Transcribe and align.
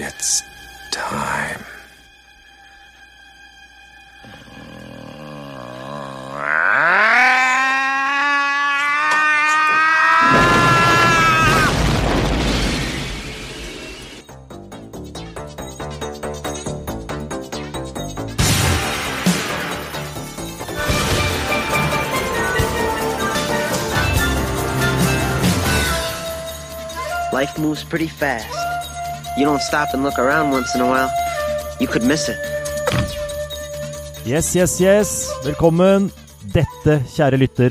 It's 0.00 0.44
time. 0.92 1.64
Life 27.32 27.58
moves 27.58 27.82
pretty 27.82 28.06
fast. 28.06 28.67
You 29.38 29.46
don't 29.46 29.62
stop 29.62 29.94
and 29.94 30.02
look 30.02 30.18
around 30.18 30.50
once 30.50 30.74
in 30.74 30.80
a 30.80 30.86
while, 30.88 31.08
you 31.78 31.86
could 31.86 32.02
miss 32.02 32.28
it. 32.28 32.36
Yes, 34.26 34.56
yes, 34.56 34.80
yes. 34.80 35.30
Velkommen. 35.44 36.10
Dette, 36.42 36.98
kjære 37.14 37.38
lytter, 37.38 37.70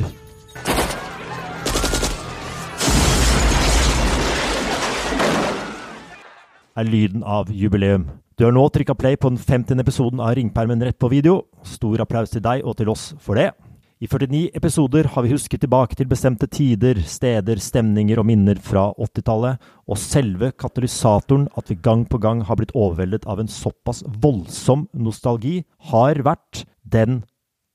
er 6.77 6.88
lyden 6.88 7.23
av 7.27 7.52
jubileum. 7.52 8.07
Du 8.40 8.45
har 8.45 8.55
nå 8.55 8.63
trykka 8.71 8.95
play 8.95 9.20
på 9.20 9.34
den 9.34 9.38
50. 9.38 9.81
episoden 9.84 10.23
av 10.23 10.38
Ringpermen 10.40 10.88
rett 10.88 10.99
på 10.99 11.12
video. 11.12 11.41
Stor 11.68 11.99
applaus 11.99 12.31
til 12.31 12.48
deg 12.48 12.63
og 12.63 12.77
til 12.79 12.95
oss 12.95 13.12
for 13.20 13.35
det. 13.35 13.52
I 13.97 14.05
49 14.05 14.51
episoder 14.53 15.07
har 15.09 15.23
vi 15.25 15.31
husket 15.31 15.63
tilbake 15.63 15.95
til 15.97 16.05
bestemte 16.05 16.45
tider, 16.53 16.99
steder, 17.01 17.57
stemninger 17.57 18.20
og 18.21 18.27
minner 18.29 18.59
fra 18.61 18.91
80-tallet, 18.93 19.57
og 19.89 19.97
selve 19.97 20.51
katalysatoren 20.53 21.47
at 21.57 21.71
vi 21.71 21.79
gang 21.81 22.03
på 22.05 22.20
gang 22.21 22.43
har 22.45 22.59
blitt 22.59 22.76
overveldet 22.77 23.26
av 23.26 23.41
en 23.41 23.49
såpass 23.49 24.04
voldsom 24.21 24.85
nostalgi, 24.93 25.63
har 25.89 26.21
vært 26.21 26.67
den 26.85 27.23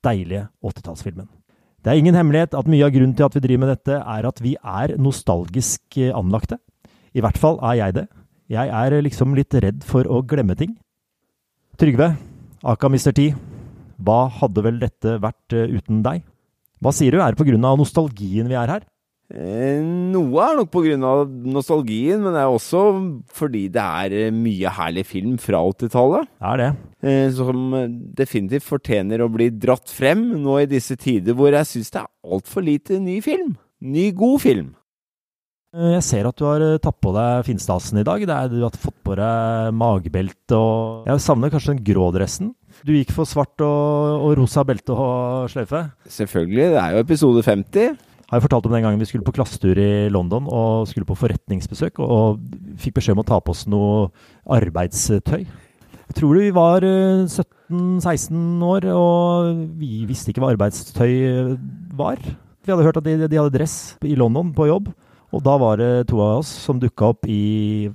deilige 0.07 0.47
80-tallsfilmen. 0.63 1.27
Det 1.83 1.91
er 1.91 1.99
ingen 1.99 2.15
hemmelighet 2.15 2.55
at 2.55 2.71
mye 2.71 2.87
av 2.87 2.95
grunnen 2.95 3.19
til 3.19 3.27
at 3.27 3.35
vi 3.35 3.43
driver 3.43 3.65
med 3.65 3.75
dette, 3.75 3.99
er 3.99 4.31
at 4.31 4.39
vi 4.39 4.55
er 4.55 4.95
nostalgisk 4.95 5.99
anlagte. 6.15 6.61
I 7.11 7.19
hvert 7.19 7.35
fall 7.41 7.59
er 7.59 7.81
jeg 7.81 7.99
det. 7.99 8.09
Jeg 8.47 8.71
er 8.71 9.01
liksom 9.03 9.35
litt 9.35 9.51
redd 9.59 9.83
for 9.83 10.07
å 10.07 10.23
glemme 10.23 10.55
ting. 10.55 10.77
Trygve, 11.75 12.13
aka 12.63 12.87
Mr. 12.87 13.11
T, 13.11 13.33
hva 14.03 14.27
hadde 14.41 14.63
vel 14.65 14.79
dette 14.81 15.17
vært 15.23 15.55
uh, 15.55 15.67
uten 15.71 16.03
deg? 16.05 16.23
Hva 16.83 16.91
sier 16.95 17.15
du, 17.15 17.21
er 17.23 17.35
det 17.35 17.59
av 17.63 17.79
nostalgien 17.79 18.49
vi 18.51 18.59
er 18.59 18.75
her? 18.77 18.87
Eh, 19.33 19.79
noe 19.81 20.43
er 20.45 20.59
nok 20.59 20.75
av 21.07 21.29
nostalgien, 21.47 22.21
men 22.21 22.35
det 22.35 22.41
er 22.43 22.51
også 22.53 22.81
fordi 23.33 23.63
det 23.73 23.81
er 23.81 24.13
eh, 24.27 24.35
mye 24.35 24.69
herlig 24.69 25.05
film 25.09 25.39
fra 25.41 25.63
80-tallet. 25.71 26.27
Det 26.37 26.51
er 26.51 26.61
det. 26.61 26.69
Eh, 27.07 27.25
som 27.33 27.73
definitivt 28.13 28.67
fortjener 28.67 29.23
å 29.23 29.31
bli 29.33 29.49
dratt 29.49 29.89
frem 29.89 30.27
nå 30.43 30.59
i 30.61 30.69
disse 30.69 30.99
tider 30.99 31.33
hvor 31.39 31.55
jeg 31.55 31.69
syns 31.71 31.89
det 31.95 32.03
er 32.03 32.11
altfor 32.35 32.67
lite 32.67 32.99
ny 33.01 33.17
film. 33.25 33.55
Ny, 33.81 34.11
god 34.15 34.43
film. 34.43 34.73
Jeg 35.73 36.03
ser 36.05 36.27
at 36.29 36.37
du 36.37 36.45
har 36.45 36.61
tatt 36.83 36.99
på 37.01 37.15
deg 37.15 37.47
finstasen 37.47 37.97
i 37.97 38.05
dag. 38.05 38.21
Er, 38.21 38.51
du 38.51 38.61
har 38.61 38.75
fått 38.77 38.99
på 39.01 39.15
deg 39.17 39.73
magebelte 39.73 40.59
og 40.59 41.09
Jeg 41.09 41.23
savner 41.25 41.49
kanskje 41.49 41.73
den 41.73 41.85
grå 41.87 42.11
dressen. 42.13 42.53
Du 42.83 42.91
gikk 42.91 43.13
for 43.15 43.27
svart 43.27 43.61
og, 43.63 44.23
og 44.25 44.33
rosa 44.41 44.63
belte 44.67 44.91
og 44.91 45.47
sløyfe? 45.51 45.85
Selvfølgelig. 46.11 46.65
Det 46.73 46.79
er 46.81 46.95
jo 46.95 47.03
episode 47.05 47.43
50. 47.45 47.93
Har 48.27 48.39
jeg 48.39 48.43
fortalt 48.43 48.65
om 48.67 48.73
den 48.75 48.83
gangen 48.83 48.99
vi 48.99 49.07
skulle 49.07 49.23
på 49.23 49.35
klassetur 49.35 49.79
i 49.79 50.09
London 50.11 50.49
og 50.51 50.87
skulle 50.89 51.07
på 51.07 51.15
forretningsbesøk, 51.15 52.01
og, 52.03 52.11
og 52.11 52.81
fikk 52.81 52.97
beskjed 52.97 53.15
om 53.15 53.21
å 53.23 53.27
ta 53.29 53.39
på 53.39 53.53
oss 53.55 53.63
noe 53.71 54.09
arbeidstøy. 54.51 55.45
Jeg 55.45 56.17
tror 56.17 56.41
vi 56.41 56.49
var 56.55 56.83
17-16 56.83 58.67
år, 58.67 58.89
og 58.91 59.63
vi 59.79 60.03
visste 60.09 60.33
ikke 60.33 60.43
hva 60.43 60.51
arbeidstøy 60.51 61.13
var. 61.95 62.19
Vi 62.19 62.73
hadde 62.73 62.83
hørt 62.83 62.99
at 62.99 63.07
de, 63.07 63.15
de 63.23 63.39
hadde 63.39 63.55
dress 63.55 63.77
i 64.03 64.17
London 64.19 64.51
på 64.55 64.67
jobb. 64.67 64.91
Og 65.33 65.41
da 65.41 65.55
var 65.57 65.79
det 65.79 65.91
to 66.11 66.19
av 66.21 66.43
oss 66.43 66.51
som 66.67 66.77
dukka 66.81 67.13
opp 67.15 67.25
i 67.31 67.89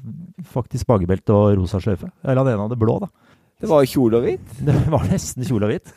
faktisk 0.48 0.88
magebelte 0.90 1.34
og 1.34 1.58
rosa 1.60 1.78
sløyfe. 1.82 2.08
Eller 2.24 2.40
han 2.40 2.54
ene 2.54 2.64
hadde 2.64 2.80
blå, 2.80 2.96
da. 3.04 3.12
Det 3.58 3.66
var 3.66 3.86
kjole 3.90 4.20
og 4.20 4.26
hvitt? 4.26 4.50
Det 4.68 4.74
var 4.92 5.06
nesten 5.10 5.46
kjole 5.46 5.66
og 5.66 5.72
hvitt. 5.72 5.94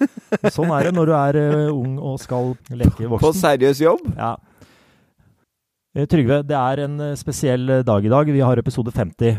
Sånn 0.53 0.71
er 0.73 0.87
det 0.87 0.93
når 0.97 1.09
du 1.09 1.13
er 1.13 1.37
uh, 1.37 1.73
ung 1.75 1.97
og 1.99 2.17
skal 2.21 2.55
leke 2.73 3.05
voksen. 3.05 3.21
På 3.21 3.33
seriøs 3.37 3.81
jobb? 3.83 4.07
Ja. 4.17 4.33
Trygve, 6.09 6.39
det 6.47 6.55
er 6.55 6.85
en 6.85 7.01
spesiell 7.19 7.81
dag 7.85 8.05
i 8.07 8.11
dag. 8.11 8.29
Vi 8.33 8.41
har 8.41 8.57
episode 8.57 8.93
50. 8.95 9.35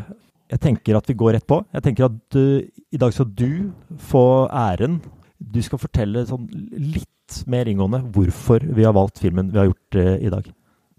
Jeg 0.53 0.61
tenker 0.61 0.99
at 0.99 1.09
vi 1.09 1.17
går 1.19 1.35
rett 1.39 1.47
på. 1.49 1.63
Jeg 1.73 1.87
tenker 1.89 2.07
at 2.07 2.39
uh, 2.39 2.61
i 2.93 3.01
dag 3.01 3.15
skal 3.17 3.27
du 3.27 3.73
få 4.11 4.47
æren. 4.47 5.01
Du 5.43 5.59
skal 5.65 5.81
fortelle 5.83 6.23
sånn 6.29 6.47
litt 6.77 7.41
mer 7.51 7.67
inngående 7.67 8.05
hvorfor 8.13 8.63
vi 8.77 8.85
har 8.87 8.95
valgt 8.95 9.23
filmen 9.23 9.51
vi 9.51 9.59
har 9.59 9.71
gjort 9.71 9.99
uh, 9.99 10.15
i 10.21 10.31
dag. 10.31 10.47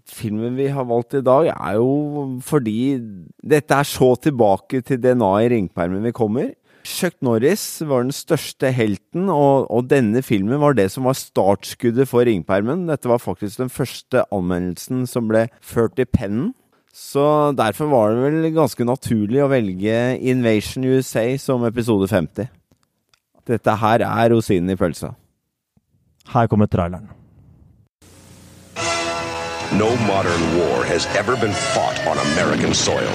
Filmen 0.04 0.58
vi 0.58 0.66
har 0.68 0.84
valgt 0.84 1.16
i 1.16 1.22
dag, 1.24 1.48
er 1.54 1.78
jo 1.78 2.26
fordi 2.44 2.98
dette 3.40 3.78
er 3.78 3.88
så 3.88 4.10
tilbake 4.20 4.82
til 4.84 5.00
DNA-et 5.00 5.46
i 5.46 5.54
ringpermen 5.54 6.04
vi 6.04 6.12
kommer. 6.12 6.52
Chuck 6.84 7.16
Norris 7.24 7.80
var 7.88 8.04
den 8.04 8.12
største 8.12 8.68
helten, 8.76 9.30
og, 9.32 9.70
og, 9.72 9.86
denne 9.88 10.20
filmen 10.22 10.60
var 10.60 10.76
det 10.76 10.90
som 10.92 11.08
var 11.08 11.16
startskuddet 11.16 12.06
for 12.10 12.28
ringpermen. 12.28 12.84
Dette 12.90 13.08
var 13.08 13.22
faktisk 13.22 13.62
den 13.62 13.72
første 13.72 14.26
anmeldelsen 14.28 15.06
som 15.08 15.30
ble 15.30 15.46
ført 15.64 15.98
i 15.98 16.04
pennen. 16.04 16.52
Så 16.94 17.50
derfor 17.58 17.88
var 17.90 18.12
det 18.12 18.22
vel 18.22 18.52
ganske 18.54 18.84
naturlig 18.86 19.40
å 19.42 19.50
velge 19.50 19.96
Invasion 20.20 20.84
USA 20.84 21.24
som 21.40 21.64
episode 21.66 22.06
50. 22.12 22.52
Dette 23.48 23.76
her 23.80 24.04
er 24.04 24.30
rosinen 24.30 24.76
i 24.76 24.78
pølsa. 24.78 25.14
Her 26.36 26.46
kommer 26.52 26.68
traileren. 26.70 27.08
No 29.74 29.90
modern 30.06 30.44
war 30.60 30.84
has 30.84 31.08
ever 31.16 31.34
been 31.36 31.56
fought 31.74 31.98
on 32.06 32.20
American 32.30 32.74
soil. 32.74 33.10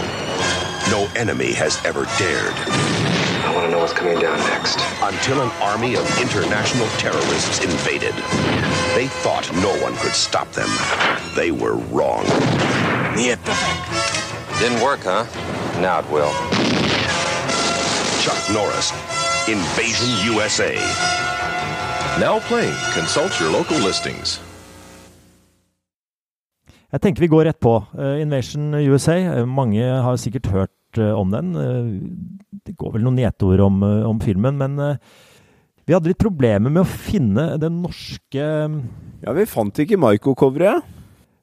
No 0.91 1.07
enemy 1.15 1.53
has 1.53 1.79
ever 1.85 2.03
dared. 2.17 3.18
I 3.49 3.55
want 3.55 3.65
to 3.65 3.71
know 3.71 3.79
what's 3.79 3.93
coming 3.93 4.19
down 4.19 4.37
next. 4.53 4.77
Until 5.01 5.41
an 5.41 5.49
army 5.59 5.95
of 5.95 6.05
international 6.21 6.85
terrorists 7.01 7.65
invaded. 7.65 8.13
They 8.93 9.07
thought 9.25 9.49
no 9.65 9.73
one 9.81 9.95
could 9.97 10.13
stop 10.13 10.51
them. 10.51 10.69
They 11.35 11.49
were 11.49 11.77
wrong. 11.89 12.25
Didn't 14.61 14.81
work, 14.85 15.01
huh? 15.01 15.25
Now 15.81 15.97
it 15.97 16.07
will. 16.13 16.29
Chuck 18.21 18.37
Norris, 18.53 18.93
Invasion 19.49 20.11
USA. 20.29 20.77
Now 22.21 22.37
playing. 22.45 22.77
Consult 22.93 23.39
your 23.39 23.49
local 23.49 23.79
listings. 23.79 24.39
Jeg 26.91 27.01
tenker 27.01 27.21
vi 27.21 27.27
går 27.27 27.45
rett 27.45 27.59
på. 27.59 27.83
Uh, 27.97 28.21
Invasion 28.21 28.73
USA. 28.73 29.17
Uh, 29.41 29.45
mange 29.47 29.83
har 29.83 30.15
sikkert 30.15 30.45
hørt 30.45 30.69
uh, 30.97 31.13
om 31.19 31.29
den. 31.33 31.51
det 32.65 32.73
går 32.79 32.95
vel 32.95 33.05
noen 33.05 33.19
nedord 33.21 33.61
om, 33.61 33.83
om, 33.83 34.21
filmen, 34.23 34.57
men 34.57 34.97
vi 35.85 35.93
hadde 35.93 36.09
litt 36.09 36.21
problemer 36.21 36.73
med 36.73 36.83
å 36.83 36.89
finne 36.89 37.45
den 37.61 37.81
norske 37.83 38.45
Ja, 39.21 39.33
vi 39.35 39.45
fant 39.49 39.79
ikke 39.81 39.99
Maiko-coveret. 40.01 40.85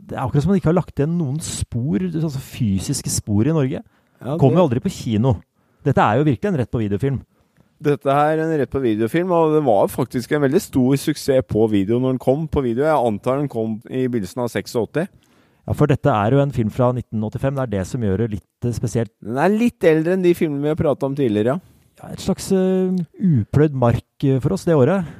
Det 0.06 0.14
er 0.14 0.22
akkurat 0.22 0.44
som 0.44 0.52
man 0.52 0.60
ikke 0.60 0.70
har 0.70 0.78
lagt 0.78 1.00
igjen 1.00 1.16
noen 1.18 1.40
spor, 1.42 1.98
altså 1.98 2.42
fysiske 2.42 3.10
spor 3.10 3.48
i 3.48 3.54
Norge. 3.54 3.80
Ja, 3.82 4.32
det... 4.32 4.38
Kommer 4.40 4.60
jo 4.60 4.66
aldri 4.68 4.82
på 4.84 4.92
kino. 4.94 5.34
Dette 5.86 6.02
er 6.02 6.20
jo 6.20 6.28
virkelig 6.28 6.50
en 6.50 6.60
rett 6.60 6.70
på 6.70 6.82
videofilm. 6.82 7.18
Dette 7.86 8.08
er 8.08 8.40
en 8.40 8.54
rett 8.56 8.70
på 8.72 8.80
videofilm, 8.80 9.32
og 9.36 9.52
det 9.52 9.62
var 9.66 9.90
faktisk 9.92 10.32
en 10.32 10.46
veldig 10.46 10.62
stor 10.64 10.94
suksess 11.00 11.44
på 11.50 11.66
video 11.68 11.98
når 12.00 12.14
den 12.14 12.22
kom 12.22 12.46
på 12.48 12.62
video. 12.64 12.86
Jeg 12.86 12.96
antar 13.10 13.42
den 13.42 13.50
kom 13.52 13.76
i 13.90 14.06
begynnelsen 14.08 14.46
av 14.46 14.48
86. 14.48 15.10
Ja, 15.66 15.74
For 15.74 15.90
dette 15.90 16.12
er 16.12 16.36
jo 16.36 16.42
en 16.42 16.54
film 16.54 16.70
fra 16.70 16.92
1985. 16.94 17.56
Det 17.56 17.64
er 17.64 17.72
det 17.72 17.86
som 17.90 18.04
gjør 18.06 18.22
det 18.22 18.36
litt 18.36 18.68
spesielt. 18.76 19.12
Den 19.24 19.40
er 19.42 19.50
litt 19.50 19.86
eldre 19.86 20.14
enn 20.14 20.22
de 20.22 20.34
filmene 20.38 20.62
vi 20.62 20.70
har 20.70 20.78
prata 20.78 21.08
om 21.08 21.16
tidligere, 21.18 21.56
ja. 21.56 21.96
ja. 22.02 22.12
Et 22.14 22.22
slags 22.22 22.52
uh, 22.54 22.94
upløyd 23.18 23.74
mark 23.74 24.28
for 24.44 24.54
oss 24.54 24.66
det 24.68 24.78
året. 24.78 25.10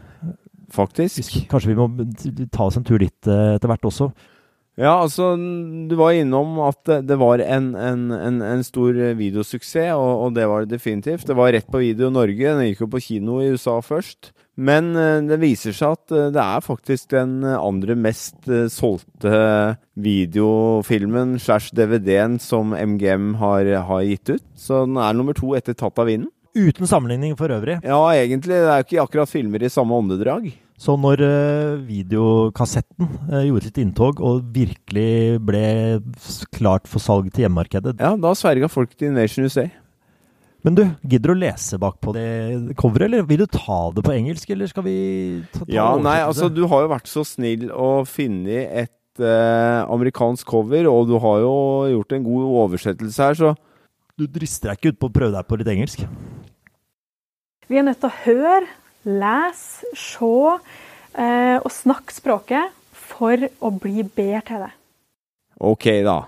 Faktisk. 0.73 1.35
Kanskje 1.51 1.73
vi 1.73 1.79
må 1.79 1.91
ta 2.55 2.69
oss 2.69 2.79
en 2.79 2.87
tur 2.87 3.03
dit 3.03 3.31
uh, 3.31 3.57
etter 3.57 3.71
hvert 3.71 3.91
også. 3.91 4.11
Ja, 4.77 4.93
altså, 5.01 5.31
du 5.89 5.95
var 5.97 6.13
innom 6.13 6.59
at 6.61 6.91
det 7.09 7.17
var 7.17 7.41
en, 7.41 7.71
en, 7.81 8.11
en, 8.13 8.43
en 8.45 8.65
stor 8.67 8.93
videosuksess, 9.17 9.95
og, 9.97 10.11
og, 10.27 10.35
det 10.37 10.45
var 10.51 10.67
det 10.67 10.77
definitivt. 10.77 11.25
Det 11.27 11.37
var 11.39 11.55
rett 11.57 11.71
på 11.73 11.81
video 11.81 12.11
i 12.11 12.13
Norge. 12.13 12.51
Den 12.59 12.69
gikk 12.69 12.83
jo 12.85 12.91
på 12.93 13.01
kino 13.01 13.41
i 13.41 13.49
USA 13.57 13.79
først. 13.81 14.35
Men 14.57 14.93
uh, 14.97 15.21
det 15.29 15.39
viser 15.43 15.75
seg 15.77 15.97
at 15.97 16.15
uh, 16.15 16.29
det 16.35 16.43
er 16.43 16.65
faktisk 16.65 17.11
den 17.13 17.39
andre 17.45 17.97
mest 17.99 18.49
solgte 18.73 19.77
videofilmen 20.01 21.37
slash 21.43 21.75
DVD-en 21.77 22.39
som 22.43 22.73
MGM 22.73 23.35
har, 23.41 23.69
har, 23.89 24.05
gitt 24.07 24.37
ut. 24.37 24.45
Så 24.57 24.85
den 24.89 24.99
er 25.01 25.17
nummer 25.17 25.37
to 25.37 25.55
etter 25.59 25.77
Tatt 25.77 25.99
av 26.01 26.09
vinden. 26.09 26.31
Uten 26.57 26.89
sammenligning 26.89 27.35
for 27.37 27.53
øvrig? 27.53 27.83
Ja, 27.85 28.01
egentlig. 28.17 28.57
Det 28.57 28.71
er 28.71 28.81
jo 28.81 28.87
ikke 28.87 29.03
akkurat 29.03 29.29
filmer 29.33 29.61
i 29.61 29.73
samme 29.73 29.99
åndedrag. 30.01 30.49
Så 30.81 30.93
når 31.01 31.21
videokassetten 31.85 33.09
gjorde 33.47 33.69
sitt 33.69 33.81
inntog 33.81 34.21
og 34.25 34.45
virkelig 34.57 35.41
ble 35.45 35.65
klart 36.57 36.89
for 36.89 37.01
salg 37.01 37.31
til 37.33 37.47
hjemmemarkedet 37.47 37.97
Ja, 37.97 38.13
da 38.21 38.33
sverga 38.37 38.69
folk 38.73 38.93
til 38.97 39.13
Invasion 39.13 39.49
USA. 39.49 39.69
Men 40.67 40.75
du, 40.75 40.83
gidder 41.07 41.31
du 41.31 41.37
å 41.37 41.39
lese 41.39 41.79
bak 41.79 42.01
på 42.03 42.11
det 42.17 42.75
coveret, 42.81 43.07
eller 43.07 43.27
vil 43.29 43.45
du 43.45 43.47
ta 43.55 43.79
det 43.95 44.03
på 44.03 44.15
engelsk, 44.17 44.51
eller 44.51 44.67
skal 44.67 44.83
vi 44.83 44.97
ta, 45.53 45.61
ta 45.63 45.71
Ja, 45.71 45.93
nei, 46.03 46.17
altså 46.27 46.49
du 46.51 46.65
har 46.67 46.83
jo 46.83 46.91
vært 46.91 47.07
så 47.07 47.23
snill 47.23 47.69
å 47.71 48.03
finne 48.11 48.65
et 48.67 49.23
eh, 49.23 49.79
amerikansk 49.87 50.51
cover, 50.51 50.89
og 50.91 51.07
du 51.07 51.15
har 51.23 51.45
jo 51.45 51.55
gjort 51.93 52.17
en 52.17 52.27
god 52.27 52.51
oversettelse 52.65 53.31
her, 53.31 53.39
så 53.39 53.55
Du 54.17 54.25
drister 54.33 54.73
deg 54.73 54.79
ikke 54.81 54.95
ut 54.95 54.99
på 54.99 55.09
å 55.11 55.13
prøve 55.13 55.37
deg 55.37 55.47
på 55.47 55.59
litt 55.61 55.69
engelsk? 55.69 56.03
Vi 57.69 57.79
er 57.79 57.85
nødt 57.85 58.01
til 58.01 58.09
å 58.09 58.21
høre, 58.25 58.69
lese, 59.05 59.91
se 59.95 60.31
eh, 61.15 61.59
og 61.61 61.69
snakke 61.71 62.17
språket 62.17 62.73
for 62.97 63.45
å 63.61 63.71
bli 63.77 64.03
bedre 64.03 64.43
til 64.49 64.65
det. 64.65 64.73
Ok, 65.61 65.87
da. 66.07 66.25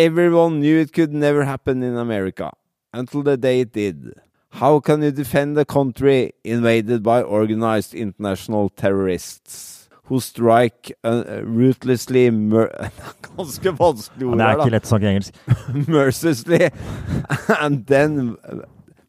Everyone 0.00 0.58
knew 0.58 0.80
it 0.80 0.94
could 0.96 1.12
never 1.12 1.44
happen 1.44 1.82
in 1.82 1.98
America, 2.00 2.50
until 2.92 3.22
the 3.22 3.36
day 3.36 3.60
it 3.60 3.72
did. 3.72 4.14
How 4.50 4.80
can 4.80 5.02
you 5.02 5.12
defend 5.12 5.56
a 5.58 5.64
country 5.64 6.32
invaded 6.44 7.02
by 7.02 7.22
organized 7.22 7.94
international 7.94 8.68
terrorists 8.70 9.88
who 10.04 10.18
strike 10.18 10.92
uh, 11.04 11.42
ruthlessly 11.44 12.30
mur 12.30 12.68
Ganske 13.36 13.72
vanskelig 13.78 14.26
ord 14.26 14.38
det 14.40 14.46
er 14.46 14.58
ikke 14.58 14.72
lett 14.74 14.88
å 14.88 14.90
snakke 14.90 15.10
engelsk. 15.12 15.36
Mercilessly. 15.94 16.70
And 17.60 17.86
then 17.86 18.36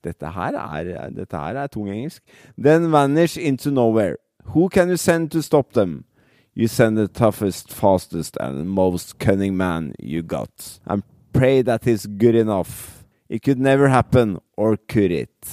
Dette 0.03 0.31
her 0.33 0.55
er, 0.57 1.09
dette 1.13 1.37
her 1.37 1.57
er 1.57 1.67
tung 1.67 1.89
engelsk. 1.89 2.21
Then 2.57 2.91
vanish 2.91 3.37
into 3.37 3.71
nowhere. 3.71 4.17
Who 4.53 4.69
can 4.69 4.89
you 4.89 4.97
send 4.97 5.31
to 5.31 5.41
stop 5.41 5.73
them? 5.73 6.05
You 6.53 6.67
send 6.67 6.97
the 6.97 7.07
toughest, 7.07 7.71
fastest, 7.71 8.35
and 8.39 8.69
most 8.69 9.19
cunning 9.19 9.55
man 9.55 9.93
you 9.99 10.21
got. 10.21 10.79
And 10.85 11.03
pray 11.33 11.61
that 11.61 11.85
he's 11.85 12.05
good 12.05 12.35
enough. 12.35 13.00
It 13.31 13.45
could 13.45 13.61
never 13.63 13.87
happen, 13.87 14.39
or 14.57 14.75
could 14.91 15.11
it? 15.15 15.45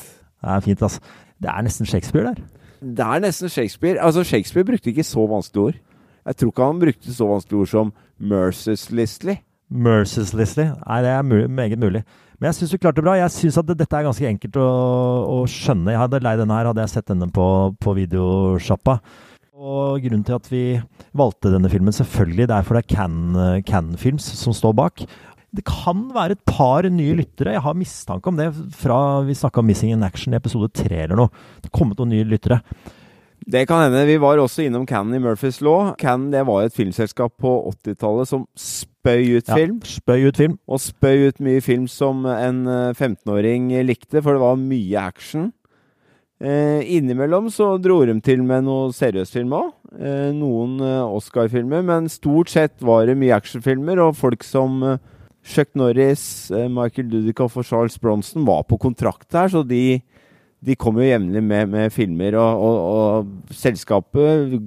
Det 0.43 0.51
er 0.51 0.61
fint, 0.61 0.83
altså. 0.83 1.01
Det 1.39 1.51
er 1.51 1.63
nesten 1.63 1.87
Shakespeare 1.87 2.33
der. 2.33 2.41
Det 2.83 3.05
er 3.05 3.21
nesten 3.23 3.49
Shakespeare. 3.49 4.01
Altså, 4.03 4.25
Shakespeare 4.27 4.67
brukte 4.67 4.91
ikke 4.91 5.07
så 5.07 5.27
vanskelige 5.31 5.65
ord. 5.65 5.79
Jeg 6.27 6.37
tror 6.37 6.51
ikke 6.51 6.65
han 6.65 6.81
brukte 6.81 7.15
så 7.15 7.29
vanskelige 7.29 7.61
ord 7.61 7.71
som 7.71 7.93
mercilessly. 8.19 9.37
Mercilessly. 9.71 10.67
Nei, 10.75 10.99
det 11.05 11.13
er 11.13 11.23
mulig, 11.23 11.51
meget 11.51 11.79
mulig. 11.79 12.03
Men 12.41 12.51
jeg 12.51 12.59
syns 12.59 12.75
du 12.75 12.79
klarte 12.79 13.01
det 13.01 13.07
bra. 13.07 13.15
Jeg 13.19 13.35
syns 13.35 13.59
at 13.63 13.71
det, 13.71 13.79
dette 13.79 13.97
er 13.99 14.07
ganske 14.07 14.27
enkelt 14.27 14.59
å, 14.59 14.67
å 15.39 15.39
skjønne. 15.51 15.95
Jeg 15.95 16.03
hadde 16.03 16.23
leid 16.27 16.43
denne 16.43 16.59
her, 16.59 16.71
hadde 16.71 16.85
jeg 16.85 16.95
sett 16.97 17.11
denne 17.11 17.31
på, 17.35 17.47
på 17.83 17.95
videosjappa. 17.99 18.99
Og 19.59 20.03
grunnen 20.05 20.27
til 20.27 20.37
at 20.37 20.51
vi 20.51 20.65
valgte 21.19 21.51
denne 21.51 21.71
filmen, 21.71 21.95
selvfølgelig, 21.95 22.47
det 22.47 22.59
er 22.59 22.67
for 22.67 22.79
det 22.79 22.85
er 22.85 22.93
Cannes 22.95 23.65
Cannes 23.67 23.99
Films 23.99 24.29
som 24.39 24.55
står 24.55 24.77
bak. 24.79 25.03
Det 25.55 25.65
kan 25.65 26.09
være 26.13 26.37
et 26.37 26.45
par 26.49 26.85
nye 26.93 27.17
lyttere. 27.23 27.55
Jeg 27.57 27.65
har 27.65 27.77
mistanke 27.79 28.29
om 28.29 28.37
det 28.37 28.51
fra 28.77 29.23
vi 29.25 29.37
snakka 29.39 29.63
om 29.63 29.69
Missing 29.71 29.95
in 29.95 30.05
Action 30.05 30.37
i 30.37 30.39
episode 30.39 30.69
tre 30.77 31.07
eller 31.07 31.17
noe. 31.17 31.33
Det 31.63 31.71
har 31.71 31.79
kommet 31.79 32.01
noen 32.01 32.13
nye 32.13 32.29
lyttere. 32.29 32.61
Det 33.49 33.63
kan 33.69 33.81
hende. 33.87 34.05
Vi 34.05 34.19
var 34.21 34.37
også 34.37 34.67
innom 34.67 34.85
Cannon 34.87 35.17
i 35.17 35.23
Murphys 35.25 35.63
Law. 35.65 35.95
Cannon 35.97 36.33
det 36.35 36.45
var 36.45 36.67
et 36.67 36.77
filmselskap 36.77 37.33
på 37.41 37.53
80-tallet 37.71 38.29
som 38.29 38.45
spøy 38.59 39.39
ut 39.39 39.49
film. 39.49 39.79
Ja. 39.81 39.93
Spøy 39.95 40.27
ut 40.29 40.41
film. 40.43 40.59
Og 40.69 40.83
spøy 40.85 41.31
ut 41.31 41.41
mye 41.41 41.63
film 41.65 41.87
som 41.89 42.27
en 42.29 42.67
eh, 42.69 42.93
15-åring 42.93 43.71
likte, 43.89 44.21
for 44.21 44.37
det 44.37 44.43
var 44.45 44.61
mye 44.61 45.01
action. 45.01 45.53
Eh, 46.45 46.85
innimellom 46.95 47.49
så 47.51 47.73
dro 47.83 48.03
de 48.07 48.15
til 48.23 48.45
med 48.47 48.67
noe 48.69 48.93
seriøs 48.95 49.33
film 49.33 49.57
òg. 49.57 49.73
Eh, 49.97 50.29
noen 50.37 50.77
eh, 50.85 51.17
Oscar-filmer, 51.17 51.83
men 51.89 52.13
stort 52.13 52.53
sett 52.53 52.77
var 52.85 53.09
det 53.09 53.17
mye 53.19 53.39
actionfilmer, 53.39 54.05
og 54.05 54.19
folk 54.19 54.45
som 54.47 54.83
eh, 54.85 55.01
Chuck 55.49 55.71
Norris, 55.79 56.23
eh, 56.53 56.69
Michael 56.69 57.09
Dudikoff 57.13 57.57
og 57.57 57.65
Charles 57.69 57.97
Bronson 58.03 58.45
var 58.47 58.63
på 58.69 58.77
kontrakt 58.83 59.33
her, 59.33 59.49
så 59.53 59.63
de, 59.67 60.01
de 60.61 60.77
kom 60.77 60.99
jo 61.01 61.07
jevnlig 61.09 61.43
med, 61.43 61.71
med 61.73 61.93
filmer, 61.95 62.37
og, 62.37 62.63
og, 62.69 62.79
og 62.93 63.57
selskapet 63.57 64.59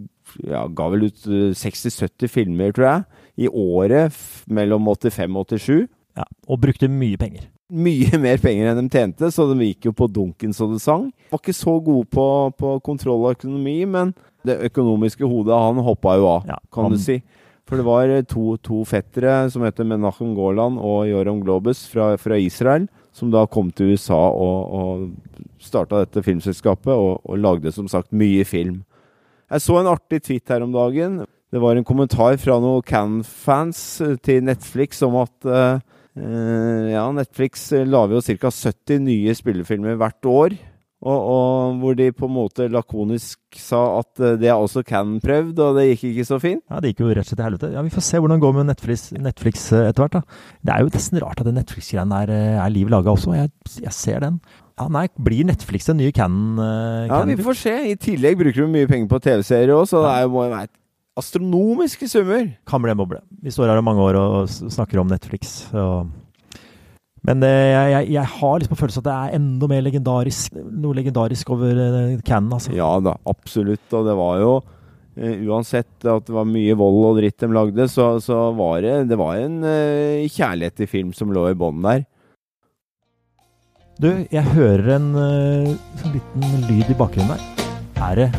ja, 0.48 0.66
ga 0.72 0.88
vel 0.94 1.08
ut 1.10 1.26
eh, 1.28 1.52
60-70 1.58 2.32
filmer, 2.32 2.72
tror 2.76 2.88
jeg, 2.88 3.04
i 3.46 3.50
året 3.52 4.16
mellom 4.52 4.88
85 4.92 5.40
og 5.42 5.50
87 5.58 5.88
Ja, 6.20 6.26
og 6.52 6.60
brukte 6.66 6.90
mye 6.92 7.16
penger. 7.20 7.46
mye 7.72 8.18
mer 8.20 8.42
penger 8.44 8.74
enn 8.74 8.82
de 8.84 8.92
tjente, 8.92 9.30
så 9.32 9.46
de 9.54 9.70
gikk 9.70 9.86
jo 9.88 9.94
på 9.96 10.10
dunken 10.12 10.52
så 10.52 10.68
det 10.74 10.82
sang. 10.84 11.06
Var 11.32 11.40
ikke 11.40 11.56
så 11.56 11.78
gode 11.80 12.10
på, 12.12 12.26
på 12.60 12.74
kontroll 12.84 13.24
og 13.30 13.38
økonomi, 13.38 13.78
men 13.88 14.12
det 14.44 14.58
økonomiske 14.68 15.24
hodet, 15.30 15.54
han 15.56 15.80
hoppa 15.86 16.18
jo 16.20 16.28
av, 16.34 16.50
Ja, 16.52 16.58
kan 16.74 16.90
han- 16.90 16.98
du 16.98 17.00
si. 17.00 17.22
For 17.72 17.80
det 17.80 17.88
var 17.88 18.12
eh, 18.12 18.26
to, 18.28 18.58
to 18.60 18.82
fettere 18.84 19.46
som 19.48 19.64
heter 19.64 19.88
Menachem 19.88 20.34
Golan 20.36 20.76
og 20.76 21.06
Joram 21.08 21.38
Globus 21.40 21.86
fra, 21.88 22.18
fra 22.20 22.36
Israel, 22.36 22.90
som 23.16 23.32
da 23.32 23.46
kom 23.48 23.70
til 23.72 23.94
USA 23.94 24.20
og, 24.20 24.74
og 24.76 25.62
starta 25.64 26.02
dette 26.04 26.20
filmselskapet, 26.26 26.92
og, 26.92 27.22
og 27.24 27.40
lagde 27.40 27.72
som 27.72 27.88
sagt 27.88 28.12
mye 28.12 28.44
film. 28.44 28.82
Jeg 29.48 29.64
så 29.64 29.78
en 29.80 29.88
artig 29.88 30.20
tweet 30.26 30.52
her 30.52 30.66
om 30.68 30.76
dagen. 30.76 31.22
Det 31.52 31.64
var 31.64 31.80
en 31.80 31.88
kommentar 31.88 32.36
fra 32.44 32.60
noen 32.60 32.84
Cannes-fans 32.84 33.80
eh, 34.04 34.18
til 34.20 34.44
Netflix 34.52 35.00
om 35.08 35.22
at 35.24 35.48
eh, 35.48 35.80
eh, 36.20 36.92
ja, 36.92 37.06
Netflix 37.16 37.70
lager 37.88 38.20
jo 38.20 38.26
ca. 38.36 38.52
70 38.52 39.00
nye 39.08 39.40
spillefilmer 39.40 39.96
hvert 40.00 40.28
år. 40.28 40.60
Og, 41.02 41.18
og 41.34 41.80
hvor 41.82 41.96
de 41.98 42.12
på 42.14 42.28
en 42.30 42.34
måte 42.36 42.68
lakonisk 42.70 43.40
sa 43.58 43.80
at 43.98 44.22
eh, 44.22 44.36
det 44.38 44.52
har 44.52 44.62
også 44.62 44.84
Cannon 44.86 45.22
prøvd, 45.24 45.58
og 45.66 45.80
det 45.80 45.88
gikk 45.90 46.04
ikke 46.12 46.26
så 46.30 46.38
fint. 46.44 46.62
Ja, 46.70 46.82
Det 46.84 46.92
gikk 46.92 47.02
jo 47.02 47.10
rett 47.10 47.26
og 47.26 47.32
slett 47.32 47.40
til 47.40 47.48
helvete. 47.48 47.72
Ja, 47.74 47.82
Vi 47.88 47.94
får 47.96 48.06
se 48.06 48.22
hvordan 48.22 48.38
det 48.38 48.46
går 48.46 48.58
med 48.60 48.70
Netflix, 48.70 49.08
Netflix 49.18 49.64
eh, 49.74 49.88
etter 49.90 50.06
hvert. 50.06 50.20
da. 50.20 50.22
Det 50.62 50.76
er 50.76 50.84
jo 50.86 50.92
nesten 50.94 51.22
rart 51.24 51.42
at 51.42 51.50
den 51.50 51.58
Netflix-greien 51.58 52.14
der 52.14 52.34
eh, 52.36 52.60
er 52.62 52.76
liv 52.76 52.92
laga 52.94 53.16
også. 53.16 53.34
Jeg, 53.34 53.50
jeg 53.82 53.96
ser 53.98 54.22
den. 54.28 54.38
Ja, 54.78 54.88
Nei, 54.94 55.08
blir 55.18 55.46
Netflix 55.50 55.90
den 55.90 55.98
nye 56.02 56.14
Cannon? 56.14 56.62
Uh, 56.62 57.10
Ja, 57.10 57.24
vi 57.26 57.36
får 57.50 57.58
se. 57.60 57.74
I 57.92 57.98
tillegg 58.02 58.38
bruker 58.40 58.64
de 58.64 58.70
mye 58.72 58.90
penger 58.90 59.10
på 59.10 59.20
TV-serier 59.26 59.74
òg, 59.76 59.90
så 59.90 60.06
det 60.06 60.14
er 60.16 60.30
jo 60.30 60.38
være 60.38 60.70
astronomiske 61.20 62.08
summer. 62.10 62.46
Kan 62.70 62.82
bli 62.82 62.94
en 62.94 63.02
boble. 63.02 63.20
Vi 63.44 63.52
står 63.54 63.70
her 63.74 63.82
om 63.82 63.86
mange 63.90 64.06
år 64.06 64.18
og 64.22 64.50
snakker 64.50 65.02
om 65.02 65.10
Netflix. 65.12 65.66
Så. 65.74 65.86
Men 67.28 67.42
det, 67.44 67.50
jeg, 67.54 67.90
jeg, 67.94 68.06
jeg 68.16 68.30
har 68.34 68.62
liksom 68.62 68.78
følelsen 68.80 69.04
at 69.04 69.08
det 69.08 69.16
er 69.16 69.36
enda 69.38 69.68
mer 69.70 69.84
legendarisk 69.86 70.56
noe 70.58 70.98
legendarisk 70.98 71.52
over 71.54 71.82
eh, 71.84 72.16
Cannon. 72.26 72.56
altså. 72.58 72.74
Ja 72.74 72.96
da, 73.04 73.14
absolutt. 73.30 73.86
Og 73.94 74.08
det 74.08 74.16
var 74.18 74.40
jo 74.42 74.54
eh, 75.20 75.44
Uansett 75.46 76.08
at 76.10 76.26
det 76.26 76.34
var 76.34 76.50
mye 76.50 76.74
vold 76.80 76.98
og 77.12 77.20
dritt 77.22 77.38
de 77.44 77.52
lagde, 77.54 77.86
så, 77.94 78.16
så 78.26 78.40
var 78.58 78.82
det, 78.82 78.96
det 79.12 79.20
var 79.22 79.38
en 79.38 79.62
eh, 79.70 80.26
kjærlighet 80.34 80.82
til 80.82 80.90
film 80.90 81.14
som 81.14 81.30
lå 81.36 81.46
i 81.52 81.60
bånn 81.62 81.86
der. 81.86 82.08
Du, 84.02 84.10
jeg 84.34 84.42
hører 84.56 84.96
en 84.98 85.12
eh, 85.14 85.78
sånn 86.02 86.18
liten 86.18 86.66
lyd 86.72 86.90
i 86.90 86.98
bakgrunnen 86.98 87.38
der. 87.38 87.42
Er 88.02 88.18
det 88.18 88.30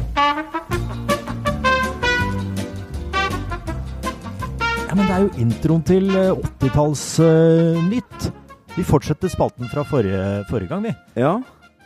Ja, 4.91 4.97
men 4.99 5.07
det 5.07 5.15
er 5.15 5.23
jo 5.23 5.31
introen 5.47 5.87
til 5.87 6.11
eh, 6.19 6.35
80-talls-nytt. 6.35 8.33
Vi 8.77 8.85
fortsetter 8.89 9.29
spalten 9.29 9.69
fra 9.69 9.85
forrige, 9.85 10.45
forrige 10.49 10.71
gang, 10.71 10.87
vi. 10.87 10.93
Ja, 11.21 11.37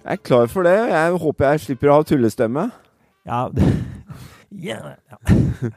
jeg 0.05 0.13
er 0.13 0.23
klar 0.23 0.47
for 0.47 0.63
det. 0.63 0.77
Jeg 0.93 1.19
håper 1.19 1.51
jeg 1.51 1.63
slipper 1.65 1.91
å 1.91 1.99
ha 1.99 2.07
tullestemme. 2.07 2.69
Ja, 3.27 3.47
yeah, 4.69 4.93
ja, 5.11 5.19
ja. 5.27 5.71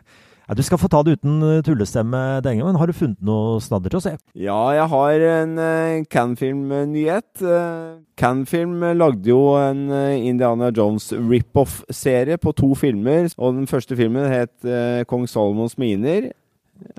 Du 0.58 0.64
skal 0.66 0.80
få 0.82 0.88
ta 0.90 1.04
det 1.06 1.20
uten 1.20 1.42
eh, 1.46 1.60
tullestemme 1.66 2.20
denne 2.42 2.64
gangen. 2.64 2.78
Har 2.82 2.90
du 2.90 2.94
funnet 2.98 3.22
noe 3.26 3.60
snadder 3.62 3.94
til 3.94 4.00
å 4.00 4.02
se? 4.02 4.14
Ja, 4.34 4.58
jeg 4.74 4.88
har 4.90 5.26
en 5.28 5.52
uh, 5.62 6.06
Canfilm-nyhet. 6.10 7.28
Uh, 7.42 8.02
Canfilm 8.18 8.82
lagde 8.98 9.30
jo 9.30 9.44
en 9.62 9.84
uh, 9.94 10.14
Indiana 10.18 10.72
Jones 10.74 11.12
rip-off-serie 11.14 12.40
på 12.42 12.54
to 12.58 12.72
filmer. 12.78 13.30
Og 13.38 13.60
den 13.60 13.70
første 13.70 13.98
filmen 13.98 14.26
het 14.30 14.66
eh, 14.66 15.06
Kong 15.10 15.30
Salomons 15.30 15.78
miner. 15.78 16.32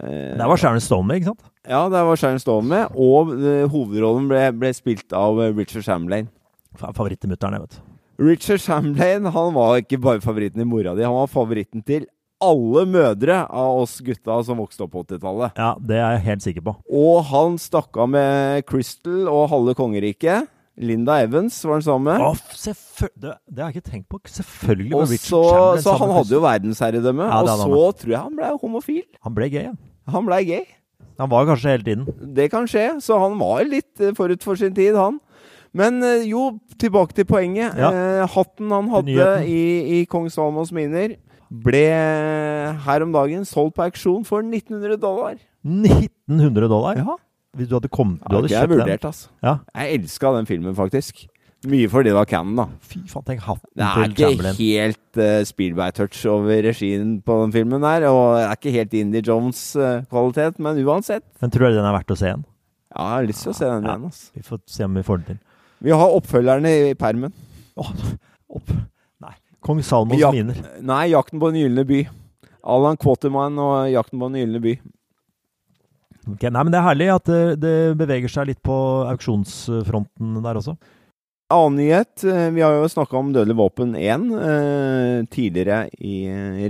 Eh, 0.02 0.37
Der 0.38 0.46
var 0.49 0.56
Sharon 0.60 0.80
Stone 0.82 1.06
med, 1.08 1.20
ikke 1.20 1.32
sant? 1.32 1.44
Ja, 1.68 1.82
der 1.92 2.04
var 2.08 2.16
Sharon 2.20 2.38
Stone 2.42 2.68
med. 2.68 2.94
Og 2.96 3.32
eh, 3.38 3.66
hovedrollen 3.70 4.28
ble, 4.30 4.44
ble 4.60 4.72
spilt 4.76 5.12
av 5.16 5.40
eh, 5.42 5.52
Richard 5.56 5.84
Chamberlain. 5.87 6.28
Favoritten 6.78 7.32
mutter'n, 7.32 7.56
jeg 7.58 7.66
vet. 7.66 7.80
Richard 8.20 8.60
Chamberlain 8.60 9.25
han 9.32 9.54
var 9.56 9.78
ikke 9.80 9.99
bare 10.04 10.20
favoritten 10.20 10.60
i 10.60 10.68
mora 10.68 10.92
di, 10.94 11.02
han 11.06 11.14
var 11.16 11.30
favoritten 11.32 11.80
til 11.88 12.04
alle 12.40 12.82
mødre 12.88 13.42
av 13.49 13.82
oss 13.82 13.99
gutta 14.04 14.38
som 14.44 14.60
vokste 14.60 14.84
opp 14.87 14.92
på 14.94 15.02
80-tallet. 15.04 15.56
Ja, 15.60 15.75
det 15.76 15.99
er 16.00 16.14
jeg 16.14 16.22
helt 16.28 16.44
sikker 16.44 16.64
på. 16.68 16.75
Og 17.00 17.18
han 17.28 17.58
stakk 17.60 17.96
av 18.00 18.08
med 18.12 18.64
Crystal 18.68 19.26
og 19.28 19.50
halve 19.52 19.75
kongeriket. 19.76 20.49
Linda 20.80 21.18
Evans 21.20 21.58
var 21.66 21.76
han 21.78 21.84
sammen 21.84 22.08
med. 22.08 22.42
Selvfø- 22.56 23.12
det, 23.20 23.34
det 23.50 23.62
har 23.62 23.70
jeg 23.70 23.80
ikke 23.82 23.90
tenkt 23.90 24.08
på. 24.12 24.20
Selvfølgelig 24.32 24.92
var 24.96 25.08
Richard 25.10 25.46
Chamberlain 25.50 25.84
så 25.84 25.94
han 26.00 26.12
hadde 26.16 26.34
jo 26.37 26.42
verdensherredømme. 26.44 27.28
Ja, 27.28 27.40
og 27.42 27.49
så 27.49 27.56
han. 27.60 27.96
tror 28.00 28.14
jeg 28.14 28.20
han 28.25 28.37
ble 28.38 28.52
homofil. 28.62 29.02
Han 29.26 29.37
ble 29.37 29.49
gay, 29.52 29.66
ja. 29.68 29.75
Han 30.14 30.28
ble 30.28 30.38
gay. 30.49 30.64
Han 31.20 31.28
var 31.28 31.44
kanskje 31.50 31.75
hele 31.75 31.84
tiden. 31.84 32.34
Det 32.37 32.49
kan 32.52 32.64
skje. 32.70 32.87
Så 33.04 33.18
han 33.20 33.37
var 33.38 33.64
litt 33.68 34.00
eh, 34.00 34.14
forut 34.16 34.42
for 34.42 34.56
sin 34.56 34.72
tid, 34.76 34.96
han. 34.96 35.20
Men 35.76 36.00
eh, 36.02 36.25
jo, 36.30 36.46
tilbake 36.80 37.14
til 37.14 37.28
poenget. 37.28 37.76
Ja. 37.78 37.90
Eh, 37.92 38.25
hatten 38.32 38.72
han 38.72 38.88
hadde 38.90 39.26
i, 39.44 39.60
i 40.00 40.04
Kong 40.10 40.30
Salmos 40.32 40.72
miner, 40.72 41.18
ble 41.50 41.84
her 42.87 43.04
om 43.04 43.12
dagen 43.12 43.44
solgt 43.49 43.76
på 43.76 43.84
auksjon 43.84 44.25
for 44.25 44.40
1900 44.46 44.96
dollar. 45.02 45.37
1900 45.66 46.68
dollar? 46.72 46.96
Ja. 47.04 47.16
Hvis 47.57 47.69
du 47.69 47.75
hadde 47.75 47.88
kommet 47.90 48.21
Du 48.28 48.37
hadde 48.37 48.49
det 48.49 48.57
er 48.57 48.62
kjøpt 48.66 48.71
den? 48.71 48.78
vurdert, 48.85 49.04
altså. 49.04 49.28
Ja. 49.42 49.57
Jeg 49.75 49.95
elska 50.00 50.33
den 50.37 50.47
filmen, 50.47 50.75
faktisk. 50.78 51.26
Mye 51.66 51.88
fordi 51.92 52.09
det 52.09 52.14
var 52.16 52.25
Cannon, 52.25 52.57
da. 52.57 52.64
Fy 52.80 53.00
faen, 53.11 53.25
tenk 53.26 53.40
hatten 53.45 53.69
Det 53.76 53.85
er 53.85 54.04
ikke 54.09 54.16
Chamberlain. 54.30 54.54
helt 54.57 55.19
uh, 55.21 55.42
Spielberg-touch 55.45 56.23
over 56.30 56.62
regien 56.64 57.21
på 57.21 57.37
den 57.42 57.52
filmen 57.52 57.83
der, 57.85 58.07
og 58.09 58.38
det 58.38 58.45
er 58.47 58.54
ikke 58.57 58.73
helt 58.78 58.95
Indie 58.97 59.21
Jones-kvalitet, 59.26 60.59
men 60.59 60.80
uansett. 60.87 61.25
Men 61.42 61.50
tror 61.52 61.69
du 61.69 61.76
den 61.76 61.85
er 61.85 61.92
verdt 61.99 62.14
å 62.14 62.16
se 62.16 62.30
igjen? 62.30 62.45
Ja, 62.95 63.02
jeg 63.02 63.16
har 63.19 63.26
lyst 63.28 63.42
til 63.45 63.52
å 63.52 63.57
se 63.59 63.64
den 63.69 63.85
Ja. 63.85 63.90
igjen, 63.97 64.04
altså. 64.09 64.30
Vi 64.35 64.42
får 64.42 64.61
se 64.66 64.85
om 64.85 64.95
vi 64.95 65.02
får 65.02 65.19
det 65.19 65.26
til. 65.26 65.38
Vi 65.83 65.90
har 65.90 66.16
oppfølgerne 66.16 66.73
i 66.90 66.95
permen. 66.95 67.33
Åh, 67.76 67.92
opp. 68.57 68.71
Nei. 69.21 69.35
Kong 69.61 69.83
Salmons 69.83 70.19
Ja. 70.21 70.30
miner. 70.33 70.57
Nei, 70.80 71.09
'Jakten 71.11 71.38
på 71.40 71.52
den 71.52 71.61
gylne 71.61 71.85
by'. 71.85 72.09
Alan 72.64 72.97
Quaterman 72.97 73.59
og 73.59 73.88
'Jakten 73.92 74.19
på 74.19 74.33
den 74.33 74.40
gylne 74.49 74.61
by'. 74.64 74.78
Ok, 76.34 76.46
Nei, 76.49 76.62
men 76.62 76.70
det 76.72 76.78
er 76.80 76.87
herlig 76.88 77.10
at 77.14 77.28
det, 77.30 77.42
det 77.62 77.75
beveger 78.00 78.32
seg 78.32 78.50
litt 78.50 78.60
på 78.66 78.76
auksjonsfronten 79.10 80.40
der 80.44 80.60
også. 80.60 80.76
Annen 81.50 81.80
nyhet. 81.80 82.22
eh, 82.22 82.50
Vi 82.54 82.62
har 82.62 82.76
jo 82.76 82.87
snakka 82.87 83.16
om 83.18 83.32
Dødelig 83.34 83.56
våpen 83.58 83.96
1 83.99 84.26
eh, 84.38 85.25
tidligere 85.34 85.88
i, 85.99 86.20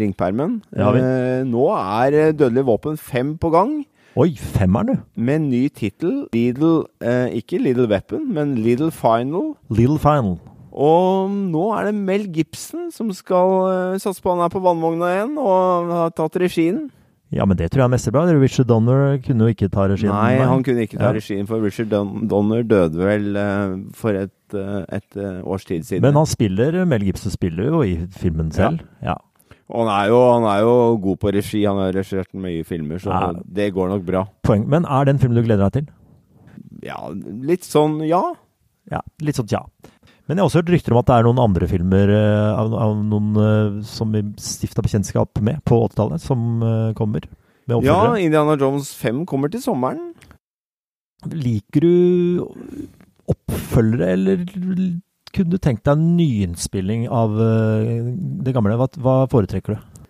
ringpermen. 0.00 0.62
Eh, 0.72 1.42
nå 1.44 1.66
er 1.76 2.16
eh, 2.16 2.32
Dødelig 2.32 2.64
våpen 2.64 2.96
5 2.96 3.34
på 3.42 3.50
gang, 3.52 3.80
Oi, 4.18 4.32
femmeren, 4.34 4.86
du! 4.96 5.02
med 5.14 5.44
ny 5.52 5.68
tittel. 5.68 6.24
Lidl 6.34 6.86
eh, 6.98 7.28
Ikke 7.38 7.60
Little 7.62 7.86
Weapon, 7.86 8.24
men 8.34 8.56
Little 8.58 8.90
Final. 8.90 9.52
Little 9.70 10.00
Final. 10.02 10.38
Og 10.72 11.30
nå 11.30 11.66
er 11.76 11.90
det 11.90 11.94
Mel 11.98 12.24
Gibson 12.32 12.88
som 12.94 13.10
skal 13.14 13.52
uh, 13.66 13.98
satse 13.98 14.22
på 14.22 14.30
han 14.32 14.42
er 14.44 14.52
på 14.52 14.62
vannvogna 14.62 15.08
igjen, 15.12 15.32
og 15.38 15.90
har 15.90 16.12
tatt 16.14 16.38
regien. 16.38 16.84
Ja, 17.30 17.44
men 17.46 17.56
det 17.56 17.68
tror 17.70 17.84
jeg 17.84 17.86
er 17.86 17.92
mesterbra. 17.94 18.24
Richard 18.40 18.66
Donner 18.66 19.18
kunne 19.22 19.46
jo 19.46 19.54
ikke 19.54 19.68
ta 19.70 19.84
regien. 19.86 20.10
Nei, 20.10 20.40
han 20.42 20.64
kunne 20.66 20.82
ikke 20.82 20.98
ta 20.98 21.12
Ja. 21.12 21.12
regien, 21.14 21.46
for 21.46 21.62
Richard 21.62 21.88
Don 21.92 22.26
Donner 22.26 22.64
døde 22.66 22.98
vel 22.98 23.36
eh, 23.38 23.76
for 23.94 24.10
et, 24.18 24.32
uh, 24.54 24.82
et 24.90 25.16
eh, 25.16 25.38
års 25.46 25.64
tid 25.64 25.84
siden. 25.86 26.02
Men 26.02 26.18
han 26.18 26.26
spiller, 26.26 26.80
Mel 26.90 27.04
Gibson 27.06 27.30
spiller 27.30 27.70
jo 27.70 27.82
i 27.86 27.94
filmen 28.18 28.50
selv. 28.50 28.82
Ja. 29.00 29.14
Og 29.70 29.86
han 29.86 29.92
er, 29.94 30.08
jo, 30.10 30.18
han 30.32 30.48
er 30.50 30.64
jo 30.66 30.74
god 30.98 31.20
på 31.22 31.30
regi. 31.36 31.62
Han 31.70 31.78
har 31.78 31.92
regissert 31.94 32.34
mye 32.34 32.64
filmer, 32.66 32.98
så 32.98 33.14
Ja. 33.14 33.32
det 33.46 33.72
går 33.74 33.88
nok 33.94 34.02
bra. 34.04 34.24
Poeng. 34.42 34.66
Men 34.66 34.84
er 34.84 35.04
det 35.04 35.14
en 35.14 35.18
film 35.22 35.34
du 35.38 35.42
gleder 35.46 35.70
deg 35.70 35.72
til? 35.72 35.94
Ja, 36.82 36.98
litt 37.46 37.62
sånn 37.62 38.00
ja. 38.08 38.22
Ja, 38.90 39.00
litt 39.22 39.36
sånn 39.38 39.46
tja. 39.46 39.62
Men 40.30 40.38
jeg 40.38 40.44
har 40.44 40.46
også 40.46 40.60
hørt 40.60 40.68
rykter 40.70 40.94
om 40.94 40.98
at 41.00 41.08
det 41.08 41.14
er 41.16 41.26
noen 41.26 41.38
andre 41.42 41.66
filmer 41.66 42.10
eh, 42.14 42.50
av, 42.54 42.74
av 42.78 42.98
noen 43.02 43.38
eh, 43.42 43.78
som 43.82 44.12
vi 44.14 44.20
stifta 44.38 44.84
bekjentskap 44.86 45.40
med 45.42 45.58
på 45.66 45.74
80-tallet, 45.88 46.22
som 46.22 46.44
eh, 46.62 46.92
kommer 46.94 47.26
Ja. 47.66 48.14
Indiana 48.14 48.54
Jones 48.54 48.92
5 48.94 49.24
kommer 49.26 49.50
til 49.50 49.64
sommeren. 49.64 50.12
Liker 51.34 51.82
du 51.82 52.46
oppfølgere, 53.26 54.12
eller 54.14 54.44
kunne 55.34 55.50
du 55.50 55.58
tenkt 55.58 55.82
deg 55.88 55.98
en 55.98 56.06
nyinnspilling 56.14 57.08
av 57.10 57.34
det 57.34 58.54
gamle? 58.54 58.78
Hva, 58.78 58.86
hva 59.02 59.16
foretrekker 59.30 59.74
du? 59.74 60.06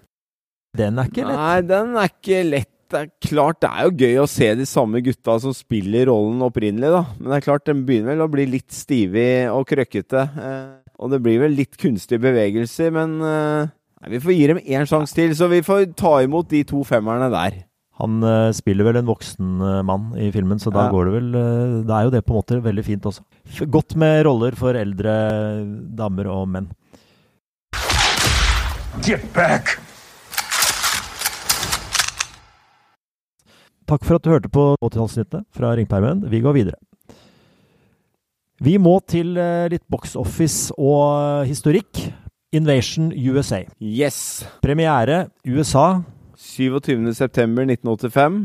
Den 0.77 1.01
er 1.01 1.09
ikke 1.09 1.25
lett. 1.25 1.41
Nei, 1.41 1.59
den 1.73 1.97
er 1.97 2.13
ikke 2.13 2.45
lett. 2.45 2.73
Det 2.91 2.99
er 2.99 3.11
klart 3.23 3.61
det 3.63 3.69
er 3.71 3.87
jo 3.87 3.93
gøy 4.03 4.17
å 4.19 4.27
se 4.31 4.49
de 4.59 4.65
samme 4.67 4.99
gutta 5.07 5.37
som 5.45 5.53
spiller 5.55 6.09
rollen 6.11 6.41
opprinnelig, 6.43 6.91
da. 6.91 7.03
Men 7.21 7.31
det 7.31 7.37
er 7.39 7.45
klart 7.47 7.67
den 7.69 7.85
begynner 7.87 8.17
vel 8.17 8.25
å 8.25 8.31
bli 8.33 8.47
litt 8.51 8.75
stivig 8.75 9.47
og 9.53 9.63
krøkkete. 9.71 10.25
Eh, 10.35 10.93
og 10.99 11.13
det 11.15 11.21
blir 11.23 11.39
vel 11.45 11.55
litt 11.55 11.79
kunstige 11.81 12.19
bevegelser, 12.25 12.91
men 12.97 13.15
eh, 13.23 13.71
nei, 14.03 14.11
vi 14.17 14.21
får 14.25 14.35
gi 14.35 14.47
dem 14.51 14.59
én 14.67 14.89
sjanse 14.91 15.15
til. 15.17 15.37
Så 15.39 15.47
vi 15.53 15.63
får 15.63 15.93
ta 15.95 16.17
imot 16.27 16.51
de 16.51 16.65
to 16.67 16.83
femmerne 16.89 17.31
der. 17.33 17.61
Han 18.01 18.19
eh, 18.27 18.49
spiller 18.57 18.89
vel 18.89 18.99
en 19.03 19.09
voksen 19.09 19.61
eh, 19.71 19.79
mann 19.87 20.11
i 20.19 20.31
filmen, 20.35 20.59
så 20.59 20.73
da 20.75 20.89
Ja. 20.89 20.93
går 20.95 21.07
det 21.11 21.15
vel 21.19 21.31
eh, 21.37 21.75
Da 21.87 21.99
er 22.01 22.09
jo 22.09 22.13
det 22.17 22.25
på 22.27 22.35
en 22.35 22.41
måte 22.41 22.59
veldig 22.65 22.85
fint 22.87 23.07
også. 23.07 23.23
F 23.55 23.63
godt 23.71 23.95
med 24.01 24.25
roller 24.27 24.57
for 24.59 24.75
eldre 24.75 25.15
damer 25.95 26.33
og 26.33 26.49
menn. 26.57 26.71
Get 29.07 29.23
back! 29.37 29.77
Takk 33.91 34.05
for 34.07 34.21
at 34.21 34.23
du 34.23 34.31
hørte 34.31 34.49
på 34.55 34.65
80-tallssnittet 34.79 35.43
fra 35.51 35.73
Ringpermen. 35.75 36.21
Vi 36.31 36.39
går 36.45 36.55
videre. 36.55 36.79
Vi 38.63 38.77
må 38.79 38.93
til 39.09 39.33
eh, 39.41 39.67
litt 39.73 39.83
box 39.91 40.13
office 40.21 40.71
og 40.79 41.17
eh, 41.17 41.49
historikk. 41.49 42.05
Invasion 42.55 43.09
USA. 43.11 43.65
Yes! 43.83 44.45
Premiere 44.63 45.25
USA. 45.43 46.05
27.9.1985. 46.39 48.39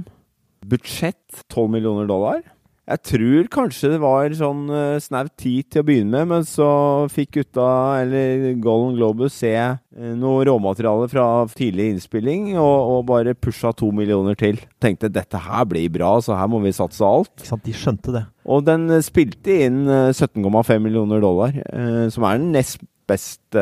Budsjett 0.65 1.45
12 1.53 1.69
millioner 1.77 2.09
dollar. 2.09 2.41
Jeg 2.85 3.01
tror 3.09 3.47
kanskje 3.49 3.89
det 3.95 3.99
var 4.03 4.33
sånn 4.37 4.67
uh, 4.69 5.01
snaut 5.01 5.31
tid 5.41 5.65
til 5.73 5.81
å 5.81 5.85
begynne 5.87 6.19
med, 6.19 6.29
men 6.29 6.43
så 6.45 6.67
fikk 7.09 7.39
gutta, 7.39 7.65
eller 8.03 8.51
Golden 8.61 8.93
Globus, 8.99 9.39
se 9.41 9.55
uh, 9.57 10.11
noe 10.13 10.43
råmateriale 10.45 11.07
fra 11.09 11.25
tidlig 11.49 11.87
innspilling, 11.95 12.51
og, 12.61 12.91
og 12.93 13.07
bare 13.09 13.33
pusha 13.33 13.73
to 13.73 13.89
millioner 13.89 14.37
til. 14.37 14.61
Tenkte 14.83 15.09
dette 15.09 15.41
her 15.47 15.65
blir 15.69 15.89
bra, 15.97 16.13
så 16.21 16.37
her 16.37 16.51
må 16.51 16.61
vi 16.61 16.75
satse 16.77 17.01
alt. 17.05 17.33
Ikke 17.39 17.55
sant? 17.55 17.65
De 17.65 17.73
skjønte 17.73 18.13
det. 18.13 18.25
Og 18.45 18.61
den 18.67 18.85
eh, 18.93 19.01
spilte 19.05 19.57
inn 19.65 19.87
uh, 19.89 20.13
17,5 20.13 20.77
millioner 20.85 21.25
dollar, 21.25 21.57
uh, 21.73 22.05
som 22.13 22.29
er 22.29 22.37
den 22.37 22.53
nest 22.53 22.85
beste 23.09 23.61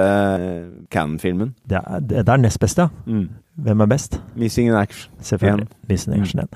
Cannon-filmen. 0.91 1.55
Det 1.67 1.79
det 2.07 2.23
er 2.27 2.39
nest 2.39 2.59
best, 2.63 2.79
ja. 2.79 2.91
Mm. 3.07 3.27
Hvem 3.63 3.83
er 3.83 3.91
best? 3.91 4.19
Missing 4.35 4.71
in 4.71 4.75
Action. 4.75 5.11
Selvfølgelig. 5.19 5.67
Missing 5.87 6.15
in 6.15 6.23
Action 6.23 6.39
1. 6.43 6.47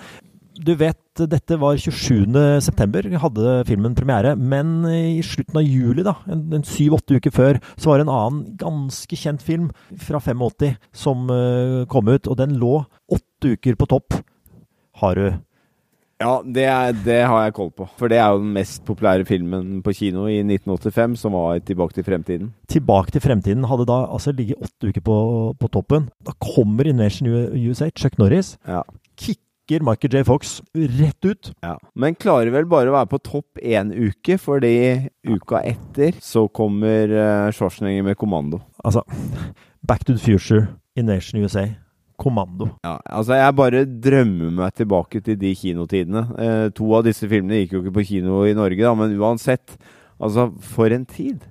Du 0.68 0.74
vet, 0.76 1.00
dette 1.32 1.56
var 1.62 1.78
27. 1.80 2.36
september, 2.60 3.06
hadde 3.24 3.52
filmen 3.70 3.94
premiere. 3.96 4.34
Men 4.36 4.82
i 4.92 5.22
slutten 5.24 5.62
av 5.62 5.64
juli, 5.64 6.04
da, 6.04 6.18
en, 6.28 6.66
syv-åtte 6.68 7.22
uker 7.22 7.32
før, 7.32 7.60
så 7.80 7.94
var 7.94 8.02
det 8.02 8.08
en 8.08 8.12
annen 8.12 8.42
ganske 8.60 9.16
kjent 9.16 9.46
film 9.46 9.70
fra 9.96 10.20
85 10.20 10.76
som 10.92 11.32
eh, 11.32 11.86
kom 11.88 12.12
ut. 12.12 12.28
Og 12.28 12.36
den 12.42 12.58
lå 12.60 12.82
åtte 13.08 13.56
uker 13.56 13.80
på 13.80 13.88
topp. 13.96 14.20
Har 15.00 15.16
du 15.16 15.28
Ja, 16.20 16.42
det, 16.44 16.68
er, 16.68 17.00
det 17.06 17.18
har 17.30 17.46
jeg 17.46 17.56
koll 17.56 17.72
på. 17.72 17.88
For 17.96 18.12
det 18.12 18.20
er 18.20 18.36
jo 18.36 18.44
den 18.44 18.52
mest 18.60 18.84
populære 18.84 19.24
filmen 19.30 19.80
på 19.86 19.96
kino 19.96 20.28
i 20.28 20.42
1985, 20.42 21.16
som 21.24 21.38
var 21.38 21.64
Tilbake 21.64 21.96
til 21.96 22.10
fremtiden. 22.12 22.54
Tilbake 22.68 23.16
til 23.16 23.24
fremtiden 23.24 23.70
hadde 23.72 23.88
da 23.88 24.04
altså 24.10 24.36
ligget 24.36 24.60
åtte 24.68 24.92
uker 24.92 25.06
på, 25.06 25.18
på 25.62 25.72
toppen. 25.72 26.12
Da 26.28 26.36
kommer 26.44 26.92
Invasion 26.92 27.32
USA, 27.56 27.88
Chuck 27.96 28.20
Norris, 28.20 28.58
Ja. 28.68 28.84
Kicker 29.68 29.84
Michael 29.84 30.14
J. 30.14 30.24
Fox 30.24 30.62
rett 30.74 31.26
ut. 31.26 31.52
Ja. 31.62 31.78
Men 31.94 32.16
klarer 32.16 32.52
vel 32.52 32.66
bare 32.66 32.90
å 32.90 32.96
være 32.96 33.10
på 33.12 33.20
topp 33.20 33.60
én 33.60 33.92
uke, 33.92 34.38
fordi 34.40 35.10
uka 35.28 35.62
etter 35.68 36.16
så 36.24 36.48
kommer 36.48 37.12
uh, 37.12 37.52
Schwarzenegger 37.52 38.06
med 38.08 38.18
kommando. 38.18 38.62
Altså, 38.84 39.04
Back 39.82 40.06
to 40.06 40.14
the 40.14 40.20
Future, 40.20 40.68
Invasion 40.96 41.44
USA, 41.44 41.68
Kommando. 42.18 42.72
Ja, 42.82 42.96
altså 43.06 43.36
Jeg 43.38 43.54
bare 43.54 43.84
drømmer 43.86 44.50
meg 44.50 44.74
tilbake 44.74 45.22
til 45.22 45.38
de 45.38 45.52
kinotidene. 45.54 46.24
Eh, 46.42 46.70
to 46.74 46.88
av 46.98 47.04
disse 47.06 47.28
filmene 47.30 47.60
gikk 47.60 47.76
jo 47.76 47.82
ikke 47.84 47.94
på 48.00 48.06
kino 48.10 48.40
i 48.48 48.56
Norge, 48.58 48.82
da, 48.82 48.96
men 48.98 49.14
uansett. 49.20 49.76
Altså, 50.18 50.48
for 50.74 50.90
en 50.90 51.06
tid! 51.06 51.46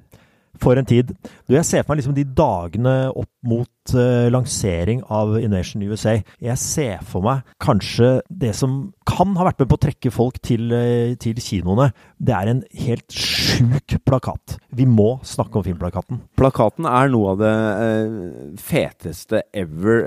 For 0.62 0.78
en 0.78 0.88
tid. 0.88 1.12
Du, 1.46 1.54
jeg 1.54 1.66
ser 1.66 1.84
for 1.84 1.94
meg 1.94 2.02
liksom 2.02 2.16
de 2.16 2.26
dagene 2.36 2.94
opp 3.12 3.30
mot 3.46 3.94
uh, 3.94 4.26
lansering 4.32 5.02
av 5.12 5.36
Invasion 5.38 5.84
USA. 5.86 6.16
Jeg 6.42 6.60
ser 6.60 7.04
for 7.06 7.24
meg 7.26 7.44
kanskje 7.62 8.16
det 8.28 8.52
som 8.58 8.78
kan 9.06 9.36
ha 9.38 9.46
vært 9.46 9.62
med 9.62 9.70
på 9.70 9.78
å 9.78 9.84
trekke 9.86 10.12
folk 10.14 10.40
til, 10.44 10.72
uh, 10.74 11.14
til 11.22 11.38
kinoene. 11.42 11.90
Det 12.18 12.34
er 12.34 12.50
en 12.52 12.64
helt 12.82 13.06
sjuk 13.12 13.98
plakat. 14.08 14.58
Vi 14.76 14.88
må 14.90 15.16
snakke 15.26 15.60
om 15.60 15.66
filmplakaten. 15.66 16.22
Plakaten 16.38 16.88
er 16.90 17.12
noe 17.12 17.34
av 17.34 17.42
det 17.44 17.54
uh, 17.54 18.60
feteste 18.60 19.44
ever 19.56 20.04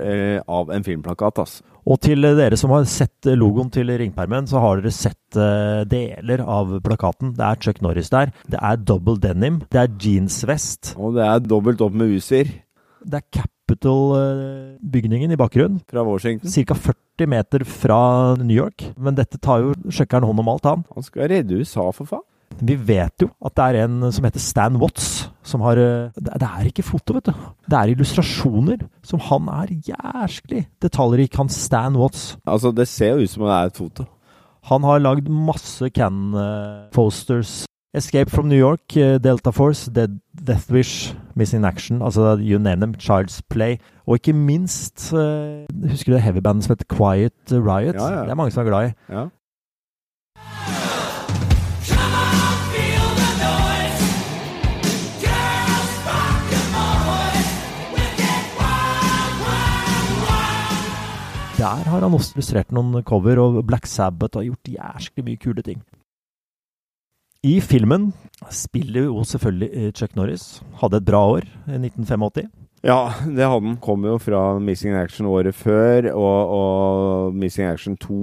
av 0.50 0.72
en 0.74 0.86
filmplakat, 0.86 1.40
altså. 1.46 1.69
Og 1.88 2.00
til 2.04 2.26
dere 2.38 2.58
som 2.60 2.74
har 2.76 2.88
sett 2.90 3.30
logoen 3.40 3.70
til 3.74 3.92
Ringpermen, 4.02 4.48
så 4.50 4.62
har 4.64 4.82
dere 4.82 4.92
sett 4.94 5.38
eh, 5.40 5.84
deler 5.90 6.44
av 6.44 6.76
plakaten. 6.86 7.34
Det 7.38 7.46
er 7.46 7.62
Chuck 7.64 7.82
Norris 7.86 8.12
der. 8.14 8.34
Det 8.50 8.60
er 8.60 8.82
double 8.82 9.20
denim. 9.22 9.62
Det 9.72 9.80
er 9.84 9.94
jeansvest. 10.04 10.96
Og 11.00 11.16
det 11.18 11.26
er 11.26 11.46
dobbelt 11.46 11.82
opp 11.86 11.96
med 11.96 12.12
Usir. 12.18 12.52
Det 13.00 13.22
er 13.22 13.28
Capital-bygningen 13.40 15.32
i 15.32 15.40
bakgrunnen. 15.40 15.80
fra 15.88 16.04
Washington. 16.04 16.50
Ca. 16.52 16.74
40 16.76 17.30
meter 17.30 17.64
fra 17.64 18.36
New 18.36 18.56
York. 18.58 18.92
Men 18.98 19.16
dette 19.16 19.40
tar 19.40 19.64
jo 19.64 19.74
sjekkeren 19.88 20.28
hånd 20.28 20.44
om 20.44 20.52
alt, 20.52 20.68
han. 20.68 20.84
Han 20.96 21.06
skal 21.06 21.30
redde 21.32 21.60
USA, 21.62 21.90
for 21.96 22.10
faen. 22.10 22.26
Vi 22.60 22.76
vet 22.76 23.24
jo 23.24 23.30
at 23.46 23.56
det 23.56 23.66
er 23.66 23.86
en 23.86 24.12
som 24.12 24.26
heter 24.28 24.42
Stan 24.44 24.76
Watts, 24.82 25.30
som 25.46 25.62
har 25.64 25.80
eh, 25.80 26.12
Det 26.18 26.48
er 26.50 26.70
ikke 26.70 26.84
foto, 26.84 27.16
vet 27.16 27.30
du. 27.30 27.34
Det 27.70 27.78
er 27.78 27.94
illustrasjoner. 27.94 28.84
Som 29.06 29.22
han 29.30 29.48
er 29.62 29.74
jæsklig 29.88 30.66
detaljrik, 30.82 31.36
han 31.40 31.50
Stan 31.50 31.96
Watts. 32.00 32.38
Altså, 32.46 32.72
det 32.76 32.88
ser 32.88 33.16
jo 33.16 33.24
ut 33.24 33.30
som 33.34 33.46
det 33.48 33.56
er 33.56 33.72
et 33.72 33.78
foto. 33.80 34.06
Han 34.70 34.84
har 34.84 35.00
lagd 35.00 35.30
masse 35.32 35.88
Can-posters. 35.96 37.64
Escape 37.94 38.30
from 38.30 38.46
New 38.46 38.60
York, 38.60 38.96
eh, 38.98 39.18
Delta 39.18 39.50
Force, 39.50 39.90
Dead, 39.90 40.20
Death 40.48 40.70
Wish, 40.72 41.16
Missing 41.36 41.66
Action, 41.66 42.04
altså 42.04 42.38
you 42.38 42.60
name 42.60 42.82
them, 42.82 42.94
Child's 43.00 43.42
Play. 43.50 43.78
Og 44.06 44.20
ikke 44.20 44.34
minst, 44.34 45.12
eh, 45.14 45.66
husker 45.90 46.12
du 46.12 46.16
det 46.18 46.22
heavybandet 46.22 46.64
som 46.64 46.76
heter 46.76 46.86
Quiet 46.96 47.52
Riot? 47.52 47.96
Ja, 47.96 48.10
ja. 48.14 48.22
Det 48.24 48.30
er 48.30 48.36
mange 48.36 48.52
som 48.52 48.66
er 48.66 48.70
glad 48.70 48.90
i. 48.90 48.94
Ja. 49.10 49.26
Der 61.60 61.90
har 61.92 62.00
han 62.00 62.14
også 62.16 62.38
illustrert 62.38 62.70
noen 62.72 63.04
cover, 63.04 63.40
og 63.44 63.64
Black 63.68 63.88
Sabbath 63.90 64.40
har 64.40 64.46
gjort 64.48 64.70
jæsklig 64.72 65.26
mye 65.28 65.40
kule 65.44 65.64
ting. 65.66 65.82
I 67.44 67.60
filmen 67.64 68.14
spiller 68.52 69.10
jo 69.10 69.24
selvfølgelig 69.28 69.70
eh, 69.74 69.92
Chuck 69.92 70.16
Norris. 70.16 70.62
Hadde 70.80 71.00
et 71.00 71.08
bra 71.08 71.20
år, 71.36 71.48
i 71.68 71.80
1985. 71.80 72.48
Ja, 72.86 73.12
det 73.28 73.44
hadde 73.44 73.66
den. 73.66 73.76
Kom 73.84 74.06
jo 74.08 74.16
fra 74.22 74.42
Missing 74.64 74.94
Action 74.96 75.28
året 75.28 75.56
før, 75.58 76.08
og, 76.14 76.54
og 76.56 77.36
Missing 77.36 77.68
Action 77.68 77.98
2 78.00 78.20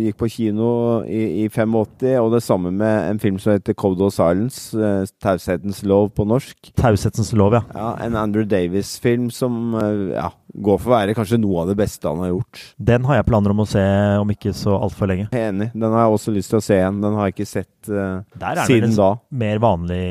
gikk 0.00 0.16
på 0.22 0.28
kino 0.32 0.70
i, 1.04 1.44
i 1.44 1.48
85. 1.52 2.06
Og 2.22 2.30
det 2.32 2.42
samme 2.46 2.72
med 2.72 3.10
en 3.10 3.20
film 3.22 3.36
som 3.42 3.52
heter 3.56 3.76
Code 3.76 4.06
of 4.06 4.14
Silence, 4.16 4.72
eh, 4.76 5.04
Taushetens 5.20 5.82
lov 5.84 6.10
på 6.16 6.24
norsk. 6.28 6.72
Taushetens 6.80 7.34
lov, 7.36 7.58
ja. 7.58 7.62
Ja, 7.76 7.90
En 8.06 8.16
Andrew 8.16 8.46
Davis-film 8.48 9.28
som 9.34 9.76
eh, 9.76 10.16
ja, 10.16 10.30
går 10.56 10.80
for 10.80 10.94
å 10.94 10.96
være 10.96 11.18
kanskje 11.18 11.40
noe 11.42 11.66
av 11.66 11.72
det 11.74 11.76
beste 11.82 12.08
han 12.08 12.24
har 12.24 12.32
gjort. 12.32 12.64
Den 12.80 13.04
har 13.10 13.20
jeg 13.20 13.28
planer 13.28 13.52
om 13.52 13.64
å 13.66 13.68
se 13.68 13.84
om 14.22 14.32
ikke 14.32 14.56
så 14.56 14.80
altfor 14.80 15.12
lenge. 15.12 15.28
Enig. 15.36 15.70
Den 15.76 15.92
har 15.92 16.06
jeg 16.06 16.16
også 16.16 16.34
lyst 16.40 16.54
til 16.54 16.62
å 16.62 16.64
se 16.64 16.80
igjen. 16.80 17.04
Den 17.04 17.20
har 17.20 17.28
jeg 17.28 17.36
ikke 17.36 17.52
sett 17.52 17.92
eh, 17.92 18.20
Der 18.40 18.52
er 18.54 18.62
det 18.64 18.68
siden 18.72 18.96
da. 18.96 19.12
en 19.20 19.42
mer 19.44 19.60
vanlig 19.68 20.04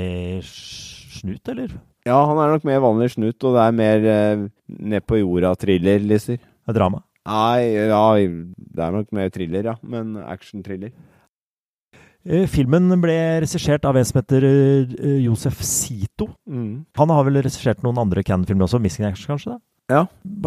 snut, 0.46 1.42
eller? 1.56 1.74
Ja, 2.08 2.18
han 2.26 2.40
er 2.40 2.54
nok 2.56 2.66
mer 2.68 2.82
vanlig 2.84 3.12
snut, 3.16 3.38
og 3.44 3.58
det 3.58 3.66
er 3.66 3.76
mer 3.76 4.10
eh, 4.14 4.48
ned 4.94 5.06
på 5.08 5.20
jorda-thriller, 5.20 6.04
Lisser. 6.08 6.40
Det 6.40 6.74
er 6.74 6.78
drama. 6.78 7.04
Nei, 7.30 7.76
ja, 7.76 8.04
det 8.16 8.84
er 8.86 8.96
nok 8.96 9.10
mer 9.14 9.32
thriller, 9.34 9.74
ja. 9.74 9.76
Men 9.84 10.16
action-thriller. 10.24 10.94
Eh, 12.28 12.46
Filmen 12.52 12.90
ble 13.02 13.16
regissert 13.44 13.86
av 13.88 13.98
en 14.00 14.08
som 14.08 14.20
heter 14.22 14.46
eh, 14.48 15.20
Josef 15.26 15.62
Sito. 15.66 16.30
Mm. 16.50 16.86
Han 17.00 17.14
har 17.14 17.28
vel 17.28 17.42
regissert 17.42 17.84
noen 17.86 18.00
andre 18.02 18.24
Cannon-filmer 18.26 18.68
også, 18.68 18.82
Missing 18.84 19.08
Action 19.10 19.34
kanskje? 19.36 19.56
da? 19.56 19.62
Ja. 19.90 20.04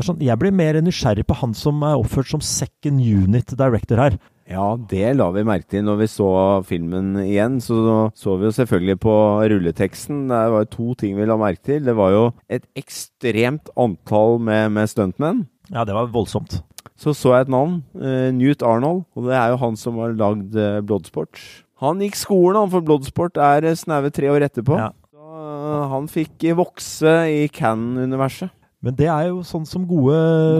Sånn, 0.06 0.20
jeg 0.22 0.38
blir 0.38 0.54
mer 0.54 0.78
nysgjerrig 0.84 1.24
på 1.26 1.36
han 1.40 1.54
som 1.58 1.80
er 1.86 1.98
oppført 1.98 2.30
som 2.30 2.42
second 2.44 3.02
unit 3.02 3.54
director 3.58 3.98
her. 3.98 4.18
Ja, 4.52 4.74
det 4.76 5.14
la 5.16 5.28
vi 5.32 5.44
merke 5.48 5.70
til 5.72 5.86
når 5.86 6.02
vi 6.02 6.08
så 6.12 6.28
filmen 6.68 7.14
igjen. 7.22 7.56
Så 7.64 8.10
så 8.18 8.36
vi 8.36 8.48
jo 8.48 8.54
selvfølgelig 8.54 8.98
på 9.00 9.14
rulleteksten. 9.52 10.26
Det 10.28 10.42
var 10.54 10.66
jo 10.66 10.72
to 10.74 10.94
ting 11.00 11.16
vi 11.16 11.28
la 11.28 11.38
merke 11.40 11.64
til. 11.72 11.86
Det 11.86 11.96
var 11.96 12.12
jo 12.12 12.26
et 12.52 12.66
ekstremt 12.78 13.72
antall 13.80 14.38
med, 14.42 14.74
med 14.76 14.92
stuntmenn. 14.92 15.46
Ja, 15.72 15.86
det 15.88 15.96
var 15.96 16.12
voldsomt. 16.12 16.60
Så 16.98 17.14
så 17.16 17.34
jeg 17.34 17.48
et 17.48 17.52
navn. 17.52 17.80
Uh, 17.96 18.30
Newt 18.34 18.62
Arnold. 18.62 19.06
Og 19.16 19.30
det 19.30 19.38
er 19.38 19.54
jo 19.54 19.60
han 19.64 19.78
som 19.80 20.00
har 20.02 20.16
lagd 20.18 20.56
uh, 20.58 20.82
Bloodsport. 20.84 21.40
Han 21.82 22.02
gikk 22.04 22.18
skolen, 22.18 22.60
han, 22.60 22.70
for 22.70 22.84
Bloodsport 22.86 23.40
er 23.42 23.64
eh, 23.66 23.78
snaue 23.78 24.12
tre 24.14 24.28
år 24.30 24.44
etterpå. 24.46 24.76
Ja. 24.78 24.92
Så 25.12 25.78
han 25.90 26.04
fikk 26.10 26.44
vokse 26.54 27.14
i 27.32 27.48
Cannon-universet. 27.50 28.52
Men 28.82 28.96
det 28.98 29.06
er 29.06 29.28
jo 29.28 29.44
sånn 29.46 29.66
som 29.68 29.84
gode 29.86 30.16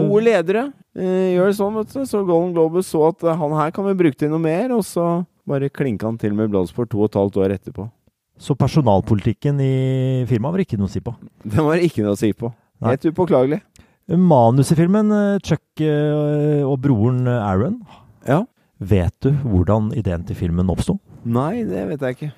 Gode 0.07 0.23
ledere 0.23 0.61
eh, 0.95 1.33
gjør 1.35 1.49
det 1.49 1.57
sånn, 1.57 1.75
vet 1.75 1.91
du. 1.91 2.05
Så 2.07 2.21
Golden 2.23 2.53
Globus 2.55 2.87
så 2.93 3.09
at 3.09 3.25
eh, 3.27 3.35
han 3.39 3.55
her 3.59 3.73
kan 3.75 3.87
vi 3.89 3.97
bruke 3.99 4.19
til 4.19 4.31
noe 4.31 4.41
mer, 4.43 4.71
og 4.75 4.85
så 4.87 5.25
bare 5.49 5.71
klinka 5.73 6.07
han 6.07 6.19
til 6.21 6.35
med 6.37 6.53
Bloodsport 6.53 6.91
to 6.93 7.01
og 7.01 7.11
et 7.11 7.19
halvt 7.19 7.41
år 7.43 7.55
etterpå. 7.57 7.89
Så 8.39 8.55
personalpolitikken 8.57 9.59
i 9.61 9.73
firmaet 10.29 10.55
var 10.55 10.63
ikke 10.63 10.79
noe 10.79 10.87
å 10.89 10.93
si 10.93 11.03
på. 11.03 11.13
Det 11.43 11.67
var 11.67 11.83
ikke 11.83 12.05
noe 12.05 12.15
å 12.15 12.19
si 12.19 12.31
på. 12.37 12.49
Helt 12.83 13.09
upåklagelig. 13.11 13.59
Manus 14.19 14.71
i 14.73 14.79
filmen, 14.79 15.11
eh, 15.15 15.41
Chuck 15.43 15.83
eh, 15.83 16.63
og 16.63 16.79
broren 16.83 17.27
Aaron. 17.27 17.81
Ja. 18.27 18.41
Vet 18.83 19.15
du 19.23 19.31
hvordan 19.43 19.91
ideen 19.99 20.23
til 20.27 20.39
filmen 20.39 20.71
oppsto? 20.71 20.97
Nei, 21.23 21.63
det 21.67 21.85
vet 21.91 22.07
jeg 22.07 22.17
ikke. 22.17 22.31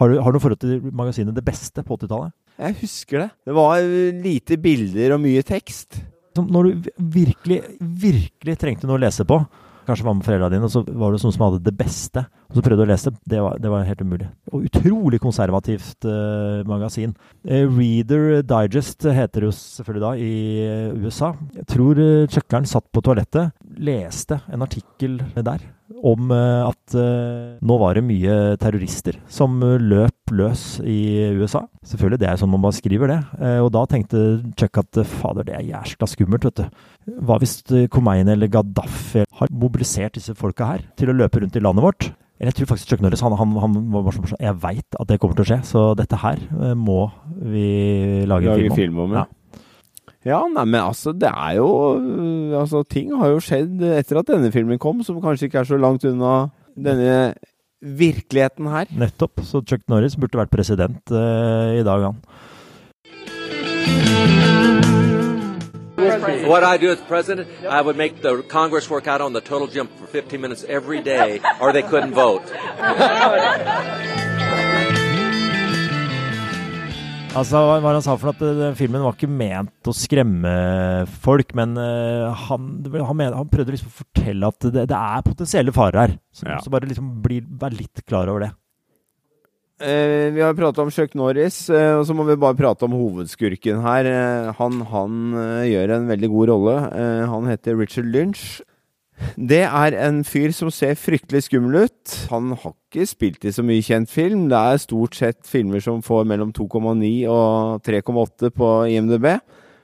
Har 0.00 0.08
du, 0.08 0.18
har 0.24 0.32
du 0.32 0.40
forhold 0.40 0.60
til 0.60 0.80
magasinet 0.92 1.36
Det 1.36 1.44
Beste 1.44 1.84
på 1.84 1.96
80-tallet? 2.00 2.32
Jeg 2.60 2.78
husker 2.82 3.24
det. 3.24 3.28
Det 3.48 3.56
var 3.56 3.80
eh, 3.80 4.22
lite 4.22 4.58
bilder 4.60 5.16
og 5.16 5.22
mye 5.24 5.42
tekst. 5.46 6.00
Når 6.36 6.68
du 6.68 6.90
virkelig, 7.12 7.60
virkelig 7.80 8.56
trengte 8.60 8.88
noe 8.88 8.96
å 8.96 9.02
lese 9.02 9.26
på, 9.28 9.40
kanskje 9.86 10.06
var 10.06 10.16
med 10.16 10.26
foreldrene 10.26 10.54
dine, 10.54 10.68
og 10.68 10.72
så 10.72 10.82
var 10.86 11.12
det 11.12 11.20
noen 11.22 11.34
som 11.34 11.44
hadde 11.46 11.60
det 11.66 11.74
beste, 11.76 12.22
og 12.48 12.56
så 12.56 12.64
prøvde 12.64 12.84
du 12.84 12.86
å 12.86 12.90
lese, 12.92 13.12
det 13.28 13.40
var, 13.42 13.58
det 13.62 13.72
var 13.72 13.86
helt 13.88 14.04
umulig. 14.04 14.28
Og 14.52 14.66
utrolig 14.68 15.20
konservativt 15.22 16.06
eh, 16.08 16.62
magasin. 16.68 17.14
Eh, 17.44 17.66
Reader 17.66 18.42
Digest 18.46 19.06
heter 19.08 19.42
det 19.44 19.50
jo 19.50 19.54
selvfølgelig 19.58 20.04
da 20.04 20.12
i 20.16 20.32
eh, 20.62 21.02
USA. 21.02 21.32
Jeg 21.58 21.68
tror 21.74 22.02
eh, 22.02 22.26
chuckeren 22.30 22.68
satt 22.68 22.88
på 22.92 23.04
toalettet, 23.04 23.56
leste 23.82 24.42
en 24.52 24.66
artikkel 24.66 25.20
der 25.40 25.64
om 26.02 26.32
eh, 26.34 26.66
at 26.66 26.96
nå 27.62 27.76
var 27.80 27.96
det 27.96 28.06
mye 28.06 28.36
terrorister 28.60 29.18
som 29.30 29.60
løp 29.62 30.21
løs 30.30 30.78
i 30.86 30.98
USA. 31.36 31.64
Selvfølgelig, 31.86 32.20
det 32.22 32.28
er 32.30 32.38
sånn 32.40 32.52
man 32.52 32.62
bare 32.62 32.76
skriver 32.76 33.10
det. 33.10 33.18
Eh, 33.40 33.58
og 33.64 33.72
da 33.74 33.82
tenkte 33.90 34.22
Chuck 34.60 34.78
at 34.82 35.00
eh, 35.02 35.08
fader, 35.18 35.46
det 35.48 35.56
er 35.58 35.66
jæskla 35.72 36.08
skummelt, 36.08 36.46
vet 36.48 36.62
du. 36.62 36.82
Hva 37.26 37.38
hvis 37.42 37.58
eh, 37.74 37.88
Khomeini 37.92 38.34
eller 38.36 38.50
Gaddafi 38.52 39.24
har 39.40 39.52
mobilisert 39.52 40.16
disse 40.18 40.36
folka 40.38 40.70
her 40.70 40.86
til 41.00 41.12
å 41.12 41.16
løpe 41.18 41.42
rundt 41.42 41.58
i 41.58 41.64
landet 41.64 41.86
vårt? 41.86 42.08
Jeg 42.42 42.56
tror 42.58 42.72
faktisk 42.72 42.90
Chuck 42.90 43.02
Norris 43.04 43.20
han, 43.22 43.34
han, 43.38 43.52
han 43.62 43.76
var 43.92 44.02
bare 44.02 44.16
sånn 44.16 44.40
Jeg 44.42 44.56
veit 44.64 44.96
at 44.98 45.10
det 45.10 45.18
kommer 45.22 45.36
til 45.38 45.44
å 45.44 45.50
skje, 45.52 45.60
så 45.68 45.82
dette 45.98 46.18
her 46.18 46.40
må 46.74 47.04
vi 47.38 48.24
lage, 48.26 48.48
Lage 48.50 48.56
film 48.58 48.72
om. 48.72 48.78
film 48.80 48.98
om, 49.04 49.14
ja. 49.20 49.26
Ja. 50.26 50.40
Nei, 50.50 50.64
men 50.64 50.80
altså, 50.80 51.12
det 51.14 51.30
er 51.30 51.56
jo 51.60 51.68
Altså, 52.58 52.82
ting 52.86 53.12
har 53.18 53.30
jo 53.30 53.38
skjedd 53.42 53.82
etter 53.92 54.18
at 54.22 54.30
denne 54.30 54.50
filmen 54.54 54.78
kom, 54.82 55.04
som 55.06 55.20
kanskje 55.22 55.50
ikke 55.50 55.62
er 55.62 55.70
så 55.70 55.78
langt 55.78 56.06
unna 56.08 56.50
denne 56.74 57.34
virkeligheten 57.82 58.66
her. 58.66 58.86
Nettopp. 58.90 59.40
Så 59.44 59.62
Chuck 59.66 59.82
Norris 59.88 60.16
burde 60.16 60.38
vært 60.38 60.50
president 60.50 61.10
uh, 61.10 61.74
i 61.76 61.82
dag, 61.82 62.08
han. 62.08 62.22
What 66.46 66.64
I 66.64 66.76
do 66.78 66.90
as 66.90 67.00
president, 67.00 67.48
I 67.68 67.80
would 67.80 67.96
make 67.96 68.22
the 68.22 68.42
Congress 68.42 68.90
work 68.90 69.06
out 69.06 69.20
on 69.20 69.32
the 69.32 69.40
total 69.40 69.66
jump 69.66 69.90
for 69.98 70.06
15 70.06 70.40
minutes 70.40 70.64
every 70.68 71.00
day, 71.00 71.40
or 71.60 71.72
they 71.72 71.82
couldn't 71.82 72.14
vote. 72.14 72.42
Altså, 77.32 77.62
hva 77.64 77.78
var 77.80 77.96
han 77.96 78.02
sa 78.04 78.12
for? 78.20 78.34
At 78.34 78.42
eh, 78.44 78.56
den 78.58 78.74
filmen 78.76 79.00
var 79.00 79.14
ikke 79.16 79.30
ment 79.30 79.88
å 79.88 79.94
skremme 79.96 80.50
folk, 81.24 81.54
men 81.56 81.72
uh, 81.80 82.28
han, 82.48 82.66
han, 82.92 83.16
mener, 83.16 83.36
han 83.38 83.48
prøvde 83.48 83.72
liksom 83.72 83.88
å 83.88 84.00
fortelle 84.02 84.50
at 84.52 84.66
det, 84.66 84.84
det 84.90 84.98
er 84.98 85.24
potensielle 85.24 85.72
farer 85.72 86.00
her. 86.02 86.18
Så, 86.36 86.44
Ja. 86.50 86.58
så 86.60 86.72
bare 86.72 86.90
liksom 86.90 87.08
bli, 87.24 87.40
vær 87.40 87.72
litt 87.72 88.04
klar 88.04 88.28
over 88.28 88.44
det. 88.46 88.50
Uh, 89.82 90.28
vi 90.36 90.44
har 90.44 90.52
pratet 90.58 90.82
om 90.84 90.92
Chuck 90.92 91.16
Norris, 91.18 91.64
uh, 91.72 92.02
og 92.02 92.04
så 92.06 92.14
må 92.18 92.28
vi 92.28 92.36
bare 92.42 92.58
prate 92.58 92.84
om 92.84 92.98
hovedskurken 93.00 93.80
her. 93.86 94.10
Han 94.60 94.82
han 94.92 95.16
gjør 95.70 95.96
en 95.96 96.12
veldig 96.12 96.30
god 96.36 96.52
rolle. 96.52 96.76
Han 97.32 97.48
heter 97.48 97.80
Richard 97.80 98.12
Lynch. 98.12 98.60
Det 99.36 99.62
er 99.64 99.96
en 100.02 100.22
fyr 100.26 100.52
som 100.54 100.70
ser 100.72 100.98
fryktelig 100.98 101.44
skummel 101.46 101.86
ut. 101.86 102.14
Han 102.30 102.52
har 102.56 102.74
ikke 102.74 103.06
spilt 103.08 103.44
i 103.46 103.52
så 103.54 103.64
mye 103.64 103.84
kjent 103.84 104.10
film. 104.10 104.48
Det 104.50 104.58
er 104.58 104.82
stort 104.82 105.16
sett 105.18 105.40
filmer 105.48 105.82
som 105.84 106.02
får 106.04 106.26
mellom 106.28 106.52
2,9 106.56 107.12
og 107.30 107.82
3,8 107.86 108.52
på 108.56 108.70
IMDb. 108.92 109.28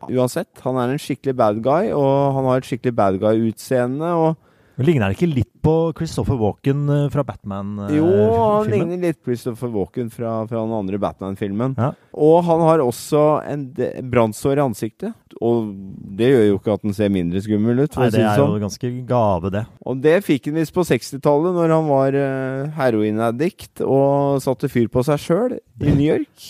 Uansett, 0.09 0.53
han 0.63 0.79
er 0.79 0.93
en 0.95 1.01
skikkelig 1.03 1.35
bad 1.39 1.63
guy, 1.65 1.91
og 1.91 2.35
han 2.37 2.47
har 2.47 2.61
et 2.61 2.69
skikkelig 2.69 2.95
bad 2.97 3.19
guy-utseende. 3.23 4.13
og 4.15 4.37
Ligner 4.79 5.11
det 5.11 5.17
ikke 5.19 5.31
litt 5.31 5.51
på 5.65 5.73
Christopher 5.99 6.39
Walken 6.39 6.85
eh, 6.95 7.07
fra 7.11 7.25
Batman-filmen? 7.27 7.97
Jo, 7.97 8.11
han 8.39 8.69
ligner 8.71 9.01
litt 9.09 9.19
Christopher 9.27 9.73
Walken 9.75 10.13
fra, 10.15 10.37
fra 10.47 10.63
den 10.63 10.75
andre 10.77 11.01
Batman-filmen. 11.03 11.75
Ja. 11.79 11.91
Og 12.15 12.37
han 12.47 12.63
har 12.63 12.85
også 12.85 13.25
en 13.43 13.67
brannsår 14.13 14.61
i 14.61 14.65
ansiktet. 14.65 15.17
Og 15.43 15.73
det 16.19 16.31
gjør 16.31 16.47
jo 16.47 16.61
ikke 16.61 16.79
at 16.79 16.87
han 16.87 16.97
ser 16.97 17.13
mindre 17.15 17.43
skummel 17.43 17.83
ut. 17.83 17.99
Nei, 17.99 18.09
det 18.15 18.23
er 18.23 18.39
jo 18.39 18.47
sånn. 18.47 18.63
ganske 18.63 18.93
gave, 19.11 19.53
det. 19.55 19.65
Og 19.83 20.01
det 20.07 20.17
fikk 20.27 20.49
han 20.51 20.61
visst 20.63 20.77
på 20.77 20.87
60-tallet, 20.87 21.59
når 21.59 21.75
han 21.75 21.91
var 21.91 22.19
uh, 22.23 22.79
heroinaddikt 22.79 23.85
og 23.87 24.41
satte 24.47 24.71
fyr 24.71 24.89
på 24.93 25.05
seg 25.07 25.23
sjøl 25.27 25.59
i 25.59 25.91
New 25.93 26.07
York. 26.07 26.49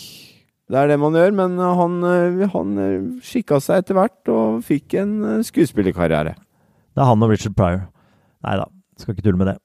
Det 0.68 0.76
er 0.76 0.90
det 0.90 0.98
man 1.00 1.16
gjør, 1.16 1.32
men 1.32 1.54
eh, 1.56 1.78
han, 1.78 1.94
eh, 2.04 2.42
han 2.52 2.80
eh, 2.82 2.96
skikka 3.24 3.56
seg 3.64 3.80
etter 3.80 3.96
hvert 3.96 4.28
og 4.32 4.58
fikk 4.66 4.98
en 5.00 5.14
eh, 5.24 5.38
skuespillerkarriere. 5.48 6.34
Det 6.36 7.00
er 7.00 7.08
han 7.08 7.24
og 7.24 7.32
Richard 7.32 7.54
Pryor. 7.56 7.86
Nei 8.46 8.58
da, 8.60 8.68
skal 9.00 9.14
ikke 9.14 9.26
tulle 9.26 9.40
med 9.40 9.50
det. 9.52 9.56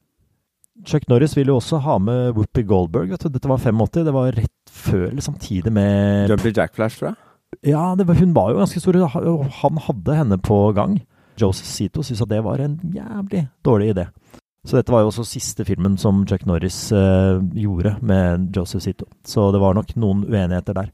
Chuck 0.90 1.06
Norris 1.08 1.36
ville 1.38 1.54
jo 1.54 1.60
også 1.60 1.80
ha 1.86 2.00
med 2.02 2.34
Whoopi 2.34 2.64
Goldberg. 2.66 3.12
Vet 3.14 3.28
du. 3.28 3.30
Dette 3.36 3.50
var 3.50 3.62
85. 3.62 4.06
Det 4.08 4.14
var 4.16 4.32
rett 4.34 4.74
før 4.74 5.06
eller 5.12 5.22
samtidig 5.22 5.72
med 5.72 6.32
Jumpy 6.34 6.52
Jack 6.56 6.74
Flash, 6.76 7.00
tror 7.00 7.12
jeg. 7.12 7.20
Ja, 7.70 7.94
det 7.98 8.08
var, 8.10 8.18
hun 8.18 8.34
var 8.34 8.50
jo 8.52 8.58
ganske 8.58 8.82
stor. 8.82 8.98
Han 9.62 9.84
hadde 9.86 10.18
henne 10.18 10.40
på 10.42 10.58
gang. 10.76 10.98
Joseph 11.40 11.70
Zito 11.70 12.04
syntes 12.06 12.26
at 12.26 12.30
det 12.30 12.42
var 12.46 12.62
en 12.62 12.80
jævlig 12.94 13.48
dårlig 13.66 13.94
idé. 13.94 14.08
Så 14.64 14.78
dette 14.78 14.94
var 14.94 15.04
jo 15.04 15.10
også 15.12 15.26
siste 15.28 15.66
filmen 15.68 15.98
som 16.00 16.22
Chuck 16.28 16.46
Norris 16.48 16.78
eh, 16.96 17.42
gjorde 17.60 17.98
med 18.02 18.56
Joseph 18.56 18.84
Zito. 18.86 19.10
Så 19.28 19.50
det 19.52 19.60
var 19.60 19.76
nok 19.76 19.92
noen 20.00 20.24
uenigheter 20.24 20.78
der. 20.78 20.92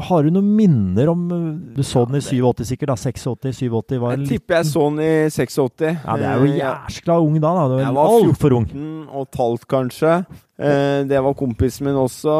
Har 0.00 0.22
du 0.24 0.30
noen 0.30 0.48
minner 0.56 1.08
om 1.12 1.22
eh, 1.32 1.76
Du 1.76 1.82
så 1.82 2.06
den 2.08 2.16
i 2.16 2.20
87 2.24 2.64
sikkert, 2.64 2.88
da. 2.88 2.94
86, 2.96 3.58
87 3.58 3.98
var 4.00 4.12
Jeg 4.14 4.20
en 4.20 4.26
tipper 4.30 4.54
jeg 4.56 4.66
så 4.70 4.86
den 4.88 5.00
i 5.04 5.10
86. 5.30 5.82
Ja, 6.04 6.16
det 6.16 6.24
er 6.30 6.38
jo 6.40 6.46
Eh, 6.52 6.58
jæskla 6.60 7.18
ung 7.20 7.34
da. 7.40 7.52
da. 7.54 7.68
Du 7.68 7.76
Jeg 7.78 7.92
var 7.92 7.94
var 7.94 8.16
altfor 8.22 8.56
ung. 8.56 8.66
14 8.66 9.08
og 9.12 9.22
et 9.28 9.38
halvt, 9.42 9.66
kanskje. 9.68 10.14
Eh, 10.58 11.04
det 11.10 11.22
var 11.22 11.34
kompisen 11.34 11.84
min 11.86 11.94
også. 12.00 12.36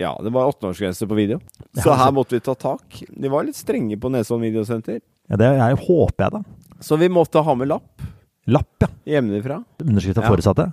Ja, 0.00 0.14
det 0.22 0.32
var 0.32 0.48
18-årsgrense 0.50 1.06
på 1.06 1.14
video. 1.14 1.38
Så 1.78 1.92
her 1.94 2.10
måtte 2.12 2.34
vi 2.34 2.40
ta 2.40 2.54
tak. 2.54 3.02
De 3.12 3.28
var 3.30 3.44
litt 3.44 3.56
strenge 3.56 3.98
på 4.00 4.10
Nesodden 4.10 4.42
videosenter. 4.48 5.00
Ja, 5.30 5.36
det 5.36 5.50
jeg 5.58 5.76
håper 5.86 6.24
jeg, 6.24 6.32
da. 6.32 6.42
Så 6.82 6.96
vi 6.98 7.08
måtte 7.12 7.42
ha 7.44 7.54
med 7.54 7.68
lapp 7.68 8.02
Lapp, 8.50 8.74
ja. 8.82 8.88
hjemmefra. 9.06 9.60
Underskrift 9.84 10.18
av 10.18 10.24
Ja. 10.24 10.30
foresatte. 10.32 10.72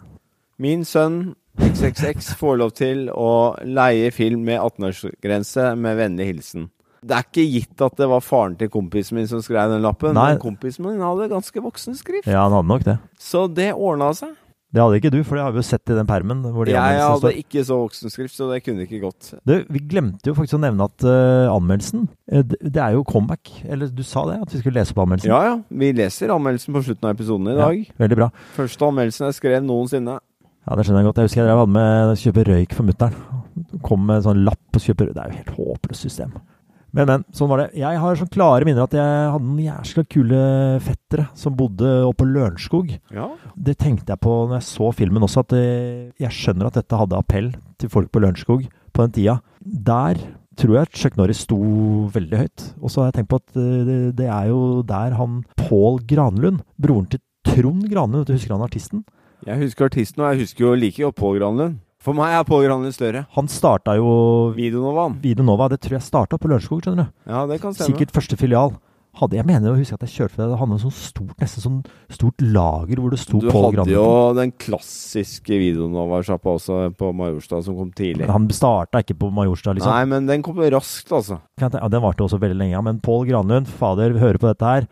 Min 0.58 0.82
sønn 0.84 1.36
XXX 1.60 2.34
får 2.40 2.60
lov 2.62 2.74
til 2.78 3.08
å 3.12 3.32
leie 3.68 4.12
film 4.16 4.46
med 4.48 4.60
18-årsgrense 4.62 5.74
med 5.80 5.98
vennlig 6.00 6.30
hilsen. 6.32 6.68
Det 7.00 7.16
er 7.16 7.26
ikke 7.28 7.46
gitt 7.48 7.84
at 7.86 7.96
det 8.00 8.10
var 8.12 8.24
faren 8.24 8.58
til 8.60 8.72
kompisen 8.72 9.20
min 9.20 9.28
som 9.30 9.42
skrev 9.44 9.72
den 9.72 9.84
lappen, 9.86 10.16
Nei. 10.18 10.34
men 10.34 10.42
kompisen 10.44 10.88
min 10.88 11.04
hadde 11.04 11.30
ganske 11.32 11.64
voksen 11.64 11.96
skrift. 12.00 12.28
Ja, 12.28 12.46
han 12.48 12.56
hadde 12.58 12.72
nok 12.72 12.86
det. 12.88 13.00
Så 13.20 13.48
det 13.48 13.72
ordna 13.76 14.12
seg. 14.18 14.36
Det 14.70 14.84
hadde 14.84 15.00
ikke 15.00 15.10
du, 15.10 15.24
for 15.26 15.40
det 15.40 15.44
har 15.48 15.54
vi 15.56 15.58
jo 15.64 15.66
sett 15.66 15.90
i 15.90 15.96
den 15.98 16.06
permen. 16.06 16.44
Hvor 16.54 16.68
de 16.68 16.76
Jeg 16.76 17.00
hadde 17.02 17.32
ikke 17.40 17.64
så 17.66 17.80
voksen 17.80 18.12
skrift, 18.14 18.36
så 18.38 18.52
det 18.52 18.60
kunne 18.62 18.86
ikke 18.86 19.00
gått. 19.02 19.32
Du, 19.42 19.56
vi 19.66 19.82
glemte 19.82 20.30
jo 20.30 20.36
faktisk 20.38 20.60
å 20.60 20.62
nevne 20.62 20.86
at 20.86 21.06
uh, 21.08 21.50
anmeldelsen 21.50 22.06
det, 22.30 22.60
det 22.62 22.84
er 22.84 22.94
jo 22.94 23.02
comeback. 23.08 23.50
Eller 23.66 23.90
du 23.90 24.04
sa 24.06 24.28
det, 24.30 24.38
at 24.46 24.54
vi 24.54 24.62
skulle 24.62 24.78
lese 24.78 24.94
på 24.94 25.08
anmeldelsen? 25.08 25.32
Ja 25.34 25.42
ja, 25.48 25.56
vi 25.74 25.90
leser 25.98 26.36
anmeldelsen 26.36 26.78
på 26.78 26.84
slutten 26.86 27.10
av 27.10 27.18
episoden 27.18 27.50
i 27.50 27.58
dag. 27.58 27.82
Ja, 27.82 28.00
veldig 28.04 28.20
bra. 28.22 28.30
Første 28.60 28.92
anmeldelsen 28.92 29.32
jeg 29.32 29.40
skrev 29.40 29.66
noensinne. 29.66 30.20
Ja, 30.68 30.76
det 30.76 30.86
skjønner 30.86 31.02
jeg 31.02 31.10
godt. 31.10 31.20
Jeg 31.22 31.30
husker 31.30 31.42
jeg 31.42 31.50
drev 31.50 31.62
hadde 31.64 31.76
med 31.76 32.14
å 32.14 32.20
kjøpe 32.20 32.46
røyk 32.50 32.78
for 32.78 32.90
mutter'n. 32.90 33.20
Kom 33.86 34.06
med 34.06 34.20
en 34.20 34.26
sånn 34.28 34.46
lapp 34.46 34.80
og 34.80 34.84
kjøpe 34.84 35.08
røyk. 35.08 35.16
Det 35.16 35.24
er 35.24 35.32
jo 35.32 35.40
helt 35.40 35.54
håpløst 35.58 36.08
system. 36.08 36.34
Men, 36.96 37.06
men. 37.06 37.24
Sånn 37.36 37.50
var 37.52 37.64
det. 37.64 37.68
Jeg 37.78 38.02
har 38.02 38.18
sånn 38.18 38.32
klare 38.34 38.66
minner 38.66 38.88
at 38.88 38.96
jeg 38.98 39.30
hadde 39.34 39.46
noen 39.46 39.62
jæskla 39.62 40.04
kule 40.10 40.42
fettere 40.86 41.28
som 41.38 41.56
bodde 41.58 41.92
oppe 42.08 42.24
på 42.24 42.30
Lørenskog. 42.32 42.96
Ja. 43.14 43.30
Det 43.56 43.78
tenkte 43.82 44.16
jeg 44.16 44.24
på 44.26 44.36
når 44.50 44.60
jeg 44.60 44.68
så 44.72 44.90
filmen 44.98 45.26
også, 45.26 45.46
at 45.46 45.54
det, 45.54 45.64
jeg 46.22 46.38
skjønner 46.40 46.70
at 46.70 46.80
dette 46.82 47.00
hadde 47.02 47.20
appell 47.20 47.54
til 47.82 47.94
folk 47.94 48.12
på 48.14 48.24
Lørenskog 48.24 48.66
på 48.66 49.06
den 49.06 49.16
tida. 49.16 49.40
Der 49.62 50.22
tror 50.60 50.76
jeg 50.76 50.92
Chuck 50.98 51.16
Norris 51.16 51.46
sto 51.46 51.60
veldig 52.12 52.42
høyt. 52.42 52.66
Og 52.82 52.92
så 52.92 53.04
har 53.04 53.12
jeg 53.12 53.20
tenkt 53.20 53.32
på 53.32 53.40
at 53.40 53.60
eh, 53.62 53.86
det, 53.88 54.00
det 54.20 54.28
er 54.28 54.50
jo 54.52 54.82
der 54.88 55.16
han 55.20 55.44
Pål 55.62 56.02
Granlund, 56.10 56.66
broren 56.82 57.08
til 57.12 57.22
Trond 57.48 57.86
Granlund, 57.90 58.28
du 58.28 58.36
husker 58.36 58.58
han 58.58 58.66
artisten? 58.66 59.06
Jeg 59.48 59.62
husker 59.62 59.88
artisten, 59.88 60.24
og 60.24 60.34
jeg 60.34 60.44
husker 60.46 60.66
jo 60.66 60.74
like 60.76 61.00
godt 61.04 61.16
Pål 61.20 61.40
Granlund. 61.40 61.80
For 62.04 62.16
meg 62.16 62.32
er 62.32 62.46
Pål 62.48 62.66
Granlund 62.68 62.96
større. 62.96 63.26
Han 63.36 63.48
starta 63.52 63.96
jo 64.00 64.10
Videonovaen. 64.56 65.18
Videonova. 65.24 65.68
Det 65.72 65.82
tror 65.84 65.98
jeg 65.98 66.06
starta 66.08 66.40
på 66.40 66.48
Lørenskog, 66.52 66.84
skjønner 66.86 67.10
du. 67.10 67.18
Ja, 67.28 67.42
det 67.50 67.60
kan 67.64 67.76
stemme. 67.76 67.92
Sikkert 67.92 68.14
første 68.16 68.40
filial. 68.40 68.78
Hadde, 69.20 69.36
jeg 69.40 69.48
mener 69.50 69.74
å 69.74 69.76
huske 69.76 69.98
at 69.98 70.04
jeg 70.06 70.14
kjørte 70.14 70.36
for 70.36 70.44
det. 70.44 70.48
Det 70.54 70.60
hadde 70.62 70.76
en 70.78 70.82
sånn 70.84 70.94
stort, 70.96 71.34
nesten 71.42 71.64
sånn 71.66 71.80
stort 72.14 72.44
lager 72.46 73.02
hvor 73.02 73.12
det 73.12 73.20
sto 73.20 73.40
Du 73.42 73.50
hadde 73.50 73.72
Granlund. 73.76 73.92
jo 73.92 74.06
den 74.38 74.54
klassiske 74.64 75.58
Videonova-sjappa 75.60 76.54
også 76.56 76.78
på 76.96 77.10
Majorstad, 77.20 77.66
som 77.66 77.76
kom 77.80 77.90
tidlig. 77.92 78.28
Men 78.28 78.36
han 78.36 78.48
starta 78.56 79.02
ikke 79.04 79.18
på 79.20 79.32
Majorstad, 79.36 79.80
liksom. 79.80 79.92
Nei, 79.92 80.06
men 80.14 80.30
den 80.30 80.46
kom 80.46 80.62
raskt, 80.62 81.12
altså. 81.12 81.42
Ja, 81.60 81.68
den 81.74 82.06
varte 82.06 82.24
også 82.28 82.40
veldig 82.40 82.62
lenge. 82.62 82.84
Men 82.86 83.02
Pål 83.04 83.28
Granlund, 83.32 83.68
fader, 83.82 84.16
hører 84.22 84.40
på 84.40 84.54
dette 84.54 84.72
her. 84.72 84.88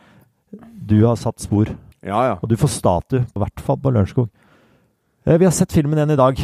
Du 0.88 0.98
har 1.06 1.16
satt 1.16 1.40
spor. 1.44 1.72
Ja, 2.08 2.22
ja. 2.32 2.36
Og 2.42 2.50
du 2.50 2.56
får 2.60 2.72
statue, 2.72 3.26
i 3.28 3.40
hvert 3.44 3.64
fall 3.64 3.80
på 3.84 3.92
Lørenskog. 3.94 4.30
Eh, 5.28 5.38
Vi 5.38 5.46
har 5.46 5.52
sett 5.56 5.74
filmen 5.76 6.00
igjen 6.00 6.16
i 6.16 6.20
dag, 6.20 6.40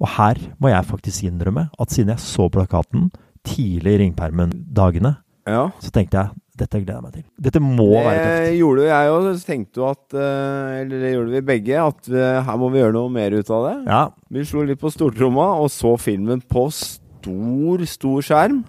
og 0.00 0.08
her 0.18 0.40
må 0.60 0.72
jeg 0.72 0.88
faktisk 0.90 1.28
innrømme 1.30 1.68
at 1.80 1.94
siden 1.94 2.10
jeg 2.14 2.18
så 2.24 2.48
plakaten 2.50 3.10
tidlig 3.46 3.94
i 3.94 4.00
Ringpermen-dagene, 4.04 5.16
ja. 5.46 5.68
så 5.80 5.92
tenkte 5.94 6.18
jeg 6.18 6.30
dette 6.56 6.78
gleder 6.78 7.00
jeg 7.00 7.02
meg 7.02 7.14
til. 7.16 7.24
Dette 7.48 7.60
må 7.60 7.86
være 7.98 8.26
Det 8.46 8.58
gjorde 8.60 8.84
jo 8.84 8.90
jeg 8.90 9.08
òg. 9.10 9.24
Så 9.40 9.46
tenkte 9.48 9.80
jo 9.80 9.86
at 9.90 10.14
eh, 10.14 10.74
Eller 10.84 11.00
det 11.02 11.10
gjorde 11.16 11.32
vi 11.34 11.40
begge, 11.48 11.80
at 11.82 12.10
eh, 12.14 12.36
her 12.46 12.60
må 12.62 12.68
vi 12.70 12.78
gjøre 12.78 12.94
noe 12.94 13.10
mer 13.10 13.34
ut 13.34 13.50
av 13.50 13.64
det. 13.66 13.74
Ja, 13.90 14.02
Vi 14.30 14.44
slo 14.46 14.62
litt 14.62 14.78
på 14.82 14.92
stortromma 14.94 15.48
og 15.58 15.66
så 15.74 15.96
filmen 15.98 16.38
på 16.46 16.68
stor, 16.70 17.82
stor 17.90 18.22
skjerm. 18.22 18.62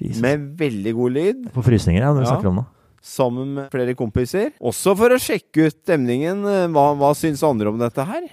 Jesus. 0.00 0.22
Med 0.24 0.48
veldig 0.56 0.94
god 0.96 1.16
lyd. 1.18 1.44
På 1.52 1.64
frysninger, 1.66 2.00
ja, 2.00 2.12
når 2.14 2.22
vi 2.22 2.26
Ja. 2.28 2.32
snakker 2.32 2.48
om 2.48 2.60
det. 2.62 2.66
Sammen 3.08 3.54
med 3.56 3.70
flere 3.72 3.94
kompiser. 3.96 4.50
Også 4.60 4.92
for 4.98 5.14
å 5.14 5.20
sjekke 5.22 5.68
ut 5.70 5.78
stemningen. 5.80 6.42
eh, 6.44 6.66
Hva, 6.74 6.90
hva 7.00 7.14
syns 7.16 7.40
andre 7.46 7.72
om 7.72 7.78
dette 7.80 8.04
her? 8.04 8.26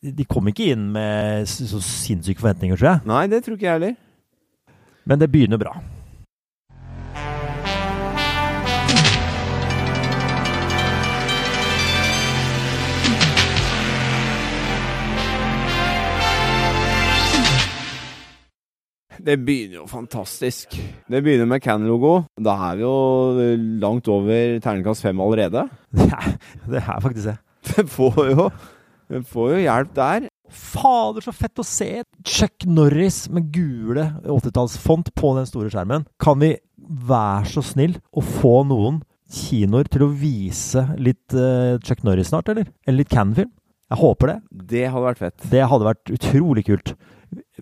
De, 0.00 0.12
de 0.16 0.24
kom 0.28 0.48
ikke 0.48 0.70
inn 0.72 0.86
med 0.94 1.44
så 1.50 1.80
sinnssyke 1.84 2.40
forventninger, 2.40 2.78
tror 2.80 2.94
jeg. 2.94 3.06
Nei, 3.12 3.26
det 3.32 3.42
tror 3.44 3.58
ikke 3.58 3.68
jeg 3.68 3.76
heller. 3.78 3.98
Men 5.04 5.20
det 5.20 5.28
begynner 5.34 5.60
bra. 5.60 5.74
Det 19.22 19.36
begynner 19.38 19.78
jo 19.82 19.86
fantastisk. 19.86 20.74
Det 21.06 21.20
begynner 21.22 21.46
med 21.46 21.62
Can-logo. 21.62 22.24
Da 22.42 22.56
er 22.70 22.78
vi 22.80 22.82
jo 22.82 22.94
langt 23.82 24.08
over 24.10 24.58
terningkast 24.64 25.04
fem 25.04 25.20
allerede. 25.22 25.68
Er, 26.02 26.34
det 26.66 26.82
er 26.82 27.02
faktisk 27.04 27.28
det. 27.30 27.38
Det 27.62 27.84
får 27.90 28.18
jo, 28.32 28.48
det 29.12 29.20
får 29.30 29.52
jo 29.52 29.60
hjelp 29.62 29.92
der. 29.94 30.26
Fader, 30.52 31.22
så 31.24 31.32
fett 31.32 31.62
å 31.62 31.64
se 31.64 32.02
Chuck 32.26 32.66
Norris 32.66 33.24
med 33.32 33.52
gule 33.54 34.08
80-tallsfont 34.26 35.12
på 35.16 35.32
den 35.38 35.46
store 35.48 35.70
skjermen. 35.72 36.04
Kan 36.20 36.42
vi 36.42 36.56
være 36.82 37.46
så 37.54 37.62
snill 37.64 37.96
å 38.10 38.24
få 38.26 38.58
noen 38.68 39.00
kinoer 39.32 39.88
til 39.88 40.04
å 40.04 40.10
vise 40.12 40.82
litt 41.00 41.32
eh, 41.38 41.78
Chuck 41.86 42.02
Norris 42.04 42.32
snart, 42.34 42.50
eller? 42.52 42.68
Eller 42.84 43.04
litt 43.04 43.14
Can-film? 43.14 43.52
Jeg 43.92 44.00
håper 44.00 44.32
det. 44.32 44.36
Det 44.74 44.84
hadde 44.88 45.06
vært 45.06 45.22
fett. 45.22 45.48
Det 45.52 45.64
hadde 45.68 45.88
vært 45.88 46.12
utrolig 46.16 46.66
kult. 46.68 46.94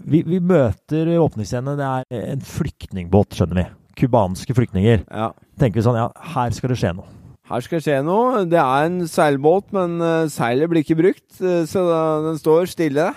Vi, 0.00 0.22
vi 0.26 0.40
møter 0.42 1.12
åpningsscenen. 1.20 1.78
Det 1.78 1.86
er 1.86 2.34
en 2.34 2.44
flyktningbåt, 2.44 3.36
skjønner 3.38 3.62
vi. 3.62 3.66
Cubanske 4.00 4.56
flyktninger. 4.56 5.04
Ja. 5.06 5.30
Tenker 5.60 5.80
vi 5.80 5.86
sånn, 5.86 5.98
ja, 6.00 6.10
her 6.34 6.54
skal 6.56 6.72
det 6.72 6.78
skje 6.80 6.94
noe. 6.96 7.08
Her 7.50 7.64
skal 7.66 7.80
det 7.80 7.86
skje 7.86 7.96
noe. 8.06 8.44
Det 8.46 8.60
er 8.62 8.86
en 8.86 9.00
seilbåt, 9.10 9.72
men 9.74 9.98
eh, 10.06 10.28
seilet 10.30 10.70
blir 10.70 10.84
ikke 10.84 10.98
brukt, 11.00 11.26
eh, 11.42 11.64
så 11.66 11.82
den 12.28 12.38
står 12.38 12.70
stille. 12.70 13.10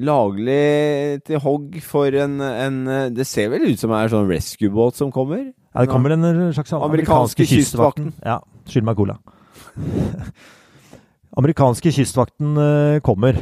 Laglig 0.00 1.20
til 1.28 1.42
hogg 1.44 1.76
for 1.84 2.14
en, 2.16 2.38
en 2.40 2.78
eh, 2.88 3.10
Det 3.12 3.26
ser 3.28 3.50
vel 3.52 3.66
ut 3.68 3.80
som 3.80 3.92
det 3.92 3.98
er 4.00 4.12
sånn 4.14 4.30
rescue-båt 4.30 4.96
som 4.96 5.12
kommer? 5.12 5.50
Ja, 5.74 5.84
det 5.84 5.92
kommer 5.92 6.16
en 6.16 6.24
slags 6.56 6.72
Amerikanske 6.72 7.44
kystvakten. 7.46 8.14
Ja, 8.24 8.40
skyld 8.68 8.88
meg 8.88 8.96
cola. 8.98 9.18
Amerikanske 11.38 11.92
kystvakten 11.94 12.56
kommer 13.04 13.36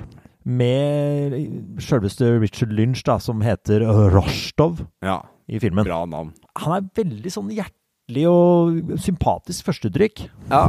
med 0.46 1.35
sjølveste 1.82 2.28
Richard 2.40 2.74
Lynch, 2.74 3.02
da, 3.06 3.18
som 3.22 3.42
heter 3.44 3.82
Rostov 4.14 4.85
Ja. 5.02 5.20
i 5.50 5.59
filmen. 5.62 5.85
Bra 5.85 6.04
navn. 6.06 6.32
Han 6.62 6.76
er 6.76 6.87
veldig 7.02 7.32
sånn 7.35 7.50
hjertelig 7.50 8.26
og 8.30 8.94
sympatisk 9.02 9.66
førstedrykk. 9.66 10.28
Ja. 10.52 10.68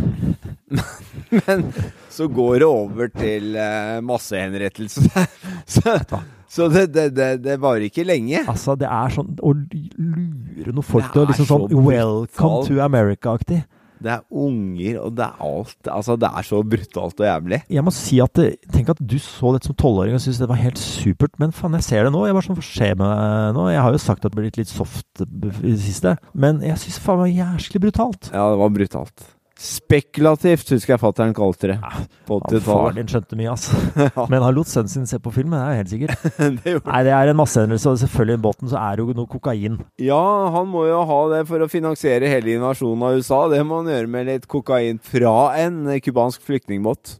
Men 1.45 1.69
så 2.09 2.27
går 2.27 2.63
det 2.63 2.71
over 2.71 3.13
til 3.13 3.53
uh, 3.53 3.99
massehenrettelse. 4.01 5.05
så 5.77 5.99
så 6.47 6.69
det, 6.71 6.93
det, 6.95 7.09
det, 7.15 7.43
det 7.43 7.57
varer 7.59 7.89
ikke 7.89 8.05
lenge. 8.07 8.39
Altså, 8.47 8.77
det 8.79 8.87
er 8.87 9.11
sånn 9.13 9.33
å 9.43 9.51
lure 9.53 10.71
noen 10.71 10.85
folk 10.85 11.09
til 11.11 11.25
å 11.25 11.27
liksom 11.27 11.45
så 11.45 11.57
sånn 11.57 11.83
Welcome 11.85 12.61
to 12.69 12.79
America-aktig. 12.81 13.65
Det 14.03 14.11
er 14.13 14.23
unger, 14.29 14.99
og 15.01 15.15
det 15.17 15.25
er 15.25 15.43
alt 15.47 15.89
Altså, 15.91 16.17
det 16.19 16.29
er 16.29 16.47
så 16.47 16.61
brutalt 16.63 17.21
og 17.23 17.27
jævlig. 17.27 17.61
Jeg 17.73 17.85
må 17.85 17.93
si 17.95 18.19
at 18.23 18.41
Tenk 18.73 18.91
at 18.93 19.01
du 19.01 19.17
så 19.21 19.53
dette 19.55 19.69
som 19.69 19.77
tolvåring 19.79 20.17
og 20.17 20.21
syntes 20.23 20.41
det 20.41 20.49
var 20.49 20.59
helt 20.61 20.81
supert. 20.81 21.33
Men 21.41 21.55
faen, 21.55 21.77
jeg 21.79 21.87
ser 21.87 22.07
det 22.07 22.13
nå. 22.13 22.25
Jeg 22.27 22.37
var 22.37 22.45
sånn, 22.45 22.59
Hva 22.59 22.67
skjer 22.67 22.97
med 22.99 23.09
deg 23.09 23.57
nå? 23.57 23.65
Jeg 23.73 23.83
har 23.85 23.95
jo 23.95 24.03
sagt 24.03 24.25
at 24.25 24.33
det 24.33 24.37
ble 24.41 24.51
litt 24.57 24.71
soft 24.71 25.23
i 25.23 25.27
det 25.71 25.79
siste. 25.83 26.17
Men 26.37 26.61
jeg 26.65 26.79
syns 26.83 27.01
faen 27.03 27.23
var 27.23 27.31
jæsklig 27.31 27.83
brutalt. 27.87 28.31
Ja, 28.33 28.49
det 28.53 28.61
var 28.61 28.73
brutalt. 28.75 29.27
Spekulativt, 29.57 30.69
husker 30.69 30.93
jeg 30.93 31.01
fatter'n 31.01 31.33
kalte 31.33 31.71
det. 31.71 31.75
Ja, 31.81 32.03
Faren 32.27 32.43
80-tallet. 32.45 32.97
din 32.99 33.07
skjønte 33.09 33.37
mye, 33.39 33.53
altså. 33.55 33.79
Men 34.31 34.43
han 34.45 34.53
lot 34.53 34.69
sønnen 34.69 34.91
sin 34.91 35.07
se 35.09 35.17
på 35.21 35.33
film, 35.33 35.55
det 35.55 35.61
er 35.61 35.71
jo 35.71 35.79
helt 35.81 35.93
sikkert. 35.93 36.25
Det 36.63 36.73
Nei, 36.85 36.99
det 37.07 37.13
er 37.17 37.31
en 37.31 37.39
massehendelse, 37.39 37.89
og 37.89 38.01
selvfølgelig 38.03 38.37
i 38.37 38.43
båten 38.43 38.71
så 38.71 38.79
er 38.83 38.97
det 38.99 39.05
jo 39.05 39.15
noe 39.17 39.31
kokain. 39.31 39.79
Ja, 40.01 40.23
han 40.53 40.69
må 40.69 40.85
jo 40.85 40.99
ha 41.09 41.19
det 41.33 41.43
for 41.49 41.63
å 41.65 41.69
finansiere 41.71 42.29
hele 42.29 42.53
invasjonen 42.53 43.07
av 43.07 43.17
USA. 43.17 43.39
Det 43.49 43.61
må 43.65 43.81
han 43.81 43.89
gjøre 43.93 44.11
med 44.13 44.29
litt 44.29 44.45
kokain 44.51 44.99
fra 45.01 45.33
en 45.63 45.87
cubansk 46.05 46.45
flyktningbåt. 46.45 47.17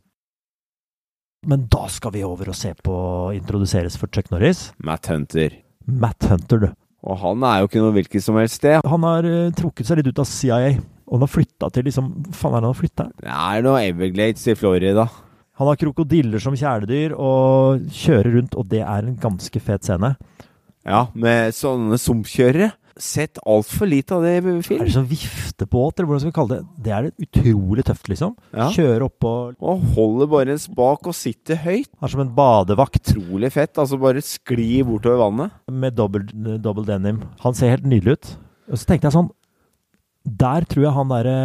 Men 1.48 1.66
da 1.72 1.86
skal 1.90 2.14
vi 2.14 2.26
over 2.28 2.52
og 2.52 2.58
se 2.60 2.74
på 2.84 2.98
introduseres 3.38 3.98
for 3.98 4.12
Chuck 4.14 4.30
Norris. 4.34 4.68
Matt 4.84 5.10
Hunter. 5.10 5.58
Matt 5.88 6.28
Hunter, 6.30 6.68
du. 6.68 6.70
Og 7.08 7.18
han 7.22 7.44
er 7.48 7.62
jo 7.62 7.70
ikke 7.70 7.82
noe 7.82 7.96
hvilket 7.96 8.26
som 8.26 8.38
helst 8.42 8.60
sted. 8.60 8.82
Han 8.86 9.06
har 9.08 9.26
uh, 9.26 9.50
trukket 9.56 9.88
seg 9.88 10.02
litt 10.02 10.10
ut 10.12 10.22
av 10.22 10.28
CIA. 10.30 10.78
Og 11.08 11.18
han 11.18 11.24
har 11.24 11.32
flytta 11.32 11.70
til 11.72 11.88
liksom 11.88 12.10
Hva 12.28 12.36
faen 12.36 12.58
er 12.58 12.60
det 12.60 12.68
han 12.68 12.74
har 12.74 12.82
flytta? 12.82 13.06
Det 13.24 13.32
er 13.34 13.64
noe 13.66 13.84
Everglades 13.88 14.48
i 14.52 14.56
Florida. 14.60 15.08
Han 15.58 15.70
har 15.72 15.80
krokodiller 15.82 16.42
som 16.44 16.54
kjæledyr 16.58 17.16
og 17.18 17.88
kjører 17.90 18.36
rundt, 18.36 18.58
og 18.60 18.68
det 18.70 18.84
er 18.84 19.08
en 19.08 19.16
ganske 19.18 19.62
fet 19.64 19.88
scene. 19.88 20.12
Ja, 20.88 21.08
med 21.18 21.56
sånne 21.58 21.98
sumpkjørere. 22.00 22.74
Sett 22.98 23.38
altfor 23.46 23.86
lite 23.86 24.16
av 24.16 24.24
det 24.26 24.32
i 24.40 24.54
Er 24.74 24.86
det 24.88 24.94
sånn 24.96 25.06
viftebåt, 25.10 26.00
eller 26.00 26.08
hvordan 26.10 26.22
skal 26.24 26.32
vi 26.32 26.38
kalle 26.38 26.56
det? 26.56 26.84
Det 26.86 26.94
er 26.96 27.10
utrolig 27.22 27.86
tøft, 27.86 28.08
liksom. 28.10 28.32
Ja. 28.58 28.72
Kjøre 28.74 29.06
oppå 29.06 29.34
Og 29.62 29.84
holder 29.94 30.32
bare 30.32 30.56
en 30.56 30.62
spak 30.62 31.06
og 31.06 31.14
sitter 31.14 31.60
høyt. 31.62 31.92
Er 32.02 32.10
som 32.10 32.24
en 32.24 32.34
badevakt 32.34 32.98
Utrolig 33.04 33.52
fett. 33.54 33.78
Altså 33.78 34.00
bare 34.02 34.24
skli 34.26 34.82
bortover 34.88 35.22
vannet. 35.22 35.54
med 35.70 35.94
dobbel, 35.96 36.86
denim. 36.90 37.22
Han 37.44 37.54
ser 37.54 37.76
helt 37.76 37.86
nydelig 37.86 38.18
ut. 38.18 38.34
Og 38.72 38.82
så 38.82 38.90
tenkte 38.90 39.08
jeg 39.08 39.16
sånn 39.16 39.30
Der 40.28 40.68
tror 40.68 40.84
jeg 40.84 40.96
han 40.98 41.12
derre 41.14 41.38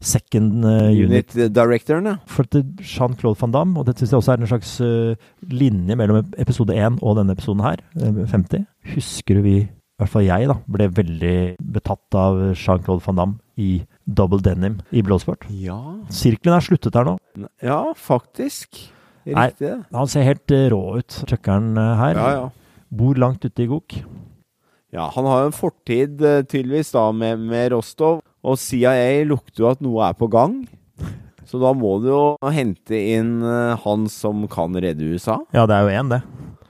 second 0.00 0.64
eh, 0.64 0.90
unit. 0.94 1.34
Unit-directoren, 1.34 2.06
ja. 2.06 2.16
For 2.30 2.46
Jean-Claude 2.82 3.38
van 3.40 3.54
Damme, 3.54 3.80
og 3.80 3.88
det 3.88 3.96
syns 3.98 4.12
jeg 4.12 4.20
også 4.20 4.34
er 4.34 4.42
en 4.42 4.50
slags 4.50 4.74
eh, 4.84 5.30
linje 5.50 5.96
mellom 5.98 6.30
episode 6.38 6.76
1 6.76 7.00
og 7.02 7.18
denne 7.18 7.34
episoden 7.34 7.64
her, 7.66 7.82
eh, 7.98 8.20
50, 8.30 8.66
husker 8.94 9.38
du 9.38 9.42
vi, 9.46 9.56
i 9.66 9.98
hvert 9.98 10.12
fall 10.12 10.26
jeg, 10.26 10.50
da, 10.50 10.58
ble 10.70 10.86
veldig 10.94 11.38
betatt 11.74 12.18
av 12.18 12.38
Jean-Claude 12.52 13.02
van 13.06 13.18
Damme 13.18 13.40
i 13.58 13.72
Double 14.06 14.38
Denim 14.44 14.78
i 14.94 15.02
Bloodsport. 15.02 15.48
Ja, 15.50 15.80
Sirkelen 16.14 16.56
er 16.58 16.64
sluttet 16.64 16.98
her 16.98 17.08
nå. 17.08 17.18
ja 17.62 17.82
faktisk. 17.98 18.86
Riktig 19.28 19.68
Nei, 19.68 19.82
Han 19.92 20.08
ser 20.08 20.24
helt 20.24 20.54
eh, 20.54 20.68
rå 20.72 20.82
ut, 21.02 21.18
truckeren 21.28 21.74
eh, 21.76 21.94
her. 22.00 22.22
Ja, 22.22 22.30
ja. 22.38 22.84
Bor 22.88 23.18
langt 23.20 23.44
ute 23.44 23.66
i 23.66 23.68
Gok. 23.68 23.98
Ja, 24.94 25.10
han 25.12 25.26
har 25.28 25.42
jo 25.42 25.50
en 25.50 25.56
fortid 25.56 26.22
eh, 26.24 26.42
tydeligvis 26.48 26.94
da 26.94 27.08
med, 27.12 27.42
med 27.50 27.72
Rostov, 27.74 28.22
og 28.40 28.56
CIA 28.60 29.24
lukter 29.28 29.64
jo 29.66 29.70
at 29.72 29.82
noe 29.84 30.06
er 30.08 30.16
på 30.16 30.30
gang. 30.32 30.62
Så 31.48 31.60
da 31.60 31.72
må 31.76 31.94
du 32.02 32.10
jo 32.10 32.22
hente 32.52 32.96
inn 33.16 33.38
eh, 33.44 33.74
han 33.84 34.08
som 34.12 34.46
kan 34.52 34.72
redde 34.76 35.10
USA. 35.12 35.38
Ja, 35.56 35.66
det 35.68 35.76
er 35.76 35.84
jo 35.88 36.00
én, 36.00 36.12
det. 36.12 36.22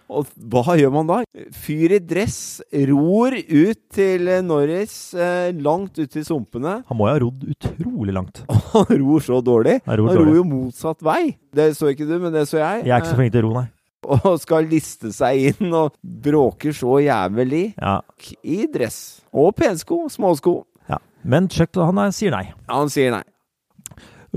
Og 0.08 0.24
hva 0.48 0.72
gjør 0.78 0.92
man 0.94 1.08
da? 1.10 1.18
Fyr 1.52 1.92
i 1.92 1.98
dress 2.00 2.62
ror 2.88 3.34
ut 3.36 3.80
til 3.92 4.30
eh, 4.32 4.42
Norris, 4.42 4.94
eh, 5.14 5.50
langt 5.62 5.98
ut 6.00 6.16
i 6.16 6.22
sumpene. 6.24 6.78
Han 6.88 6.98
må 6.98 7.10
jo 7.10 7.14
ha 7.14 7.22
rodd 7.26 7.44
utrolig 7.54 8.14
langt. 8.16 8.42
Han 8.74 8.88
ror 9.02 9.22
så 9.26 9.42
dårlig. 9.44 9.78
Han 9.86 10.00
ror 10.00 10.10
Han 10.10 10.16
dårlig. 10.22 10.30
ror 10.32 10.40
jo 10.40 10.46
motsatt 10.48 11.04
vei. 11.06 11.22
Det 11.54 11.70
så 11.76 11.92
ikke 11.92 12.08
du, 12.08 12.16
men 12.22 12.32
det 12.34 12.48
så 12.50 12.58
jeg. 12.62 12.86
Jeg 12.88 12.94
er 12.96 13.02
ikke 13.04 13.12
så 13.14 13.20
flink 13.20 13.34
til 13.36 13.44
å 13.44 13.50
ro, 13.50 13.58
nei. 13.60 13.68
Og 14.28 14.38
skal 14.40 14.68
liste 14.70 15.10
seg 15.14 15.50
inn 15.50 15.72
og 15.74 15.96
bråker 16.02 16.72
så 16.76 16.98
jævlig 17.02 17.72
Ja, 17.76 17.98
i 18.46 18.62
dress. 18.70 19.20
Og 19.34 19.54
pensko. 19.58 20.04
Småsko. 20.12 20.60
ja. 20.88 21.00
Men 21.24 21.48
Chuck 21.50 21.74
han 21.76 21.98
er, 21.98 22.14
sier 22.14 22.32
nei. 22.34 22.46
Han 22.70 22.88
sier 22.92 23.10
nei. 23.16 23.24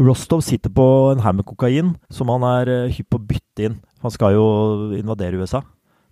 Rostov 0.02 0.42
sitter 0.42 0.72
på 0.72 0.86
en 1.12 1.22
haug 1.22 1.36
med 1.42 1.46
kokain 1.46 1.94
som 2.14 2.30
han 2.32 2.46
er 2.48 2.70
eh, 2.72 2.92
hypp 2.96 3.10
på 3.12 3.20
å 3.20 3.26
bytte 3.28 3.66
inn. 3.68 3.80
Han 4.02 4.14
skal 4.14 4.34
jo 4.38 4.46
invadere 4.98 5.38
USA. 5.42 5.62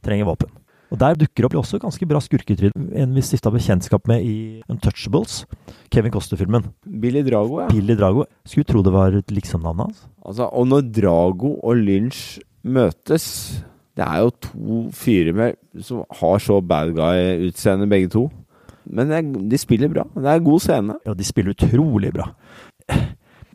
Trenger 0.06 0.28
våpen. 0.28 0.52
Og 0.90 0.98
Der 0.98 1.14
dukker 1.18 1.46
opp 1.46 1.54
også 1.60 1.78
ganske 1.82 2.06
bra 2.10 2.18
skurketryn. 2.22 2.74
En 2.98 3.12
vi 3.14 3.22
stifta 3.22 3.52
bekjentskap 3.54 4.08
med 4.10 4.24
i 4.26 4.36
Untouchables, 4.74 5.44
Kevin 5.94 6.12
Coster-filmen. 6.14 6.66
Billy 6.86 7.22
Drago, 7.28 7.60
ja. 7.62 7.68
Billy 7.70 7.94
Drago. 7.98 8.26
Skulle 8.46 8.66
tro 8.66 8.82
det 8.86 8.94
var 8.96 9.14
et 9.20 9.30
liksom-navnet 9.34 9.86
hans. 9.86 10.08
Altså, 10.26 10.48
og 10.50 10.66
når 10.72 10.88
Drago 10.98 11.56
og 11.62 11.78
Lynch 11.78 12.40
møtes 12.64 13.26
Det 13.98 14.06
er 14.06 14.22
jo 14.24 14.30
to 14.44 14.82
fyrer 14.96 15.36
med, 15.36 15.58
som 15.84 16.06
har 16.22 16.40
så 16.40 16.62
bad 16.64 16.94
guy-utseende, 16.96 17.90
begge 17.92 18.12
to. 18.14 18.30
Men 18.90 19.12
er, 19.12 19.22
de 19.22 19.60
spiller 19.60 19.92
bra. 19.92 20.06
Det 20.16 20.30
er 20.32 20.46
god 20.46 20.64
scene. 20.64 20.96
Ja, 21.06 21.14
de 21.14 21.28
spiller 21.28 21.52
utrolig 21.52 22.14
bra. 22.16 22.30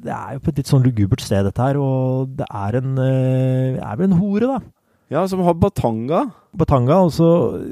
Det 0.05 0.13
er 0.13 0.35
jo 0.37 0.43
på 0.45 0.53
et 0.53 0.61
litt 0.61 0.69
sånn 0.69 0.85
lugubert 0.85 1.25
sted, 1.25 1.47
dette 1.49 1.65
her, 1.65 1.79
og 1.81 2.35
det 2.37 2.45
er 2.53 2.77
en 2.77 2.91
Det 2.99 3.81
er 3.81 3.97
vel 3.97 4.11
en 4.11 4.19
hore, 4.21 4.51
da. 4.51 4.59
Ja, 5.15 5.25
som 5.31 5.41
har 5.47 5.57
batanga. 5.57 6.27
Batanga, 6.57 7.01
og 7.07 7.13
så 7.17 7.29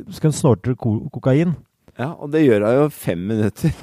skal 0.09 0.33
hun 0.33 0.39
snorte 0.39 0.77
kokain. 0.79 1.57
Ja, 1.99 2.15
og 2.15 2.33
det 2.33 2.47
gjør 2.47 2.65
hun 2.65 2.79
jo 2.79 2.89
fem 2.97 3.29
minutter. 3.35 3.77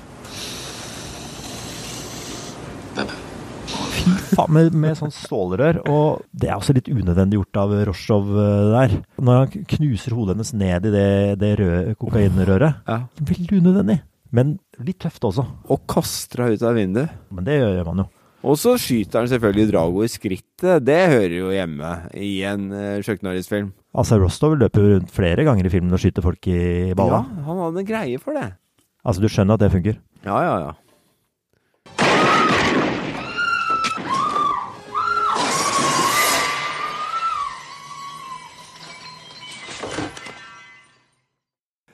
Faen, 4.34 4.54
med, 4.56 4.76
med 4.78 4.98
sånn 5.00 5.14
stålrør. 5.14 5.82
Og 5.92 6.22
det 6.32 6.50
er 6.50 6.58
også 6.58 6.76
litt 6.78 6.90
unødvendig 6.92 7.40
gjort 7.40 7.62
av 7.64 7.74
Rosjov 7.90 8.30
eh, 8.34 8.70
der. 8.76 8.96
Når 9.22 9.42
han 9.42 9.66
knuser 9.76 10.16
hodet 10.18 10.36
hennes 10.38 10.54
ned 10.58 10.88
i 10.90 10.94
det, 10.94 11.10
det 11.42 11.56
røde 11.62 11.98
kokainrøret. 12.00 12.86
Ja. 12.90 13.02
Veldig 13.32 13.64
unødvendig. 13.64 14.00
Men 14.36 14.58
litt 14.86 15.00
tøft 15.02 15.26
også. 15.26 15.46
Og 15.74 15.84
kaster 15.90 16.46
henne 16.46 16.58
ut 16.58 16.66
av 16.66 16.78
vinduet. 16.78 17.20
Men 17.34 17.48
det 17.48 17.60
gjør 17.62 17.86
man 17.90 18.04
jo. 18.04 18.10
Og 18.40 18.56
så 18.56 18.78
skyter 18.80 19.20
han 19.20 19.28
selvfølgelig 19.28 19.68
Drago 19.68 20.04
i 20.06 20.12
skrittet. 20.12 20.86
Det 20.88 21.00
hører 21.12 21.36
jo 21.36 21.50
hjemme 21.52 21.90
i 22.16 22.38
en 22.48 22.70
uh, 22.72 23.02
Chuck 23.04 23.24
Norris-film. 23.26 23.74
Altså, 23.92 24.20
Rostov 24.22 24.56
løper 24.60 24.86
rundt 24.94 25.12
flere 25.12 25.44
ganger 25.48 25.68
i 25.68 25.72
filmen 25.74 25.96
og 25.96 26.00
skyter 26.00 26.24
folk 26.24 26.48
i 26.48 26.94
balla. 26.96 27.26
Ja, 27.26 27.48
han 27.50 27.64
hadde 27.66 27.84
en 27.84 27.90
greie 27.90 28.22
for 28.22 28.38
det. 28.38 28.54
Altså, 29.04 29.24
du 29.24 29.28
skjønner 29.32 29.60
at 29.60 29.66
det 29.66 29.74
funker? 29.74 30.00
Ja, 30.24 30.38
ja, 30.46 30.56
ja. 30.68 30.72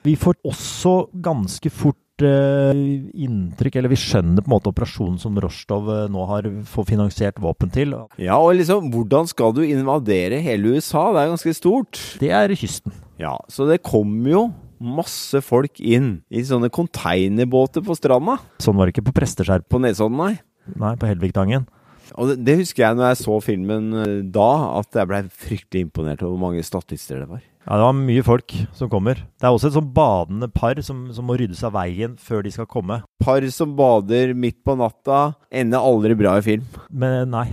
Vi 0.06 0.14
får 0.18 0.36
også 0.46 0.92
ganske 1.24 1.70
fort 1.74 2.22
eh, 2.24 2.82
inntrykk, 3.26 3.78
eller 3.80 3.90
vi 3.90 3.98
skjønner 3.98 4.44
på 4.44 4.50
en 4.50 4.54
måte 4.54 4.70
operasjonen 4.70 5.16
som 5.18 5.38
Rostov 5.42 5.88
eh, 5.92 6.04
nå 6.12 6.26
har 6.30 6.46
fått 6.70 6.92
finansiert 6.92 7.40
våpen 7.42 7.72
til. 7.74 7.96
Ja, 8.22 8.38
og 8.38 8.54
liksom, 8.60 8.92
hvordan 8.94 9.26
skal 9.30 9.56
du 9.56 9.64
invadere 9.66 10.38
hele 10.44 10.76
USA? 10.76 11.08
Det 11.10 11.24
er 11.24 11.32
ganske 11.34 11.56
stort. 11.58 12.02
Det 12.22 12.30
er 12.30 12.54
kysten. 12.54 12.94
Ja, 13.20 13.34
så 13.50 13.66
det 13.68 13.82
kommer 13.86 14.30
jo 14.30 14.44
masse 14.76 15.40
folk 15.44 15.80
inn 15.80 16.18
i 16.28 16.42
sånne 16.44 16.68
konteinerbåter 16.72 17.84
på 17.84 17.96
stranda. 17.96 18.36
Sånn 18.62 18.76
var 18.76 18.86
det 18.86 18.96
ikke 18.96 19.08
på 19.08 19.16
Presteskjerp, 19.16 19.66
På 19.72 19.80
Nesodden, 19.80 20.20
nei. 20.20 20.34
nei, 20.76 20.94
på 21.00 21.08
Helvigtangen. 21.08 21.66
Og 22.14 22.30
det, 22.30 22.38
det 22.46 22.58
husker 22.60 22.84
jeg 22.84 22.98
når 22.98 23.10
jeg 23.10 23.20
så 23.24 23.40
filmen 23.44 23.90
eh, 24.04 24.16
da, 24.32 24.48
at 24.78 25.00
jeg 25.00 25.10
blei 25.10 25.22
fryktelig 25.26 25.86
imponert 25.88 26.22
over 26.22 26.36
hvor 26.36 26.44
mange 26.48 26.64
statister 26.66 27.24
det 27.24 27.30
var. 27.32 27.42
Ja, 27.66 27.74
det 27.80 27.82
var 27.82 27.96
mye 27.98 28.22
folk 28.22 28.52
som 28.78 28.88
kommer. 28.92 29.18
Det 29.18 29.42
er 29.48 29.50
også 29.50 29.66
et 29.72 29.74
sånn 29.74 29.88
badende 29.96 30.46
par 30.54 30.78
som, 30.86 31.08
som 31.12 31.26
må 31.26 31.34
ryddes 31.40 31.64
av 31.66 31.72
veien 31.74 32.14
før 32.22 32.44
de 32.46 32.52
skal 32.54 32.68
komme. 32.70 33.00
Par 33.22 33.42
som 33.50 33.72
bader 33.78 34.34
midt 34.38 34.60
på 34.64 34.76
natta, 34.78 35.34
ender 35.50 35.82
aldri 35.82 36.14
bra 36.14 36.36
i 36.38 36.44
film. 36.46 36.62
Men 36.90 37.30
nei, 37.34 37.48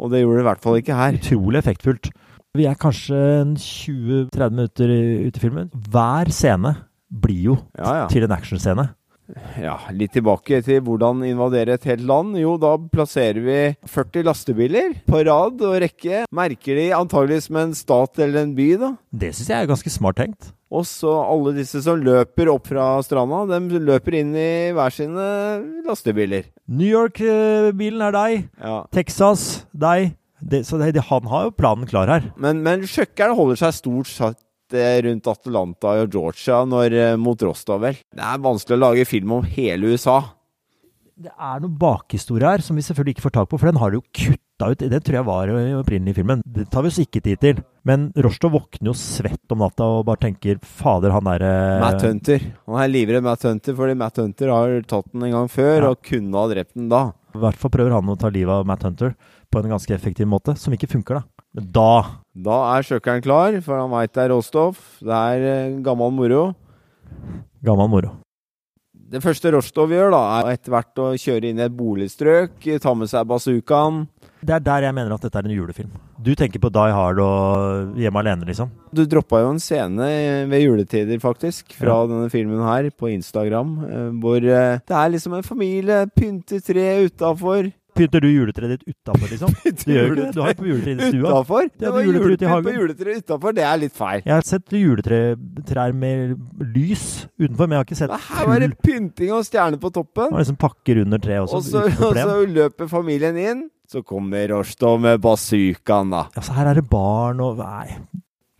Og 0.00 0.12
det 0.12 0.20
gjorde 0.22 0.38
det 0.38 0.44
i 0.44 0.48
hvert 0.48 0.62
fall 0.64 0.76
ikke 0.80 0.94
her. 0.96 1.16
utrolig 1.18 1.58
effektfullt. 1.60 2.08
Vi 2.56 2.64
er 2.70 2.74
kanskje 2.80 3.18
20-30 3.58 4.54
minutter 4.54 4.92
ute 5.28 5.36
i 5.36 5.42
filmen. 5.42 5.68
Hver 5.92 6.30
scene 6.32 6.76
blir 7.10 7.42
jo 7.50 7.56
Ja, 7.76 7.92
ja. 8.02 8.06
til 8.08 8.24
en 8.24 8.32
actionscene. 8.32 8.88
Ja, 9.60 9.76
litt 9.92 10.14
tilbake 10.16 10.60
til 10.64 10.80
hvordan 10.86 11.20
invadere 11.26 11.76
et 11.76 11.86
helt 11.88 12.04
land. 12.08 12.36
Jo, 12.40 12.56
da 12.60 12.74
plasserer 12.78 13.40
vi 13.44 13.58
40 13.88 14.24
lastebiler 14.28 14.94
på 15.08 15.22
rad 15.28 15.64
og 15.66 15.76
rekke. 15.84 16.24
Merker 16.34 16.78
de 16.80 16.86
antageligvis 16.96 17.50
med 17.52 17.68
en 17.68 17.74
stat 17.76 18.22
eller 18.24 18.46
en 18.46 18.54
by, 18.56 18.68
da. 18.80 18.92
Det 19.10 19.34
syns 19.34 19.52
jeg 19.52 19.58
er 19.66 19.70
ganske 19.70 19.92
smart 19.92 20.20
tenkt. 20.20 20.52
Og 20.68 20.84
så 20.84 21.12
alle 21.22 21.54
disse 21.56 21.80
som 21.84 22.00
løper 22.04 22.50
opp 22.52 22.68
fra 22.68 22.90
stranda, 23.04 23.44
de 23.48 23.80
løper 23.80 24.18
inn 24.20 24.34
i 24.36 24.48
hver 24.76 24.92
sine 24.92 25.28
lastebiler. 25.86 26.48
New 26.68 26.88
York-bilen 26.88 28.04
er 28.08 28.16
deg. 28.16 28.48
Ja. 28.60 28.82
Texas, 28.92 29.64
deg. 29.72 30.14
Det, 30.38 30.62
så 30.68 30.78
det, 30.78 30.92
han 31.08 31.24
har 31.32 31.48
jo 31.48 31.56
planen 31.56 31.88
klar 31.88 32.10
her. 32.12 32.28
Men, 32.38 32.60
men 32.62 32.84
sjukkeren 32.86 33.34
holder 33.34 33.58
seg 33.58 33.80
stort 33.80 34.12
sett 34.12 34.38
rundt 34.76 35.26
Atlanta 35.26 35.94
og 36.02 36.10
Georgia 36.12 36.64
når, 36.64 36.92
eh, 36.92 37.16
mot 37.16 37.38
Rostov, 37.42 37.80
vel. 37.80 37.94
Det 38.14 38.20
er 38.24 38.38
vanskelig 38.38 38.76
å 38.76 38.80
lage 38.80 39.06
film 39.06 39.32
om 39.32 39.42
hele 39.44 39.86
USA. 39.94 40.22
Det 41.18 41.32
er 41.34 41.58
noen 41.60 41.76
bakhistorie 41.78 42.46
her 42.46 42.58
som 42.62 42.76
vi 42.78 42.82
selvfølgelig 42.82 43.16
ikke 43.16 43.24
får 43.26 43.32
tak 43.34 43.48
på, 43.50 43.58
for 43.58 43.66
den 43.66 43.80
har 43.80 43.90
de 43.90 43.98
jo 43.98 44.04
kutta 44.14 44.68
ut. 44.70 44.78
Den 44.78 45.00
tror 45.02 45.16
jeg 45.18 45.26
var 45.26 45.48
i 45.50 45.72
opprinnelig 45.74 46.12
i 46.14 46.18
filmen. 46.20 46.42
Det 46.46 46.68
tar 46.70 46.82
vi 46.82 46.88
oss 46.92 46.98
ikke 47.02 47.22
tid 47.24 47.40
til. 47.42 47.62
Men 47.84 48.12
Rostov 48.14 48.52
våkner 48.54 48.92
jo 48.92 48.94
svett 48.94 49.50
om 49.50 49.58
natta 49.58 49.82
og 49.82 50.04
bare 50.06 50.22
tenker 50.28 50.60
fader, 50.62 51.10
han 51.10 51.24
derre 51.26 51.80
Matt 51.82 52.02
Hunter. 52.06 52.38
Han 52.68 52.78
er 52.84 52.92
livredd 52.92 53.22
Matt 53.26 53.42
Hunter, 53.42 53.74
fordi 53.74 53.96
Matt 53.98 54.16
Hunter 54.22 54.48
har 54.54 54.80
tatt 54.86 55.10
den 55.12 55.24
en 55.24 55.32
gang 55.32 55.48
før 55.50 55.82
Ja. 55.82 55.90
og 55.90 56.02
kunne 56.02 56.32
ha 56.38 56.46
drept 56.54 56.74
den 56.74 56.88
da. 56.88 57.12
I 57.34 57.38
hvert 57.38 57.56
fall 57.56 57.70
prøver 57.70 57.92
han 57.98 58.06
å 58.06 58.18
ta 58.18 58.28
livet 58.30 58.50
av 58.54 58.66
Matt 58.66 58.82
Hunter 58.86 59.16
på 59.50 59.58
en 59.64 59.70
ganske 59.70 59.90
effektiv 59.94 60.26
måte, 60.28 60.56
som 60.56 60.72
ikke 60.72 60.86
funker, 60.88 61.14
da. 61.18 61.22
Men 61.54 61.72
da 61.72 62.06
Da 62.38 62.58
er 62.76 62.86
sjukkeren 62.86 63.22
klar, 63.24 63.56
for 63.64 63.80
han 63.80 63.90
veit 63.90 64.12
det 64.14 64.24
er 64.26 64.32
råstoff. 64.34 64.78
Det 65.02 65.18
er 65.34 65.46
eh, 65.50 65.76
gammel 65.82 66.12
moro. 66.14 66.42
Gammel 67.66 67.90
moro. 67.90 68.14
Det 69.08 69.22
første 69.24 69.48
Rostov 69.54 69.88
gjør, 69.94 70.10
da, 70.12 70.18
er 70.42 70.50
etter 70.52 70.72
hvert 70.74 71.00
å 71.00 71.06
kjøre 71.16 71.48
inn 71.48 71.60
i 71.62 71.64
et 71.64 71.72
boligstrøk, 71.72 72.58
ta 72.84 72.92
med 72.92 73.08
seg 73.08 73.24
bazookaen. 73.30 74.02
Det 74.44 74.52
er 74.54 74.60
der 74.66 74.84
jeg 74.84 74.94
mener 74.94 75.14
at 75.16 75.24
dette 75.24 75.40
er 75.40 75.48
en 75.48 75.54
julefilm. 75.54 75.94
Du 76.20 76.34
tenker 76.36 76.60
på 76.60 76.68
Die 76.74 76.92
Hard 76.92 77.18
og 77.24 77.96
Hjemme 77.98 78.20
alene, 78.20 78.44
liksom? 78.50 78.68
Du 78.94 79.00
droppa 79.08 79.40
jo 79.42 79.54
en 79.54 79.62
scene 79.64 80.10
ved 80.52 80.60
juletider, 80.60 81.18
faktisk, 81.24 81.72
fra 81.78 82.02
Ja. 82.02 82.06
denne 82.12 82.28
filmen 82.30 82.60
her, 82.62 82.90
på 82.92 83.08
Instagram, 83.14 83.72
eh, 83.88 84.10
hvor 84.20 84.36
eh, 84.44 84.78
det 84.84 84.96
er 85.00 85.08
liksom 85.16 85.34
en 85.38 85.42
familie, 85.46 86.04
pynter 86.12 86.60
tre 86.60 86.86
utafor. 87.08 87.72
Pynter 87.98 88.22
du 88.24 88.28
juletreet 88.30 88.72
ditt 88.76 88.94
utafor, 88.94 89.28
liksom? 89.32 89.54
Du 89.84 89.92
gjør 89.92 90.12
ikke 90.12 90.18
det. 90.20 90.28
Du 90.36 90.40
har 90.42 90.52
jo 90.54 90.58
på 90.60 90.68
juletre 90.70 90.94
i 90.94 91.10
stua. 91.12 91.30
Utafor? 91.32 91.62
Ja, 91.68 91.78
Det 91.82 91.92
var 91.96 92.06
julepynt 92.06 92.44
på 92.68 92.74
juletreet 92.76 93.24
utafor, 93.24 93.56
det 93.58 93.64
er 93.68 93.80
litt 93.82 93.96
feil. 93.98 94.22
Jeg 94.24 94.34
har 94.34 94.46
sett 94.46 94.76
juletrær 94.78 95.96
med 95.98 96.36
lys 96.74 97.06
utenfor, 97.38 97.66
men 97.66 97.76
jeg 97.76 97.80
har 97.82 97.88
ikke 97.88 97.98
sett 98.02 98.12
Men 98.14 98.26
Her 98.28 98.46
var 98.52 98.62
det 98.64 98.70
pynting 98.84 99.32
og 99.34 99.44
stjerne 99.48 99.80
på 99.82 99.90
toppen. 99.94 100.30
Og 100.32 100.38
liksom 100.42 100.58
pakker 100.60 101.02
under 101.04 101.22
treet 101.22 101.44
også. 101.46 101.58
Og 101.58 101.66
så, 101.66 101.84
og 102.08 102.16
så 102.18 102.38
løper 102.46 102.88
familien 102.90 103.36
inn. 103.40 103.66
Så 103.88 104.02
kommer 104.04 104.48
Rostov 104.52 104.98
med 105.00 105.20
bazookaen, 105.24 106.10
da. 106.12 106.26
Altså, 106.36 106.52
her 106.58 106.68
er 106.74 106.80
det 106.82 106.88
barn 106.90 107.38
og 107.40 107.56
Nei, 107.62 107.96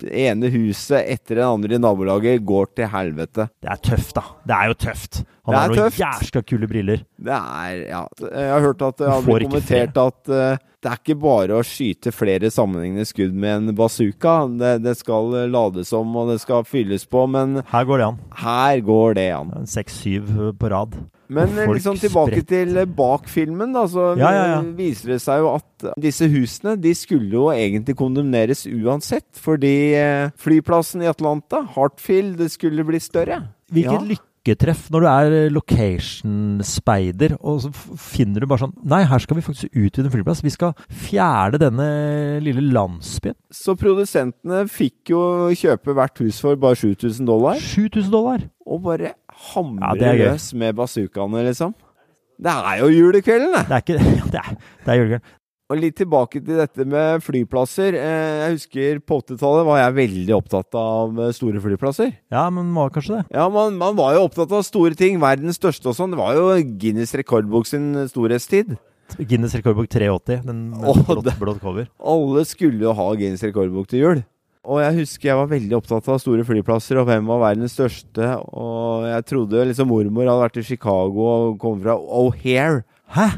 Det 0.01 0.13
ene 0.25 0.49
huset 0.55 1.03
etter 1.11 1.41
det 1.41 1.45
andre 1.45 1.75
i 1.77 1.81
nabolaget 1.83 2.45
går 2.47 2.71
til 2.79 2.89
helvete. 2.93 3.49
det 3.61 3.69
er 3.73 3.81
tøft, 3.83 4.15
da. 4.17 4.23
Det 4.47 4.57
er 4.57 4.71
jo 4.71 4.77
tøft. 4.87 5.21
Han 5.49 5.59
har 5.59 5.75
noen 5.75 5.99
jæskla 5.99 6.43
kule 6.47 6.69
briller. 6.71 7.05
Det 7.19 7.35
er 7.35 7.85
Ja. 7.89 8.05
Jeg 8.23 8.51
har 8.53 8.61
hørt 8.69 8.83
at 8.83 8.99
det 9.01 9.09
har 9.09 9.23
blitt 9.27 9.49
kommentert 9.51 9.97
at 10.05 10.33
uh, 10.33 10.65
det 10.79 10.91
er 10.93 10.99
ikke 11.01 11.17
bare 11.19 11.57
å 11.59 11.65
skyte 11.67 12.13
flere 12.15 12.53
sammenhengende 12.55 13.03
skudd 13.09 13.33
med 13.35 13.51
en 13.57 13.75
bazooka. 13.75 14.35
Det, 14.61 14.77
det 14.85 14.93
skal 15.01 15.33
eh, 15.41 15.49
lades 15.51 15.91
om, 15.97 16.13
og 16.21 16.29
det 16.31 16.37
skal 16.39 16.63
fylles 16.69 17.03
på, 17.11 17.25
men 17.27 17.65
Her 17.67 17.87
går 17.89 17.99
det 17.99 18.07
an. 18.13 18.19
her 18.45 18.83
går 18.87 19.17
det 19.19 19.25
an. 19.35 19.51
Seks-syv 19.67 20.31
på 20.61 20.71
rad. 20.71 20.95
Men 21.29 21.51
eh, 21.59 21.67
liksom 21.75 21.99
tilbake 21.99 22.31
spretter. 22.39 22.47
til 22.69 22.79
eh, 22.85 22.87
bak 22.87 23.27
filmen, 23.29 23.75
da. 23.75 23.89
Så 23.91 24.13
Ja, 24.21 24.31
ja, 24.31 24.47
ja. 24.53 24.61
eh, 24.63 24.71
viser 24.79 25.17
det 25.17 25.19
seg 25.27 25.43
jo 25.43 25.51
at 25.57 25.89
disse 25.99 26.31
husene 26.31 26.77
de 26.79 26.95
skulle 26.95 27.35
jo 27.35 27.49
egentlig 27.51 27.99
kondemneres 27.99 28.63
uansett. 28.71 29.27
Fordi 29.35 29.75
eh, 29.99 30.31
flyplassen 30.39 31.03
i 31.03 31.11
Atlanta, 31.11 31.65
Hartfield, 31.75 32.39
det 32.39 32.53
skulle 32.55 32.87
bli 32.87 33.03
større. 33.03 33.43
Hvilket 33.75 34.07
lykketreff 34.49 34.89
når 34.93 35.05
du 35.05 35.09
er 35.11 35.35
location-speider, 35.53 37.37
og 37.41 37.61
så 37.65 37.71
finner 38.01 38.43
du 38.43 38.49
bare 38.49 38.65
sånn 38.65 38.75
Nei, 38.89 39.03
her 39.09 39.23
skal 39.23 39.39
vi 39.39 39.45
faktisk 39.45 39.73
utvide 39.73 40.07
en 40.09 40.15
flyplass. 40.15 40.43
Vi 40.45 40.53
skal 40.55 40.75
fjerne 40.89 41.61
denne 41.61 41.89
lille 42.45 42.65
landsbyen. 42.73 43.37
Så 43.53 43.77
produsentene 43.79 44.65
fikk 44.73 45.13
jo 45.13 45.23
kjøpe 45.59 45.97
hvert 45.97 46.23
hus 46.25 46.41
for 46.45 46.59
bare 46.61 46.79
7000 46.79 47.29
dollar. 47.29 47.61
7000 47.61 48.13
dollar! 48.15 48.47
Og 48.69 48.83
bare 48.85 49.13
Ja, 49.13 49.15
hamre 49.55 49.95
er 49.97 50.19
løs 50.19 50.51
med 50.59 50.77
bazookaene, 50.77 51.45
liksom. 51.47 51.75
Det 52.39 52.53
er 52.53 52.81
jo 52.83 52.91
julekvelden, 52.93 53.55
det! 53.55 53.67
Det 53.69 53.77
er 53.77 53.85
ikke 53.85 54.17
Det 54.35 54.41
er, 54.43 54.57
det 54.85 54.93
er 54.95 55.01
julegøy. 55.03 55.21
Og 55.69 55.77
litt 55.77 55.99
tilbake 56.01 56.41
til 56.41 56.57
dette 56.57 56.85
med 56.89 57.21
flyplasser. 57.21 57.93
Eh, 57.93 58.37
Jeg 58.47 58.55
husker 58.55 59.01
på 59.05 59.19
80-tallet 59.21 59.67
var 59.69 59.81
jeg 59.83 59.97
veldig 59.99 60.33
opptatt 60.39 60.79
av 60.81 61.19
eh, 61.21 61.33
store 61.37 61.61
flyplasser. 61.61 62.15
Ja, 62.33 62.47
men 62.49 62.71
var 62.73 62.89
kanskje 62.95 63.19
det. 63.19 63.25
Ja, 63.37 63.51
man, 63.53 63.77
man 63.77 63.99
var 63.99 64.15
jo 64.17 64.23
opptatt 64.31 64.55
av 64.57 64.65
store 64.65 64.97
ting. 64.97 65.19
Verdens 65.21 65.61
største 65.61 65.91
og 65.93 65.99
sånn. 65.99 66.15
Det 66.15 66.21
var 66.23 66.39
jo 66.39 66.47
Guinness 66.81 67.13
rekordbok 67.21 67.69
sin 67.69 67.91
storhetstid. 68.09 68.79
Guinness 69.21 69.59
rekordbok 69.59 69.91
380. 69.93 70.41
Den 70.49 70.63
med 70.73 71.05
blått, 71.05 71.29
blått 71.43 71.61
cover. 71.61 71.91
Alle 72.01 72.47
skulle 72.49 72.89
jo 72.89 72.97
ha 72.97 73.11
Guinness 73.21 73.45
rekordbok 73.45 73.93
til 73.93 74.05
jul. 74.07 74.25
Og 74.69 74.81
jeg 74.83 74.97
husker 75.03 75.31
jeg 75.31 75.37
var 75.43 75.53
veldig 75.53 75.77
opptatt 75.83 76.09
av 76.13 76.19
store 76.21 76.49
flyplasser 76.49 76.99
og 77.01 77.07
hvem 77.13 77.29
var 77.29 77.45
verdens 77.45 77.77
største. 77.77 78.33
Og 78.57 79.05
jeg 79.09 79.29
trodde 79.29 79.69
liksom 79.69 79.93
mormor 79.93 80.25
hadde 80.33 80.47
vært 80.47 80.59
i 80.61 80.67
Chicago 80.73 81.29
og 81.29 81.61
kom 81.61 81.77
fra 81.85 82.01
O'Hare. 82.01 82.83
Hæ? 83.17 83.29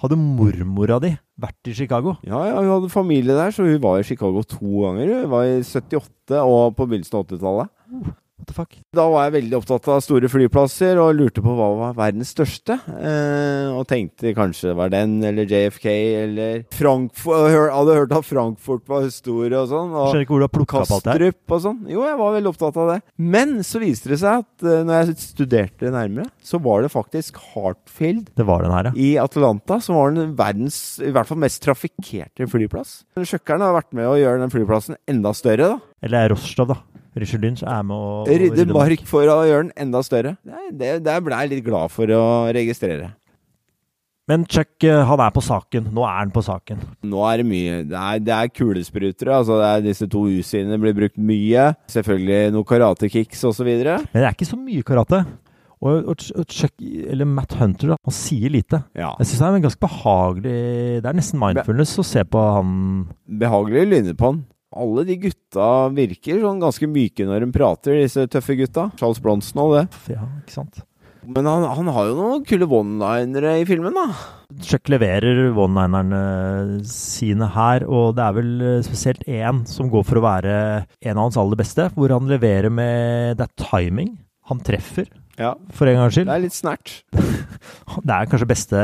Hadde 0.00 0.16
mormora 0.20 0.98
di 1.04 1.12
vært 1.40 1.70
i 1.70 1.74
Chicago? 1.76 2.16
Ja, 2.26 2.40
ja, 2.48 2.60
hun 2.60 2.72
hadde 2.72 2.92
familie 2.92 3.36
der, 3.36 3.52
så 3.54 3.66
hun 3.66 3.82
var 3.82 4.00
i 4.00 4.06
Chicago 4.08 4.42
to 4.46 4.84
ganger. 4.84 5.12
Hun 5.22 5.32
var 5.32 5.48
i 5.48 5.58
78 5.62 6.40
og 6.42 6.76
på 6.78 6.88
begynnelsen 6.88 7.18
av 7.18 7.26
80-tallet. 7.26 8.16
What 8.36 8.50
the 8.50 8.54
fuck? 8.54 8.74
Da 8.92 9.06
var 9.08 9.26
jeg 9.26 9.32
veldig 9.38 9.56
opptatt 9.56 9.86
av 9.88 10.02
store 10.04 10.28
flyplasser 10.28 10.98
og 11.00 11.14
lurte 11.16 11.40
på 11.40 11.54
hva 11.56 11.68
var 11.78 11.94
verdens 11.96 12.34
største. 12.34 12.74
Eh, 12.92 13.70
og 13.72 13.86
tenkte 13.88 14.34
kanskje 14.36 14.70
det 14.70 14.74
var 14.76 14.90
den, 14.92 15.14
eller 15.24 15.48
JFK, 15.48 15.86
eller 16.20 16.66
Frankfurt. 16.76 17.48
Jeg 17.48 17.70
hadde 17.72 17.94
hørt 17.96 18.12
at 18.18 18.28
Frankfurt 18.28 18.84
var 18.92 19.06
stor 19.14 19.56
og 19.62 19.70
sånn. 19.72 19.94
Og 19.96 20.10
Skjønner 20.10 20.26
ikke 20.26 20.34
hvor 20.34 20.44
du 20.44 20.46
har 20.46 20.52
plukka 20.52 20.82
opp 20.82 20.92
alt 20.98 21.08
det 21.08 21.14
her. 21.16 21.36
Og 21.56 21.62
sånn. 21.64 21.78
Jo, 21.88 22.02
jeg 22.04 22.18
var 22.20 22.36
veldig 22.36 22.52
opptatt 22.52 22.80
av 22.82 22.92
det. 22.92 22.98
Men 23.36 23.56
så 23.64 23.80
viste 23.80 24.12
det 24.12 24.20
seg 24.20 24.44
at 24.44 24.66
eh, 24.68 24.84
når 24.84 25.00
jeg 25.00 25.16
studerte 25.24 25.94
nærmere, 25.94 26.28
så 26.44 26.60
var 26.62 26.84
det 26.84 26.92
faktisk 26.92 27.40
Hartfield 27.54 28.28
Det 28.36 28.44
var 28.46 28.66
den 28.66 28.74
her, 28.74 28.90
ja. 28.90 28.94
i 29.00 29.08
Atlanta 29.22 29.80
som 29.82 29.96
var 29.96 30.12
den 30.12 30.36
verdens 30.36 30.98
i 31.00 31.08
hvert 31.14 31.28
fall 31.30 31.40
mest 31.40 31.62
trafikkerte 31.64 32.50
flyplass. 32.52 32.98
Sjøkkerne 33.16 33.70
har 33.70 33.78
vært 33.80 33.96
med 33.96 34.10
å 34.10 34.18
gjøre 34.20 34.44
den 34.44 34.52
flyplassen 34.52 35.00
enda 35.08 35.32
større, 35.36 35.72
da. 35.72 35.96
Eller 36.04 36.30
Rostov, 36.34 36.68
da. 36.74 36.78
Richard 37.16 37.44
Lynch 37.44 37.62
er 37.64 37.84
med 37.86 37.96
å 37.96 38.24
å 38.24 38.40
Rydde 38.42 38.66
mark 38.74 39.04
for 39.08 39.28
å 39.32 39.38
gjøre 39.48 39.68
den 39.68 39.76
enda 39.86 40.02
større. 40.04 40.36
Det, 40.70 40.98
det, 41.04 41.14
ble 41.24 41.38
jeg 41.40 41.54
litt 41.54 41.64
glad 41.64 41.92
for 41.94 42.10
å 42.12 42.24
registrere. 42.52 43.14
Men 44.26 44.42
Chuck, 44.50 44.82
eh, 44.82 45.04
han 45.06 45.20
er 45.22 45.30
på 45.30 45.42
saken. 45.44 45.86
Nå 45.94 46.02
er 46.02 46.16
han 46.18 46.32
på 46.34 46.42
saken. 46.42 46.80
Nå 47.06 47.22
er 47.28 47.40
det 47.40 47.46
mye. 47.46 47.80
Det 47.86 47.98
er, 48.00 48.22
det 48.26 48.34
er 48.34 48.50
kulesprutere. 48.50 49.36
Altså 49.38 49.60
det 49.60 49.68
er 49.68 49.84
disse 49.84 50.08
to 50.10 50.24
U-sidene 50.26 50.80
blir 50.82 50.96
brukt 50.98 51.16
mye. 51.16 51.68
Selvfølgelig 51.92 52.54
noe 52.56 52.66
karatekicks 52.66 53.44
osv. 53.46 53.70
Men 53.70 54.06
det 54.10 54.24
er 54.24 54.34
ikke 54.34 54.48
så 54.50 54.58
mye 54.58 54.86
karate. 54.86 55.22
Og, 55.76 56.08
og, 56.10 56.26
og 56.40 56.50
Chuck, 56.50 56.74
eller 56.82 57.28
Matt 57.28 57.54
Hunter, 57.60 57.92
da, 57.92 58.00
han 58.08 58.16
sier 58.16 58.50
lite. 58.50 58.80
Ja. 58.96 59.12
Jeg 59.20 59.28
syns 59.30 59.42
det 59.42 59.46
er 59.46 59.58
en 59.58 59.66
ganske 59.66 59.82
behagelig 59.84 60.54
Det 61.04 61.10
er 61.10 61.18
nesten 61.18 61.40
mindfulness 61.42 61.92
å 62.00 62.04
se 62.06 62.24
på 62.24 62.44
han 62.56 62.70
Behagelig 63.28 63.84
lyne 63.92 64.16
på 64.16 64.32
han. 64.32 64.40
Alle 64.74 65.04
de 65.06 65.14
gutta 65.22 65.68
virker 65.94 66.42
sånn 66.42 66.58
ganske 66.62 66.88
myke 66.90 67.26
når 67.28 67.44
de 67.44 67.54
prater, 67.54 68.00
disse 68.02 68.26
tøffe 68.32 68.56
gutta. 68.58 68.90
Charles 68.98 69.22
Bronson 69.22 69.62
og 69.62 69.74
det. 69.76 69.86
Ja, 70.16 70.26
ikke 70.42 70.56
sant? 70.58 70.82
Men 71.26 71.46
han, 71.48 71.64
han 71.66 71.88
har 71.90 72.06
jo 72.06 72.16
noen 72.18 72.42
kule 72.46 72.68
one-linere 72.70 73.56
i 73.58 73.66
filmen, 73.66 73.96
da. 73.96 74.04
Chuck 74.62 74.86
leverer 74.92 75.48
one-linerne 75.58 76.20
sine 76.86 77.48
her, 77.50 77.86
og 77.90 78.14
det 78.18 78.26
er 78.26 78.36
vel 78.36 78.52
eh, 78.62 78.84
spesielt 78.86 79.24
én 79.26 79.64
som 79.66 79.90
går 79.90 80.06
for 80.06 80.20
å 80.20 80.26
være 80.26 80.54
en 80.86 81.16
av 81.16 81.24
hans 81.24 81.38
aller 81.40 81.58
beste, 81.58 81.88
hvor 81.96 82.14
han 82.14 82.30
leverer 82.30 82.70
med 82.70 83.40
Det 83.40 83.48
er 83.48 83.66
timing. 83.66 84.14
Han 84.46 84.62
treffer, 84.62 85.08
Ja. 85.36 85.52
for 85.76 85.86
en 85.90 85.98
gangs 85.98 86.16
Det 86.16 86.24
er 86.32 86.40
litt 86.40 86.56
snert. 86.56 86.92
Det 88.06 88.12
er 88.12 88.28
kanskje 88.30 88.48
beste 88.48 88.78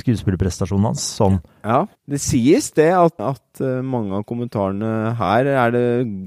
skuespillerprestasjonen 0.00 0.88
hans. 0.90 1.02
Sånn. 1.18 1.38
Ja, 1.64 1.84
det 2.10 2.20
sies 2.22 2.70
det 2.76 2.88
at, 2.94 3.14
at 3.22 3.62
eh, 3.62 3.80
mange 3.86 4.14
av 4.18 4.24
kommentarene 4.28 5.14
her 5.18 5.48
er 5.50 5.72
det 5.74 5.84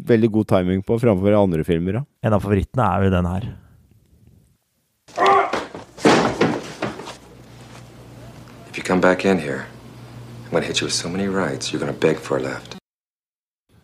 veldig 0.10 0.30
god 0.40 0.50
timing 0.54 0.82
på 0.86 0.98
framfor 1.02 1.36
andre 1.38 1.64
filmer. 1.68 2.00
Ja. 2.02 2.04
En 2.28 2.36
av 2.38 2.44
favorittene 2.44 2.88
er 2.88 3.06
jo 3.08 3.14
den 3.16 3.30
her. 3.30 3.48
If 8.70 8.78
you 8.78 8.84
come 8.84 9.02
back 9.02 9.26
in 9.26 9.40
here, 9.40 9.66
I'm 10.46 10.52
gonna 10.52 10.66
hit 10.66 10.82
you 10.82 10.88
with 10.88 10.96
so 10.96 11.10
many 11.10 11.28
rights, 11.28 11.72
you're 11.72 11.80
gonna 11.80 11.94
beg 11.94 12.18
for 12.20 12.38
a 12.38 12.42
left. 12.42 12.76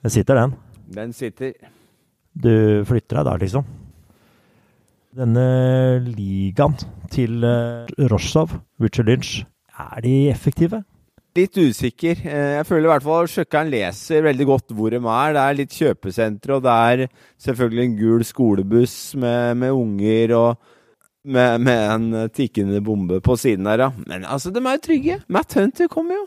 Den 0.02 0.12
sitter, 0.12 0.36
den. 0.36 0.56
Den 0.92 1.14
sitter. 1.14 1.54
Du 2.34 2.84
flytter 2.88 3.22
deg 3.22 3.26
der, 3.30 3.46
liksom. 3.46 3.66
Denne 5.12 6.00
ligaen 6.06 6.78
til 7.12 7.42
Rosjov, 7.44 8.08
Rostov, 8.14 8.54
Richard 8.80 9.10
Lynch, 9.12 9.42
er 9.76 10.02
de 10.06 10.14
effektive? 10.32 10.84
Litt 11.36 11.56
usikker. 11.56 12.20
Eh, 12.28 12.58
Jeg 12.60 12.66
føler 12.68 12.88
i 12.88 12.92
hvert 12.92 13.06
fall 13.06 13.28
Sjøkkeren 13.32 13.70
leser 13.72 14.24
veldig 14.24 14.48
godt 14.48 14.74
hvor 14.76 14.92
de 14.92 15.00
er. 15.00 15.34
Det 15.36 15.42
er 15.44 15.58
litt 15.60 15.76
kjøpesentre, 15.76 16.58
og 16.58 16.64
det 16.66 16.74
er 16.76 17.04
selvfølgelig 17.40 17.86
en 17.86 17.98
gul 18.00 18.24
skolebuss 18.28 18.96
med, 19.16 19.56
med 19.62 19.72
unger 19.72 20.34
og 20.36 20.58
med, 21.24 21.62
med 21.62 21.82
en 21.96 22.30
tikkende 22.36 22.82
bombe 22.84 23.20
på 23.24 23.36
siden 23.40 23.68
der, 23.70 23.86
ja. 23.86 23.90
Men 24.08 24.26
altså, 24.26 24.52
de 24.52 24.60
er 24.64 24.76
jo 24.80 24.84
trygge. 24.88 25.20
Matt 25.30 25.54
Hunter 25.60 25.88
kommer 25.92 26.18
jo. 26.20 26.26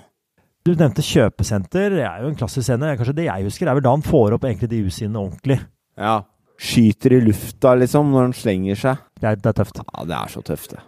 Du 0.64 0.72
nevnte 0.72 1.04
kjøpesenter. 1.04 1.90
Det 1.98 2.04
er 2.08 2.22
jo 2.22 2.30
en 2.30 2.36
klassisk 2.40 2.64
scene. 2.68 2.94
Kanskje 2.96 3.16
det 3.18 3.26
jeg 3.26 3.44
husker, 3.48 3.68
er 3.68 3.76
vel 3.76 3.84
da 3.84 3.92
han 3.96 4.04
får 4.06 4.36
opp 4.38 4.46
egentlig 4.48 4.70
de 4.72 4.84
U-sidene 4.86 5.20
ordentlig. 5.20 5.58
Ja. 6.00 6.22
Skyter 6.60 7.16
i 7.16 7.20
lufta, 7.24 7.74
liksom, 7.80 8.12
når 8.14 8.28
han 8.28 8.36
slenger 8.36 8.78
seg. 8.78 9.06
Det 9.20 9.30
er, 9.30 9.38
det 9.40 9.50
er 9.50 9.56
tøft. 9.62 9.80
Ja, 9.82 10.04
det 10.08 10.18
er 10.18 10.34
så 10.34 10.42
tøft, 10.46 10.74
det. 10.76 10.82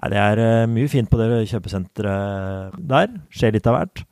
Nei, 0.00 0.08
det 0.10 0.22
er 0.22 0.40
eh, 0.40 0.70
mye 0.70 0.90
fint 0.90 1.10
på 1.10 1.20
det 1.20 1.44
kjøpesenteret 1.50 2.78
der. 2.90 3.12
Skjer 3.34 3.54
litt 3.58 3.68
av 3.68 3.76
hvert. 3.78 4.06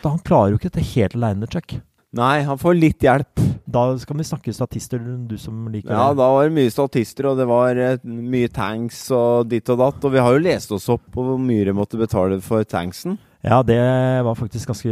Da 0.00 0.12
Han 0.14 0.24
klarer 0.26 0.52
jo 0.52 0.60
ikke 0.60 0.72
dette 0.72 0.90
helt 0.94 1.16
aleine, 1.16 1.48
Chuck. 1.50 1.76
Nei, 2.16 2.40
han 2.42 2.58
får 2.58 2.74
litt 2.74 3.04
hjelp. 3.06 3.42
Da 3.70 3.84
skal 4.02 4.18
vi 4.18 4.26
snakke 4.26 4.52
statister, 4.54 4.98
du 4.98 5.36
som 5.38 5.68
liker 5.70 5.94
Ja, 5.94 6.08
da 6.10 6.26
var 6.34 6.48
det 6.48 6.56
mye 6.56 6.72
statister, 6.74 7.28
og 7.30 7.38
det 7.38 7.46
var 7.46 7.78
eh, 7.78 8.00
mye 8.02 8.50
tanks 8.50 9.04
og 9.14 9.46
ditt 9.52 9.70
og 9.70 9.78
datt. 9.78 10.04
Og 10.04 10.16
vi 10.16 10.22
har 10.24 10.34
jo 10.34 10.42
lest 10.42 10.74
oss 10.74 10.88
opp 10.90 11.06
på 11.14 11.24
hvor 11.24 11.38
mye 11.40 11.68
de 11.68 11.76
måtte 11.76 12.00
betale 12.00 12.40
for 12.42 12.66
tanksen. 12.66 13.16
Ja, 13.40 13.62
det 13.64 13.80
var 14.26 14.36
faktisk 14.36 14.68
ganske 14.68 14.90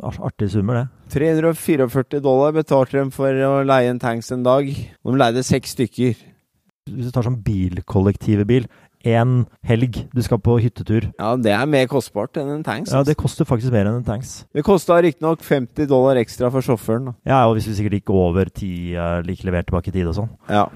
artig 0.00 0.24
artige 0.24 0.52
summer, 0.54 0.80
det. 0.80 0.86
344 1.12 2.22
dollar 2.24 2.54
betalte 2.56 3.02
de 3.02 3.12
for 3.12 3.42
å 3.48 3.58
leie 3.68 3.90
en 3.92 4.00
tanks 4.00 4.32
en 4.32 4.44
dag. 4.46 4.64
De 4.64 5.16
leide 5.20 5.44
seks 5.44 5.74
stykker. 5.76 6.16
Hvis 6.88 7.10
du 7.10 7.12
tar 7.12 7.26
sånn 7.26 7.42
bilkollektivebil, 7.44 8.64
én 9.04 9.42
helg, 9.66 9.98
du 10.14 10.22
skal 10.24 10.40
på 10.42 10.56
hyttetur. 10.62 11.10
Ja, 11.18 11.34
det 11.36 11.52
er 11.52 11.68
mer 11.68 11.86
kostbart 11.90 12.38
enn 12.40 12.50
en 12.54 12.64
tanks. 12.64 12.90
Ja, 12.90 13.02
det 13.02 13.12
altså. 13.12 13.20
koster 13.26 13.48
faktisk 13.48 13.74
mer 13.74 13.90
enn 13.90 14.00
en 14.00 14.06
tanks. 14.06 14.46
det 14.54 14.64
kosta 14.66 15.00
riktignok 15.02 15.42
50 15.44 15.90
dollar 15.90 16.16
ekstra 16.22 16.50
for 16.54 16.64
sjåføren. 16.64 17.12
Ja, 17.28 17.44
og 17.46 17.58
hvis 17.58 17.68
vi 17.68 17.76
sikkert 17.78 18.00
gikk 18.00 18.14
over 18.14 18.48
ti, 18.48 18.94
eh, 18.94 19.20
like 19.26 19.44
levert 19.44 19.68
tilbake 19.68 19.92
i 19.92 19.96
tid 19.98 20.08
og 20.08 20.16
sånn. 20.16 20.30
Ja. 20.48 20.68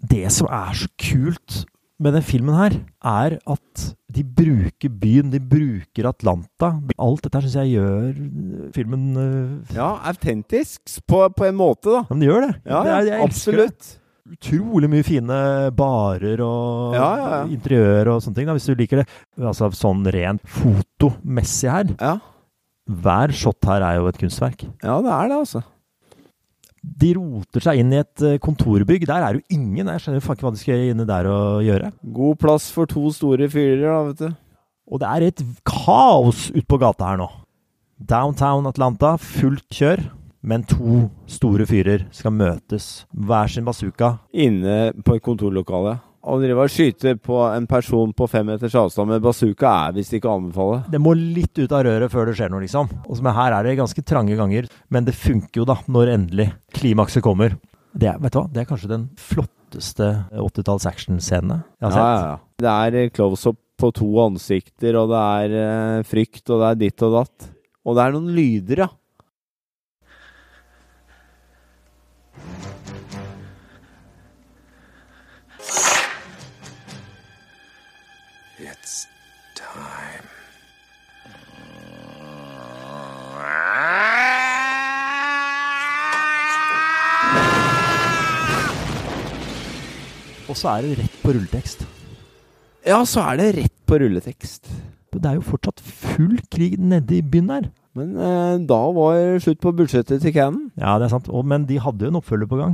Det 0.00 0.30
som 0.32 0.48
er 0.48 0.72
så 0.78 0.88
kult 0.96 1.64
med 2.02 2.16
den 2.16 2.24
filmen 2.24 2.56
her, 2.56 2.74
er 3.00 3.36
at 3.48 3.84
de 4.12 4.22
bruker 4.24 4.92
byen, 4.92 5.30
de 5.32 5.40
bruker 5.40 6.08
Atlanta. 6.08 6.74
Alt 7.00 7.26
dette 7.26 7.42
syns 7.44 7.56
jeg 7.58 7.76
gjør 7.76 8.08
eh, 8.10 8.66
filmen 8.76 9.06
uh, 9.16 9.76
ja, 9.76 9.94
autentisk 10.08 10.98
på, 11.08 11.22
på 11.36 11.48
en 11.48 11.56
måte, 11.58 11.92
da. 11.92 12.02
Men 12.10 12.22
det 12.22 12.28
gjør 12.30 12.44
det. 12.46 12.52
Ja, 12.64 12.82
ja 12.84 12.98
er, 12.98 13.08
jeg 13.10 13.24
absolutt. 13.24 13.94
Utrolig 14.26 14.88
mye 14.90 15.06
fine 15.06 15.36
barer 15.78 16.40
og 16.42 16.96
Ja, 16.96 17.10
ja, 17.20 17.42
interiør 17.46 18.16
og 18.16 18.24
sånne 18.24 18.40
ting. 18.40 18.48
Da, 18.48 18.56
hvis 18.56 18.66
du 18.66 18.74
liker 18.74 19.04
det. 19.04 19.06
Altså 19.38 19.70
sånn 19.76 20.02
rent 20.10 20.42
fotomessig 20.50 21.70
her. 21.70 21.92
Ja. 22.00 22.16
Hver 22.86 23.34
shot 23.34 23.70
her 23.70 23.84
er 23.86 24.00
jo 24.00 24.10
et 24.10 24.18
kunstverk. 24.18 24.66
ja, 24.82 24.98
det 25.02 25.14
er 25.14 25.30
det, 25.30 25.38
altså. 25.44 25.62
De 26.86 27.12
roter 27.18 27.64
seg 27.64 27.80
inn 27.82 27.94
i 27.94 27.98
et 27.98 28.22
eh, 28.24 28.38
kontorbygg. 28.42 29.08
Der 29.10 29.24
er 29.26 29.38
jo 29.38 29.42
ingen. 29.50 29.90
Jeg 29.90 30.02
skjønner 30.04 30.22
faen 30.22 30.38
ikke 30.38 30.46
hva 30.46 30.52
de 30.54 30.60
skal 30.60 30.84
inne 30.92 31.06
der 31.08 31.28
og 31.30 31.64
gjøre. 31.66 31.90
God 32.14 32.38
plass 32.42 32.68
for 32.74 32.86
to 32.90 33.10
store 33.14 33.48
fyrer, 33.50 33.82
da, 33.82 33.96
vet 34.06 34.22
du. 34.22 34.36
Og 34.86 35.02
det 35.02 35.08
er 35.10 35.26
et 35.26 35.42
kaos 35.66 36.46
ute 36.54 36.66
på 36.70 36.78
gata 36.78 37.10
her 37.10 37.18
nå. 37.24 37.26
Downtown 37.98 38.68
Atlanta, 38.70 39.16
fullt 39.18 39.66
kjør. 39.74 40.04
Men 40.46 40.62
to 40.62 41.08
store 41.26 41.66
fyrer 41.66 42.04
skal 42.14 42.30
møtes. 42.30 43.02
Hver 43.10 43.50
sin 43.50 43.66
bazooka. 43.66 44.12
Inne 44.30 44.92
på 45.02 45.16
et 45.16 45.24
kontorlokale. 45.26 45.96
Å 46.26 46.36
drive 46.42 46.64
og 46.64 46.72
skyte 46.72 47.12
på 47.22 47.36
en 47.46 47.68
person 47.70 48.10
på 48.16 48.26
fem 48.26 48.48
meters 48.50 48.74
avstand 48.74 49.12
med 49.12 49.22
bazooka 49.22 49.70
er 49.86 49.92
visst 49.94 50.16
ikke 50.16 50.26
å 50.26 50.40
anbefale. 50.40 50.80
Det 50.90 50.98
må 50.98 51.12
litt 51.14 51.54
ut 51.60 51.70
av 51.70 51.84
røret 51.86 52.10
før 52.10 52.26
det 52.26 52.34
skjer 52.40 52.50
noe, 52.50 52.64
liksom. 52.64 52.90
Og 53.06 53.20
som 53.20 53.28
er 53.30 53.36
her 53.36 53.54
er 53.54 53.68
det 53.68 53.76
ganske 53.78 54.02
trange 54.02 54.38
ganger, 54.38 54.66
men 54.90 55.06
det 55.06 55.14
funker 55.14 55.62
jo 55.62 55.68
da, 55.70 55.78
når 55.86 56.10
endelig 56.16 56.48
klimakset 56.74 57.22
kommer. 57.22 57.54
Det 57.94 58.10
er, 58.10 58.18
vet 58.24 58.34
du 58.34 58.40
hva, 58.40 58.48
det 58.50 58.64
er 58.64 58.68
kanskje 58.72 58.90
den 58.90 59.06
flotteste 59.22 60.10
80-talls 60.34 60.88
actionscenen 60.90 61.62
jeg 61.62 61.86
har 61.86 61.94
sett. 61.94 62.02
ja, 62.02 62.10
ja. 62.10 62.34
ja. 62.34 62.42
Det 62.66 62.74
er 62.74 63.14
close-up 63.14 63.62
på 63.76 63.92
to 63.94 64.10
ansikter, 64.24 64.98
og 64.98 65.12
det 65.12 65.22
er 65.22 65.56
eh, 65.62 66.04
frykt, 66.08 66.42
og 66.50 66.62
det 66.62 66.68
er 66.72 66.78
ditt 66.80 67.06
og 67.06 67.20
datt. 67.20 67.50
Og 67.86 67.94
det 67.94 68.02
er 68.02 68.16
noen 68.16 68.30
lyder, 68.34 68.86
ja. 68.86 68.90
Og 90.56 90.60
så 90.62 90.70
er 90.72 90.84
det 90.86 90.94
rett 91.02 91.16
på 91.20 91.32
rulletekst. 91.36 91.82
Ja, 92.88 93.02
så 93.04 93.20
er 93.28 93.36
det 93.36 93.46
rett 93.58 93.74
på 93.84 93.98
rulletekst. 94.00 94.70
Det 95.12 95.28
er 95.28 95.36
jo 95.36 95.42
fortsatt 95.44 95.82
full 95.84 96.38
krig 96.48 96.78
nede 96.80 97.18
i 97.18 97.20
byen 97.20 97.52
her. 97.52 97.66
Men 97.96 98.14
eh, 98.16 98.54
da 98.64 98.78
var 98.96 99.36
slutt 99.44 99.60
på 99.60 99.74
budsjettet 99.76 100.24
til 100.24 100.32
Cannon. 100.32 100.70
Ja, 100.80 100.94
det 100.96 101.10
er 101.10 101.12
sant. 101.12 101.28
Og, 101.28 101.44
men 101.44 101.68
de 101.68 101.76
hadde 101.76 102.08
jo 102.08 102.14
en 102.14 102.18
oppfølger 102.22 102.48
på 102.48 102.62
gang. 102.62 102.72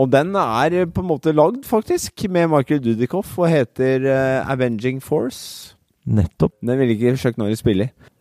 Og 0.00 0.08
den 0.08 0.32
er 0.40 0.72
eh, 0.72 0.88
på 0.88 1.04
en 1.04 1.10
måte 1.10 1.36
lagd, 1.36 1.68
faktisk, 1.68 2.24
med 2.32 2.48
Michael 2.48 2.80
Dudikoff 2.86 3.36
og 3.36 3.52
heter 3.52 4.08
eh, 4.08 4.48
Avenging 4.48 5.04
Force. 5.04 5.76
Nettopp. 6.08 6.56
Den 6.64 6.80
ville 6.80 6.96
ikke 6.96 7.16
Chuck 7.20 7.36
Norris 7.36 7.60
spille 7.60 7.90
i. 7.90 8.12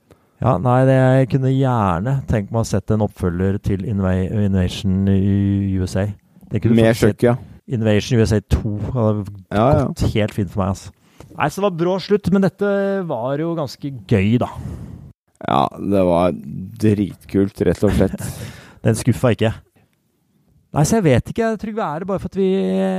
Ja, 0.43 0.57
nei, 0.59 0.81
det, 0.85 0.99
jeg 0.99 1.31
kunne 1.31 1.55
gjerne 1.55 2.21
tenkt 2.27 2.51
meg 2.51 2.65
å 2.65 2.67
sette 2.75 2.99
en 2.99 3.07
oppfølger 3.07 3.55
til 3.63 3.87
Inva 3.87 4.17
Invasion 4.27 5.07
i 5.07 5.77
USA. 5.79 6.09
Det 6.51 6.59
kunne 6.65 6.75
Med 6.75 6.99
Chuck, 6.99 7.23
ja. 7.23 7.39
Invasion 7.67 8.21
USA 8.21 8.39
2 8.53 8.73
hadde 8.95 9.25
Ja, 9.51 9.65
ja. 9.75 9.85
gått 9.89 10.05
helt 10.15 10.35
fint 10.37 10.51
for 10.53 10.63
meg, 10.63 10.75
altså. 10.75 10.93
Nei, 11.37 11.47
så 11.51 11.59
det 11.61 11.67
var 11.67 11.77
brå 11.83 11.95
slutt, 12.01 12.29
men 12.33 12.45
dette 12.45 12.69
var 13.09 13.37
jo 13.41 13.51
ganske 13.57 13.91
gøy, 14.09 14.37
da. 14.41 14.47
Ja, 15.45 15.63
det 15.77 16.03
var 16.07 16.31
dritkult, 16.81 17.59
rett 17.67 17.83
og 17.85 17.93
slett. 17.93 18.21
Den 18.85 18.95
skuffa 18.97 19.33
ikke. 19.35 19.51
Nei, 20.75 20.83
så 20.85 20.97
jeg 20.97 21.05
vet 21.07 21.29
ikke, 21.31 21.47
Trygve. 21.61 21.85
Er 21.85 22.03
det 22.03 22.07
bare 22.09 22.19
for 22.21 22.29
at 22.29 22.37
vi 22.37 22.47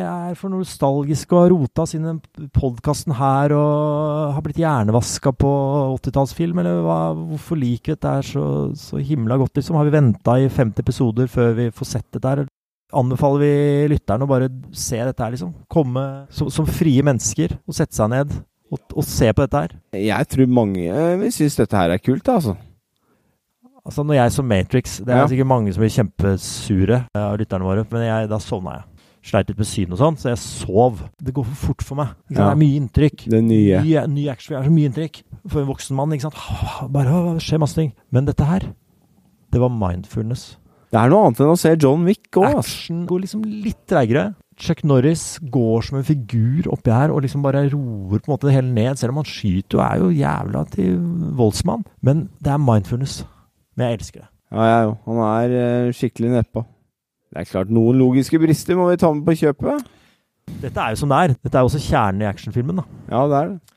er 0.00 0.36
for 0.40 0.50
nostalgiske 0.50 1.34
og 1.36 1.42
har 1.44 1.50
rota 1.52 1.84
oss 1.84 1.92
inn 1.94 2.06
i 2.06 2.08
den 2.08 2.48
podkasten 2.56 3.12
her 3.18 3.52
og 3.54 4.32
har 4.34 4.42
blitt 4.46 4.58
hjernevaska 4.62 5.32
på 5.36 5.50
80-tallsfilm, 5.98 6.58
eller 6.62 6.80
hva, 6.86 6.96
hvorfor 7.18 7.60
liker 7.60 7.92
vi 7.94 7.98
dette 8.00 8.14
så, 8.32 8.44
så 8.78 9.02
himla 9.04 9.36
godt, 9.38 9.60
liksom? 9.60 9.76
Har 9.78 9.86
vi 9.90 9.94
venta 9.98 10.38
i 10.42 10.48
50 10.48 10.80
episoder 10.82 11.30
før 11.30 11.52
vi 11.60 11.68
får 11.76 11.90
sett 11.92 12.08
dette 12.16 12.32
her? 12.32 12.46
Anbefaler 12.96 13.42
vi 13.42 13.88
lytterne 13.92 14.24
å 14.24 14.30
bare 14.30 14.46
se 14.72 14.96
dette 15.04 15.20
her, 15.20 15.34
liksom? 15.34 15.50
Komme 15.68 16.04
som, 16.32 16.48
som 16.52 16.64
frie 16.68 17.02
mennesker 17.04 17.58
og 17.68 17.76
sette 17.76 17.92
seg 17.98 18.08
ned 18.14 18.32
og, 18.72 18.80
og 18.96 19.04
se 19.04 19.28
på 19.32 19.44
dette 19.44 19.60
her? 19.66 19.74
Jeg 20.00 20.28
tror 20.32 20.48
mange 20.48 20.86
vil 21.20 21.32
synes 21.34 21.58
dette 21.60 21.76
her 21.76 21.92
er 21.92 22.00
kult, 22.00 22.28
altså. 22.32 22.56
Altså 23.88 24.02
Når 24.04 24.18
jeg 24.18 24.32
så 24.34 24.42
Matrix 24.44 24.96
Det 25.00 25.14
er 25.14 25.20
Ja. 25.22 25.26
sikkert 25.30 25.48
mange 25.48 25.72
som 25.72 25.80
blir 25.80 25.92
kjempesure 25.94 26.98
av 27.16 27.38
lytterne 27.40 27.64
våre, 27.64 27.84
men 27.92 28.02
jeg, 28.04 28.28
da 28.28 28.38
sovna 28.42 28.74
jeg. 28.78 28.84
Sleit 29.28 29.48
litt 29.50 29.58
med 29.60 29.66
synet 29.68 29.92
og 29.96 30.00
sånn, 30.00 30.16
så 30.20 30.28
jeg 30.30 30.40
sov. 30.40 31.00
Det 31.20 31.32
går 31.36 31.44
for 31.48 31.58
fort 31.68 31.82
for 31.84 31.98
meg. 32.00 32.12
Ja. 32.30 32.36
Det 32.36 32.44
er 32.52 32.60
mye 32.60 32.76
inntrykk. 32.80 33.24
Det 33.32 33.40
nye. 33.44 33.80
Nye, 33.84 34.04
ny 34.12 34.28
action, 34.32 34.54
det 34.54 34.60
er 34.62 34.68
så 34.68 34.74
mye 34.76 34.88
inntrykk. 34.88 35.18
For 35.48 35.60
en 35.60 35.68
voksen 35.68 35.96
mann, 35.98 36.12
ikke 36.16 36.28
sant. 36.28 36.90
Bare 36.94 37.34
skjer 37.42 37.60
masse 37.60 37.76
ting. 37.76 37.90
Men 38.14 38.28
dette 38.28 38.46
her, 38.48 38.68
det 39.52 39.60
var 39.60 39.72
mindfulness. 39.74 40.46
Det 40.88 40.96
er 40.96 41.10
noe 41.12 41.26
annet 41.28 41.40
enn 41.44 41.52
å 41.52 41.58
se 41.60 41.74
John 41.76 42.06
Wick 42.08 42.38
òg. 42.40 42.60
Action 42.62 43.02
går 43.08 43.24
liksom 43.26 43.42
litt 43.44 43.80
treigere. 43.90 44.30
Chuck 44.58 44.80
Norris 44.88 45.36
går 45.52 45.84
som 45.86 45.98
en 46.00 46.06
figur 46.06 46.66
oppi 46.72 46.90
her 46.90 47.12
og 47.14 47.20
liksom 47.22 47.44
bare 47.44 47.66
roer 47.70 48.18
på 48.18 48.26
en 48.26 48.32
måte 48.32 48.48
det 48.48 48.56
hele 48.56 48.72
ned. 48.72 48.98
Selv 48.98 49.12
om 49.12 49.20
han 49.20 49.28
skyter 49.28 49.78
og 49.78 49.84
er 49.84 50.00
jo 50.02 50.08
jævla 50.16 50.64
til 50.72 50.96
voldsmann. 51.38 51.84
Men 52.02 52.24
det 52.42 52.54
er 52.54 52.64
mindfulness. 52.64 53.20
Men 53.76 53.90
jeg 53.92 54.00
elsker 54.00 54.24
det. 54.24 54.30
Ja, 54.48 54.64
jeg 54.64 54.88
òg. 54.88 54.96
Han 55.06 55.22
er 55.28 55.56
eh, 55.60 55.92
skikkelig 55.94 56.32
nedpå. 56.38 56.64
Det 57.28 57.42
er 57.42 57.50
klart, 57.52 57.70
noen 57.70 57.98
logiske 58.00 58.40
brister 58.40 58.78
må 58.78 58.88
vi 58.88 58.96
ta 58.98 59.12
med 59.12 59.26
på 59.28 59.36
kjøpet. 59.36 59.88
Dette 60.62 60.80
er 60.80 60.94
jo 60.94 61.02
som 61.02 61.12
det 61.12 61.18
er. 61.20 61.34
Dette 61.36 61.58
er 61.60 61.66
jo 61.66 61.68
også 61.68 61.84
kjernen 61.84 62.24
i 62.24 62.30
actionfilmen. 62.30 62.80
da. 62.80 62.86
Ja, 63.12 63.26
det 63.28 63.36
er 63.42 63.50
det. 63.52 63.74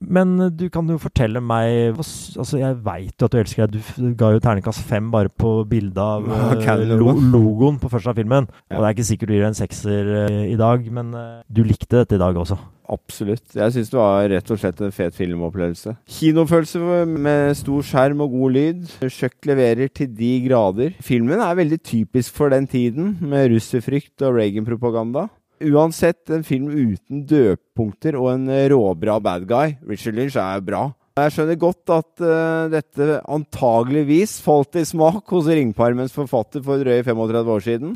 Men 0.00 0.36
eh, 0.40 0.52
du 0.52 0.66
kan 0.72 0.88
jo 0.90 0.98
fortelle 1.00 1.40
meg 1.40 1.96
Altså, 1.96 2.58
Jeg 2.60 2.78
veit 2.84 3.16
jo 3.16 3.28
at 3.28 3.32
du 3.32 3.40
elsker 3.40 3.70
det. 3.70 3.82
Du 3.96 4.12
ga 4.18 4.32
jo 4.34 4.42
terningkast 4.44 4.84
fem 4.86 5.08
bare 5.12 5.32
på 5.32 5.58
bildet 5.68 6.00
av 6.02 6.26
eh, 6.28 6.84
lo 6.92 7.14
logoen 7.16 7.80
på 7.80 7.90
første 7.92 8.12
av 8.12 8.20
filmen. 8.20 8.48
Ja. 8.68 8.76
Og 8.76 8.82
det 8.82 8.86
er 8.88 8.96
ikke 8.96 9.10
sikkert 9.10 9.32
du 9.32 9.36
gir 9.38 9.48
en 9.48 9.58
sekser 9.58 10.14
eh, 10.26 10.40
i 10.52 10.56
dag, 10.60 10.84
men 10.92 11.14
du 11.48 11.62
likte 11.64 12.02
dette 12.02 12.18
i 12.18 12.22
dag 12.22 12.36
også. 12.36 12.58
Absolutt. 12.92 13.48
Jeg 13.56 13.72
syns 13.74 13.88
det 13.90 13.98
var 13.98 14.28
rett 14.30 14.50
og 14.52 14.60
slett 14.60 14.82
en 14.84 14.94
fet 14.94 15.16
filmopplevelse. 15.16 15.96
Kinofølelse 16.18 17.00
med 17.10 17.56
stor 17.58 17.86
skjerm 17.88 18.22
og 18.22 18.36
god 18.36 18.54
lyd. 18.54 18.84
Chuck 19.10 19.48
leverer 19.48 19.90
til 19.90 20.12
de 20.14 20.30
grader. 20.44 20.94
Filmen 21.02 21.42
er 21.42 21.58
veldig 21.58 21.80
typisk 21.82 22.36
for 22.36 22.52
den 22.54 22.68
tiden, 22.70 23.16
med 23.26 23.50
russerfrykt 23.50 24.22
og 24.22 24.38
Reagan-propaganda. 24.38 25.26
Uansett 25.64 26.28
en 26.34 26.44
film 26.44 26.68
uten 26.68 27.22
dødpunkter 27.28 28.18
og 28.20 28.32
en 28.34 28.48
eh, 28.52 28.66
råbra 28.72 29.16
bad 29.24 29.46
guy. 29.48 29.76
Richard 29.88 30.18
Lynch 30.18 30.36
er 30.36 30.60
bra. 30.64 30.90
Jeg 31.16 31.32
skjønner 31.32 31.56
godt 31.56 31.92
at 31.94 32.20
uh, 32.20 32.66
dette 32.68 33.22
antageligvis 33.32 34.34
falt 34.44 34.76
i 34.76 34.82
smak 34.84 35.24
hos 35.32 35.48
Ringparmens 35.48 36.12
forfatter 36.12 36.60
for 36.64 36.82
drøye 36.82 37.06
35 37.06 37.54
år 37.54 37.64
siden. 37.64 37.94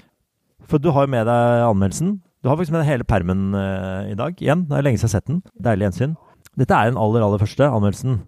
For 0.71 0.81
du 0.81 0.89
har 0.97 1.05
jo 1.05 1.13
med 1.13 1.29
deg 1.29 1.67
anmeldelsen. 1.67 2.15
Du 2.41 2.49
har 2.49 2.57
faktisk 2.57 2.73
med 2.73 2.81
deg 2.81 2.95
hele 2.95 3.05
permen 3.05 3.51
uh, 3.53 4.09
i 4.09 4.17
dag. 4.17 4.41
Igjen, 4.41 4.65
det 4.71 4.79
er 4.79 4.87
lenge 4.89 5.03
siden 5.03 5.11
jeg 5.11 5.19
har 5.19 5.21
sett 5.21 5.29
den. 5.29 5.43
Deilig 5.69 5.91
gjensyn. 5.91 6.17
Dette 6.65 6.79
er 6.79 6.89
den 6.89 7.01
aller, 7.03 7.27
aller 7.27 7.45
første 7.45 7.69
anmeldelsen. 7.69 8.23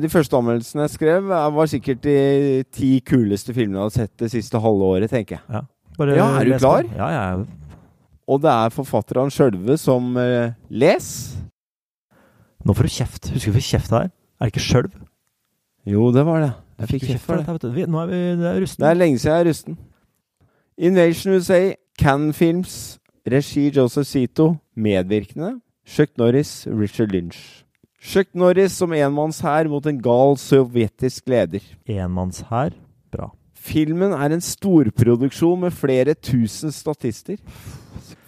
De 0.00 0.10
første 0.10 0.38
anmeldelsene 0.38 0.88
jeg 0.88 0.96
skrev, 0.96 1.30
var 1.30 1.70
sikkert 1.70 2.02
de 2.02 2.18
ti 2.74 2.96
kuleste 3.06 3.54
filmene 3.54 3.78
jeg 3.78 3.86
har 3.86 3.94
sett 3.94 4.12
det 4.22 4.34
siste 4.34 4.58
halve 4.62 4.90
året, 4.96 5.10
tenker 5.10 5.38
jeg. 5.38 5.64
Bare 5.98 6.18
Ja, 6.18 6.28
er 6.40 6.50
du 6.50 6.58
klar? 6.58 6.86
Ja, 6.98 7.14
jeg 7.14 7.22
er 7.22 7.46
Og 8.30 8.40
det 8.44 8.50
er 8.52 8.70
forfatterne 8.74 9.32
sjølve 9.34 9.74
som 9.80 10.12
eh, 10.20 10.52
leser. 10.70 11.40
Nå 12.64 12.74
får 12.76 12.86
du 12.86 12.92
kjeft. 12.94 13.30
Husker 13.34 13.50
du 13.50 13.56
hvor 13.56 13.64
kjeft 13.66 13.94
her? 13.96 14.06
er? 14.06 14.10
Er 14.40 14.46
det 14.48 14.52
ikke 14.54 14.64
skjølv? 14.66 14.98
Jo, 15.88 16.10
det 16.14 16.22
var 16.28 16.42
det. 16.44 16.50
Jeg 16.80 16.90
fikk 16.94 17.06
kjeft 17.08 17.24
for 17.26 17.40
det. 17.40 17.46
dette. 17.56 17.70
Vi- 17.74 17.86
Nå 17.88 18.02
er 18.02 18.10
vi 18.10 18.18
det 18.40 18.50
er 18.50 18.60
rusten. 18.62 18.84
Det 18.84 18.90
er 18.90 18.98
lenge 19.00 19.18
siden 19.18 19.32
jeg 19.34 19.40
er 19.40 19.48
rusten. 19.50 19.78
Invasion 20.80 21.34
USA, 21.34 21.60
Can 22.00 22.32
Films, 22.32 22.98
regi 23.28 23.66
Joseph 23.74 24.06
Zito, 24.08 24.46
medvirkende 24.76 25.58
Chuck 25.86 26.10
Norris, 26.20 26.66
Richard 26.70 27.10
Lynch. 27.12 27.64
Chuck 28.00 28.28
Norris 28.34 28.72
som 28.72 28.92
enmannshær 28.96 29.68
mot 29.68 29.84
en 29.90 29.98
gal 30.00 30.36
sovjetisk 30.40 31.28
leder. 31.28 31.60
Enmannshær. 31.88 32.72
Bra. 33.12 33.30
Filmen 33.60 34.12
er 34.16 34.32
en 34.32 34.40
storproduksjon 34.40 35.60
med 35.66 35.74
flere 35.76 36.14
tusen 36.14 36.72
statister. 36.72 37.36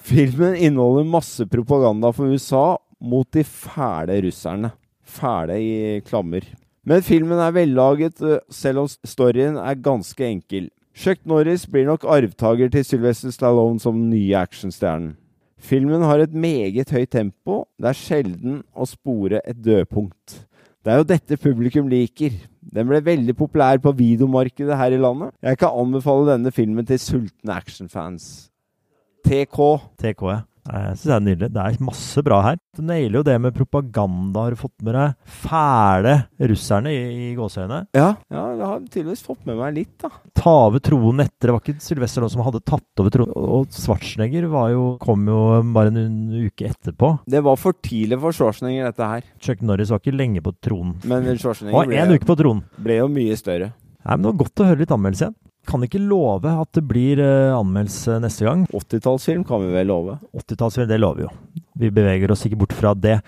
Filmen 0.02 0.56
inneholder 0.58 1.06
masse 1.06 1.44
propaganda 1.46 2.10
for 2.10 2.32
USA 2.34 2.76
mot 2.98 3.28
de 3.34 3.44
fæle 3.46 4.18
russerne. 4.24 4.72
Fæle 5.02 5.58
i 5.62 6.00
klammer. 6.00 6.42
Men 6.84 7.02
filmen 7.06 7.38
er 7.38 7.54
vellaget, 7.54 8.22
øh, 8.22 8.38
selv 8.50 8.78
om 8.82 8.88
storyen 8.88 9.56
er 9.56 9.74
ganske 9.78 10.26
enkel. 10.26 10.70
Chuck 10.94 11.20
Norris 11.24 11.66
blir 11.66 11.86
nok 11.86 12.04
arvtaker 12.04 12.68
til 12.68 12.84
Sylvester 12.84 13.30
Stallone 13.30 13.80
som 13.80 13.94
den 13.94 14.10
nye 14.10 14.36
actionstjernen. 14.36 15.16
Filmen 15.58 16.02
har 16.02 16.18
et 16.18 16.34
meget 16.34 16.90
høyt 16.90 17.10
tempo. 17.14 17.64
Det 17.78 17.92
er 17.92 17.96
sjelden 17.96 18.62
å 18.74 18.86
spore 18.90 19.38
et 19.46 19.62
dødpunkt. 19.62 20.42
Det 20.82 20.90
er 20.90 20.98
jo 20.98 21.06
dette 21.06 21.38
publikum 21.38 21.86
liker. 21.86 22.34
Den 22.74 22.88
ble 22.90 22.98
veldig 23.06 23.36
populær 23.38 23.78
på 23.78 23.94
videomarkedet 23.94 24.76
her 24.76 24.90
i 24.90 24.98
landet. 24.98 25.30
Jeg 25.42 25.58
kan 25.62 25.78
anbefale 25.78 26.32
denne 26.32 26.50
filmen 26.50 26.86
til 26.86 26.98
sultne 26.98 27.54
actionfans. 27.54 28.50
TK. 29.26 29.58
TK, 30.02 30.26
ja. 30.32 30.40
Jeg 30.62 30.92
synes 30.94 31.08
det 31.08 31.14
er 31.16 31.22
nydelig. 31.26 31.46
Det 31.56 31.62
er 31.66 31.76
masse 31.82 32.22
bra 32.22 32.36
her. 32.44 32.58
Du 32.78 32.84
nailer 32.86 33.16
jo 33.18 33.22
det 33.26 33.34
med 33.42 33.54
propaganda. 33.56 34.44
Har 34.44 34.54
du 34.54 34.60
fått 34.60 34.84
med 34.86 34.94
deg 34.94 35.32
fæle 35.42 36.12
russerne 36.52 36.92
i, 36.94 37.00
i 37.24 37.32
gåseøynene? 37.34 37.80
Ja, 37.98 38.12
ja, 38.30 38.44
jeg 38.60 38.68
har 38.70 38.84
tydeligvis 38.86 39.24
fått 39.26 39.42
med 39.48 39.58
meg 39.58 39.74
litt, 39.80 39.96
da. 40.04 40.12
Ta 40.38 40.54
over 40.68 40.78
tronen 40.86 41.24
etter. 41.26 41.50
Det 41.50 41.56
var 41.56 41.64
ikke 41.64 41.82
Sylvester 41.82 42.28
som 42.30 42.44
hadde 42.46 42.62
tatt 42.62 43.02
over 43.02 43.10
tronen. 43.16 43.34
Og 43.58 43.74
Schwarzenegger 43.74 44.46
var 44.54 44.70
jo, 44.70 44.86
kom 45.02 45.26
jo 45.26 45.40
bare 45.74 45.90
en 45.98 46.22
uke 46.46 46.70
etterpå. 46.70 47.10
Det 47.26 47.42
var 47.42 47.58
for 47.58 47.74
tidlig 47.82 48.22
for 48.22 48.38
Schwarzenegger, 48.38 48.92
dette 48.92 49.12
her. 49.16 49.26
Chuck 49.42 49.66
Norris 49.66 49.90
var 49.90 49.98
ikke 50.04 50.14
lenge 50.14 50.46
på 50.46 50.54
tronen. 50.62 50.94
Men 51.10 51.26
Schwarzenegger 51.42 51.90
en 51.90 52.12
ble, 52.14 52.20
uke 52.22 52.30
på 52.30 52.38
tronen. 52.38 52.62
ble 52.78 53.02
jo 53.02 53.10
mye 53.10 53.34
større. 53.40 53.72
Nei, 54.02 54.14
men 54.14 54.22
Det 54.24 54.30
var 54.32 54.40
godt 54.46 54.62
å 54.62 54.70
høre 54.70 54.82
litt 54.86 54.94
anmeldelse 54.94 55.26
igjen. 55.26 55.38
Kan 55.68 55.84
ikke 55.86 56.00
love 56.02 56.50
at 56.50 56.70
det 56.74 56.82
blir 56.88 57.20
eh, 57.22 57.54
anmeldelse 57.54 58.18
neste 58.22 58.46
gang. 58.48 58.64
80-tallsfilm 58.74 59.44
kan 59.46 59.62
vi 59.62 59.72
vel 59.74 59.90
love. 59.92 60.16
80-tallsfilm, 60.34 60.88
det 60.90 60.98
lover 61.00 61.22
vi 61.22 61.26
jo. 61.28 61.32
Vi 61.78 61.90
beveger 61.94 62.34
oss 62.34 62.42
ikke 62.48 62.58
bort 62.64 62.74
fra 62.76 62.94
det. 62.98 63.20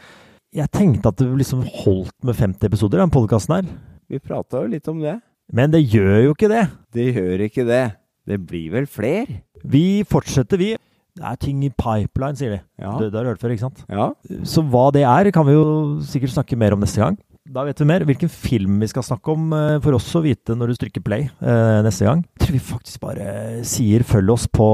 Jeg 0.55 0.70
tenkte 0.74 1.11
at 1.11 1.18
det 1.18 1.28
liksom 1.39 1.62
holdt 1.82 2.14
med 2.26 2.39
50 2.39 2.68
episoder, 2.68 3.03
den 3.03 3.12
podkasten 3.14 3.57
her. 3.57 3.68
Vi 4.11 4.20
prata 4.22 4.62
jo 4.64 4.70
litt 4.70 4.91
om 4.91 5.01
det. 5.03 5.18
Men 5.55 5.72
det 5.72 5.85
gjør 5.85 6.28
jo 6.28 6.35
ikke 6.35 6.51
det. 6.51 6.64
Det 6.95 7.07
gjør 7.12 7.47
ikke 7.49 7.66
det. 7.68 7.85
Det 8.24 8.41
blir 8.41 8.72
vel 8.72 8.87
fler? 8.89 9.30
Vi 9.64 10.03
fortsetter, 10.09 10.61
vi. 10.61 10.72
Det 11.14 11.26
er 11.28 11.37
ting 11.39 11.61
i 11.62 11.70
pipeline, 11.70 12.39
sier 12.39 12.57
de. 12.57 12.61
Ja. 12.80 12.97
Det, 12.99 13.11
det 13.12 13.18
har 13.20 13.26
du 13.26 13.30
hørt 13.30 13.43
før, 13.43 13.53
ikke 13.55 13.66
sant? 13.68 13.85
Ja. 13.87 14.09
Så 14.49 14.64
hva 14.66 14.89
det 14.95 15.05
er, 15.07 15.30
kan 15.35 15.47
vi 15.47 15.55
jo 15.55 15.66
sikkert 16.07 16.35
snakke 16.35 16.59
mer 16.59 16.74
om 16.74 16.82
neste 16.82 17.03
gang. 17.03 17.18
Da 17.45 17.64
vet 17.66 17.80
vi 17.80 17.84
mer. 17.84 18.05
Hvilken 18.09 18.30
film 18.32 18.78
vi 18.80 18.88
skal 18.88 19.05
snakke 19.05 19.34
om, 19.34 19.53
eh, 19.53 19.78
for 19.84 19.92
oss 19.99 20.09
å 20.16 20.22
vite 20.24 20.57
når 20.57 20.72
du 20.72 20.78
trykker 20.80 21.05
play 21.05 21.26
eh, 21.28 21.82
neste 21.84 22.07
gang. 22.07 22.24
Jeg 22.38 22.47
tror 22.47 22.57
vi 22.57 22.62
faktisk 22.70 23.01
bare 23.05 23.26
sier 23.68 24.01
følg 24.09 24.32
oss 24.32 24.47
på 24.49 24.68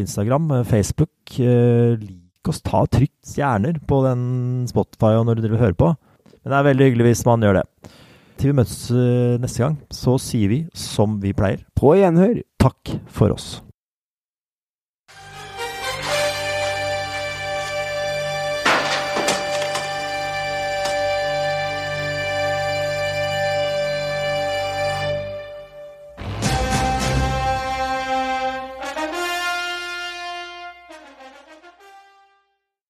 Instagram, 0.00 0.48
eh, 0.56 0.64
Facebook. 0.64 1.12
Eh, 1.36 2.00
lik 2.00 2.48
oss, 2.48 2.62
ta 2.64 2.86
trykk 2.88 3.12
stjerner 3.28 3.76
på 3.84 4.00
den 4.06 4.64
Spotify 4.70 5.18
og 5.18 5.28
når 5.28 5.36
du 5.36 5.44
driver 5.44 5.64
hører 5.66 5.76
på. 5.76 5.92
Men 6.40 6.54
det 6.54 6.58
er 6.58 6.68
veldig 6.70 6.88
hyggelig 6.88 7.08
hvis 7.10 7.24
man 7.28 7.44
gjør 7.44 7.60
det. 7.60 7.66
Til 8.38 8.52
vi 8.52 8.56
møtes 8.62 8.82
eh, 8.94 9.36
neste 9.42 9.66
gang, 9.66 9.78
så 9.92 10.16
sier 10.22 10.48
vi 10.48 10.62
som 10.72 11.20
vi 11.20 11.36
pleier. 11.36 11.60
På 11.76 11.92
gjenhør. 11.98 12.40
Takk 12.56 12.96
for 13.12 13.36
oss. 13.36 13.58